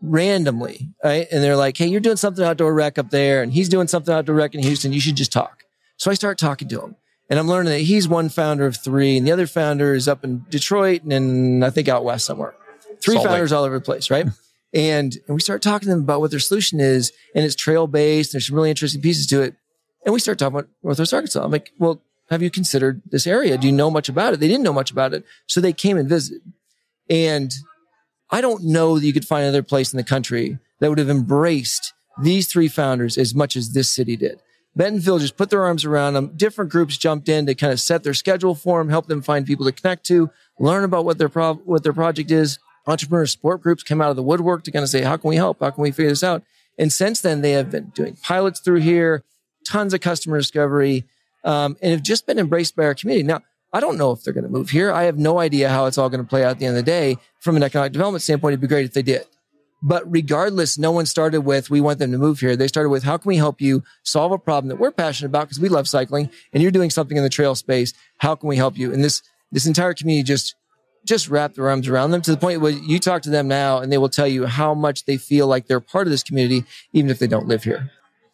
randomly, 0.00 0.88
right? 1.04 1.26
And 1.30 1.44
they're 1.44 1.54
like, 1.54 1.76
Hey, 1.76 1.88
you're 1.88 2.00
doing 2.00 2.16
something 2.16 2.42
outdoor 2.42 2.72
rec 2.72 2.96
up 2.96 3.10
there 3.10 3.42
and 3.42 3.52
he's 3.52 3.68
doing 3.68 3.86
something 3.86 4.14
outdoor 4.14 4.36
rec 4.36 4.54
in 4.54 4.62
Houston. 4.62 4.94
You 4.94 5.00
should 5.00 5.16
just 5.16 5.32
talk. 5.32 5.64
So 5.98 6.10
I 6.10 6.14
start 6.14 6.38
talking 6.38 6.68
to 6.68 6.80
him 6.80 6.96
and 7.28 7.38
I'm 7.38 7.48
learning 7.48 7.72
that 7.72 7.80
he's 7.80 8.08
one 8.08 8.30
founder 8.30 8.64
of 8.64 8.78
three 8.78 9.18
and 9.18 9.26
the 9.26 9.32
other 9.32 9.46
founder 9.46 9.92
is 9.92 10.08
up 10.08 10.24
in 10.24 10.46
Detroit 10.48 11.02
and 11.02 11.12
in, 11.12 11.62
I 11.62 11.68
think 11.68 11.88
out 11.88 12.02
west 12.02 12.24
somewhere. 12.24 12.54
Three 13.02 13.14
Salt 13.14 13.26
Lake. 13.26 13.32
founders 13.32 13.52
all 13.52 13.64
over 13.64 13.78
the 13.78 13.84
place, 13.84 14.10
right? 14.10 14.26
and, 14.74 15.16
and 15.26 15.34
we 15.34 15.40
start 15.40 15.62
talking 15.62 15.86
to 15.86 15.90
them 15.90 16.02
about 16.02 16.20
what 16.20 16.30
their 16.30 16.40
solution 16.40 16.80
is 16.80 17.12
and 17.34 17.44
it's 17.44 17.54
trail 17.54 17.86
based. 17.86 18.32
There's 18.32 18.46
some 18.46 18.56
really 18.56 18.70
interesting 18.70 19.00
pieces 19.00 19.26
to 19.28 19.42
it. 19.42 19.54
And 20.04 20.12
we 20.12 20.20
start 20.20 20.38
talking 20.38 20.58
about 20.58 20.68
Northwest 20.82 21.12
Arkansas. 21.12 21.42
I'm 21.42 21.50
like, 21.50 21.72
well, 21.78 22.00
have 22.30 22.42
you 22.42 22.50
considered 22.50 23.02
this 23.06 23.26
area? 23.26 23.58
Do 23.58 23.66
you 23.66 23.72
know 23.72 23.90
much 23.90 24.08
about 24.08 24.34
it? 24.34 24.40
They 24.40 24.48
didn't 24.48 24.64
know 24.64 24.72
much 24.72 24.90
about 24.90 25.14
it. 25.14 25.24
So 25.46 25.60
they 25.60 25.72
came 25.72 25.96
and 25.96 26.08
visited. 26.08 26.42
And 27.08 27.52
I 28.30 28.40
don't 28.40 28.64
know 28.64 28.98
that 28.98 29.06
you 29.06 29.12
could 29.12 29.26
find 29.26 29.44
another 29.44 29.62
place 29.62 29.92
in 29.92 29.96
the 29.96 30.04
country 30.04 30.58
that 30.80 30.88
would 30.88 30.98
have 30.98 31.10
embraced 31.10 31.94
these 32.22 32.46
three 32.46 32.68
founders 32.68 33.16
as 33.16 33.34
much 33.34 33.56
as 33.56 33.72
this 33.72 33.92
city 33.92 34.16
did. 34.16 34.40
Bentonville 34.76 35.18
just 35.18 35.36
put 35.36 35.50
their 35.50 35.64
arms 35.64 35.84
around 35.84 36.14
them. 36.14 36.32
Different 36.36 36.70
groups 36.70 36.96
jumped 36.96 37.28
in 37.28 37.46
to 37.46 37.54
kind 37.54 37.72
of 37.72 37.80
set 37.80 38.04
their 38.04 38.14
schedule 38.14 38.54
for 38.54 38.78
them, 38.78 38.88
help 38.88 39.06
them 39.06 39.22
find 39.22 39.46
people 39.46 39.66
to 39.66 39.72
connect 39.72 40.04
to, 40.06 40.30
learn 40.60 40.84
about 40.84 41.04
what 41.04 41.18
their 41.18 41.28
pro- 41.28 41.54
what 41.54 41.82
their 41.82 41.92
project 41.92 42.30
is. 42.30 42.58
Entrepreneur 42.88 43.26
support 43.26 43.62
groups 43.62 43.82
came 43.82 44.00
out 44.00 44.10
of 44.10 44.16
the 44.16 44.22
woodwork 44.22 44.64
to 44.64 44.70
kind 44.70 44.82
of 44.82 44.88
say, 44.88 45.02
how 45.02 45.16
can 45.16 45.28
we 45.28 45.36
help? 45.36 45.60
How 45.60 45.70
can 45.70 45.82
we 45.82 45.90
figure 45.90 46.10
this 46.10 46.24
out? 46.24 46.42
And 46.78 46.92
since 46.92 47.20
then, 47.20 47.42
they 47.42 47.52
have 47.52 47.70
been 47.70 47.90
doing 47.94 48.16
pilots 48.22 48.60
through 48.60 48.80
here, 48.80 49.24
tons 49.66 49.92
of 49.92 50.00
customer 50.00 50.38
discovery, 50.38 51.04
um, 51.44 51.76
and 51.82 51.92
have 51.92 52.02
just 52.02 52.26
been 52.26 52.38
embraced 52.38 52.74
by 52.74 52.84
our 52.84 52.94
community. 52.94 53.26
Now, 53.26 53.42
I 53.72 53.80
don't 53.80 53.98
know 53.98 54.12
if 54.12 54.22
they're 54.22 54.32
going 54.32 54.44
to 54.44 54.50
move 54.50 54.70
here. 54.70 54.90
I 54.90 55.04
have 55.04 55.18
no 55.18 55.38
idea 55.38 55.68
how 55.68 55.84
it's 55.84 55.98
all 55.98 56.08
going 56.08 56.22
to 56.22 56.28
play 56.28 56.44
out 56.44 56.52
at 56.52 56.58
the 56.58 56.66
end 56.66 56.78
of 56.78 56.84
the 56.84 56.90
day. 56.90 57.18
From 57.40 57.56
an 57.56 57.62
economic 57.62 57.92
development 57.92 58.22
standpoint, 58.22 58.52
it'd 58.52 58.62
be 58.62 58.66
great 58.66 58.86
if 58.86 58.94
they 58.94 59.02
did. 59.02 59.26
But 59.82 60.10
regardless, 60.10 60.78
no 60.78 60.90
one 60.90 61.06
started 61.06 61.42
with, 61.42 61.70
we 61.70 61.80
want 61.80 61.98
them 61.98 62.10
to 62.12 62.18
move 62.18 62.40
here. 62.40 62.56
They 62.56 62.66
started 62.66 62.88
with, 62.88 63.04
how 63.04 63.18
can 63.18 63.28
we 63.28 63.36
help 63.36 63.60
you 63.60 63.84
solve 64.02 64.32
a 64.32 64.38
problem 64.38 64.68
that 64.70 64.80
we're 64.80 64.90
passionate 64.90 65.28
about 65.28 65.44
because 65.44 65.60
we 65.60 65.68
love 65.68 65.86
cycling 65.86 66.30
and 66.52 66.62
you're 66.62 66.72
doing 66.72 66.90
something 66.90 67.16
in 67.16 67.22
the 67.22 67.28
trail 67.28 67.54
space. 67.54 67.92
How 68.16 68.34
can 68.34 68.48
we 68.48 68.56
help 68.56 68.76
you? 68.76 68.92
And 68.92 69.04
this, 69.04 69.22
this 69.52 69.66
entire 69.66 69.94
community 69.94 70.24
just, 70.24 70.54
just 71.08 71.28
wrap 71.28 71.54
their 71.54 71.68
arms 71.68 71.88
around 71.88 72.10
them 72.10 72.22
to 72.22 72.30
the 72.30 72.36
point 72.36 72.60
where 72.60 72.72
you 72.72 72.98
talk 72.98 73.22
to 73.22 73.30
them 73.30 73.48
now 73.48 73.78
and 73.78 73.90
they 73.90 73.98
will 73.98 74.08
tell 74.08 74.28
you 74.28 74.46
how 74.46 74.74
much 74.74 75.06
they 75.06 75.16
feel 75.16 75.46
like 75.46 75.66
they're 75.66 75.80
part 75.80 76.06
of 76.06 76.10
this 76.10 76.22
community, 76.22 76.64
even 76.92 77.10
if 77.10 77.18
they 77.18 77.26
don't 77.26 77.48
live 77.48 77.64
here. 77.64 77.90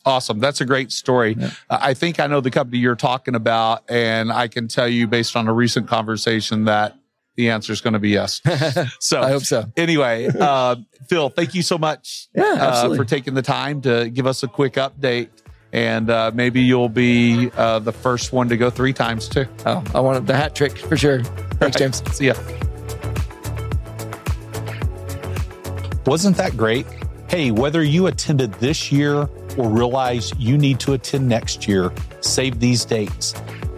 Awesome. 0.07 0.39
That's 0.39 0.61
a 0.61 0.67
great 0.67 0.93
story. 0.93 1.35
Yeah. 1.39 1.51
Uh, 1.71 1.79
I 1.81 1.95
think 1.95 2.21
I 2.21 2.27
know 2.27 2.41
the 2.41 2.51
company 2.51 2.79
you're 2.79 2.95
talking 2.97 3.35
about, 3.35 3.85
and 3.89 4.31
I 4.31 4.49
can 4.49 4.69
tell 4.69 4.87
you 4.89 5.07
based 5.07 5.35
on 5.35 5.49
a 5.49 5.53
recent 5.55 5.89
conversation 5.89 6.67
that 6.67 6.99
the 7.37 7.49
answer 7.49 7.73
is 7.73 7.81
going 7.81 7.95
to 7.95 7.99
be 7.99 8.11
yes. 8.11 8.43
So 9.01 9.23
I 9.23 9.31
hope 9.31 9.43
so. 9.43 9.65
anyway, 9.77 10.29
uh, 10.41 10.77
Phil, 11.09 11.31
thank 11.31 11.55
you 11.55 11.63
so 11.63 11.79
much 11.79 12.29
Yeah, 12.35 12.45
uh, 12.45 12.95
for 12.95 13.05
taking 13.05 13.35
the 13.35 13.43
time 13.43 13.81
to 13.83 14.11
give 14.11 14.27
us 14.27 14.43
a 14.43 14.49
quick 14.49 14.75
update. 14.75 15.29
And 15.73 16.09
uh, 16.09 16.31
maybe 16.33 16.61
you'll 16.61 16.89
be 16.89 17.51
uh, 17.57 17.81
the 17.81 17.91
first 17.91 18.33
one 18.33 18.49
to 18.49 18.57
go 18.57 18.71
three 18.71 18.93
times 18.93 19.29
too. 19.29 19.47
Oh, 19.67 19.83
I 19.93 19.99
want 19.99 20.25
the 20.25 20.37
hat 20.37 20.55
trick 20.55 20.79
for 20.79 20.97
sure. 20.97 21.25
Thanks, 21.59 21.77
James. 21.77 22.01
See 22.17 22.27
ya. 22.27 22.35
Wasn't 26.07 26.37
that 26.37 26.55
great? 26.55 26.87
Hey, 27.29 27.51
whether 27.51 27.83
you 27.83 28.09
attended 28.09 28.53
this 28.55 28.93
year 28.93 29.27
or 29.57 29.71
realize 29.71 30.35
you 30.39 30.59
need 30.59 30.79
to 30.81 30.93
attend 30.93 31.27
next 31.27 31.67
year, 31.67 31.91
save 32.21 32.61
these 32.61 32.85
dates. 32.85 33.33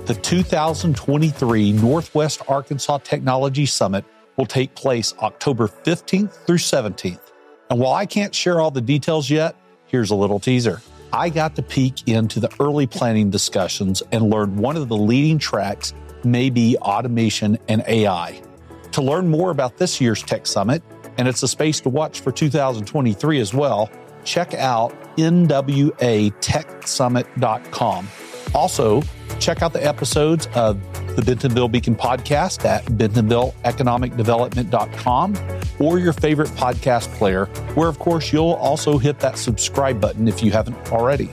The 0.06 0.14
2023 0.14 1.72
Northwest 1.72 2.42
Arkansas 2.48 2.98
Technology 2.98 3.64
Summit 3.64 4.04
will 4.36 4.46
take 4.46 4.74
place 4.74 5.14
October 5.20 5.68
15th 5.68 6.32
through 6.46 6.58
17th. 6.58 7.20
And 7.70 7.78
while 7.78 7.92
I 7.92 8.06
can't 8.06 8.34
share 8.34 8.60
all 8.60 8.72
the 8.72 8.80
details 8.80 9.30
yet, 9.30 9.54
here's 9.86 10.10
a 10.10 10.16
little 10.16 10.40
teaser. 10.40 10.82
I 11.12 11.28
got 11.28 11.54
to 11.56 11.62
peek 11.62 12.08
into 12.08 12.40
the 12.40 12.50
early 12.58 12.88
planning 12.88 13.30
discussions 13.30 14.02
and 14.10 14.30
learned 14.30 14.58
one 14.58 14.76
of 14.76 14.88
the 14.88 14.96
leading 14.96 15.38
tracks 15.38 15.94
may 16.24 16.50
be 16.50 16.76
automation 16.78 17.56
and 17.68 17.84
AI. 17.86 18.42
To 18.92 19.02
learn 19.02 19.28
more 19.28 19.50
about 19.50 19.76
this 19.76 20.00
year's 20.00 20.22
Tech 20.22 20.46
Summit, 20.46 20.82
and 21.18 21.28
it's 21.28 21.42
a 21.42 21.48
space 21.48 21.80
to 21.80 21.88
watch 21.88 22.20
for 22.20 22.30
2023 22.32 23.40
as 23.40 23.54
well, 23.54 23.90
check 24.24 24.52
out 24.54 24.94
nwatechsummit.com. 25.16 28.08
Also, 28.54 29.02
check 29.38 29.62
out 29.62 29.72
the 29.72 29.84
episodes 29.84 30.48
of 30.54 30.80
the 31.16 31.22
Bentonville 31.22 31.68
Beacon 31.68 31.96
podcast 31.96 32.64
at 32.64 32.84
bentonvilleeconomicdevelopment.com 32.86 35.36
or 35.78 35.98
your 35.98 36.12
favorite 36.12 36.48
podcast 36.50 37.12
player, 37.16 37.46
where, 37.74 37.88
of 37.88 37.98
course, 37.98 38.32
you'll 38.32 38.52
also 38.52 38.98
hit 38.98 39.18
that 39.20 39.38
subscribe 39.38 40.00
button 40.00 40.28
if 40.28 40.42
you 40.42 40.52
haven't 40.52 40.76
already. 40.92 41.30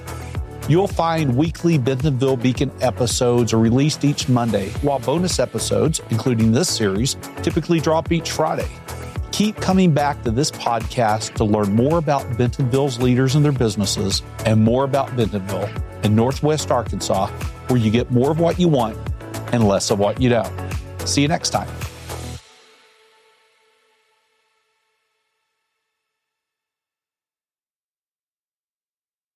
You'll 0.69 0.87
find 0.87 1.35
weekly 1.35 1.77
Bentonville 1.77 2.37
Beacon 2.37 2.71
episodes 2.81 3.51
are 3.51 3.59
released 3.59 4.05
each 4.05 4.29
Monday, 4.29 4.69
while 4.81 4.99
bonus 4.99 5.39
episodes, 5.39 5.99
including 6.09 6.53
this 6.53 6.69
series, 6.69 7.17
typically 7.41 7.81
drop 7.81 8.13
each 8.13 8.31
Friday. 8.31 8.69
Keep 9.33 9.55
coming 9.55 9.91
back 9.91 10.21
to 10.25 10.29
this 10.29 10.51
podcast 10.51 11.33
to 11.37 11.43
learn 11.43 11.73
more 11.73 11.97
about 11.97 12.37
Bentonville's 12.37 12.99
leaders 12.99 13.33
and 13.33 13.43
their 13.43 13.51
businesses 13.51 14.21
and 14.45 14.63
more 14.63 14.83
about 14.83 15.15
Bentonville 15.17 15.67
in 16.03 16.15
Northwest 16.15 16.69
Arkansas, 16.69 17.25
where 17.67 17.79
you 17.79 17.89
get 17.89 18.11
more 18.11 18.29
of 18.29 18.39
what 18.39 18.59
you 18.59 18.67
want 18.67 18.95
and 19.51 19.67
less 19.67 19.89
of 19.89 19.97
what 19.97 20.21
you 20.21 20.29
don't. 20.29 20.53
See 21.05 21.23
you 21.23 21.27
next 21.27 21.49
time. 21.49 21.67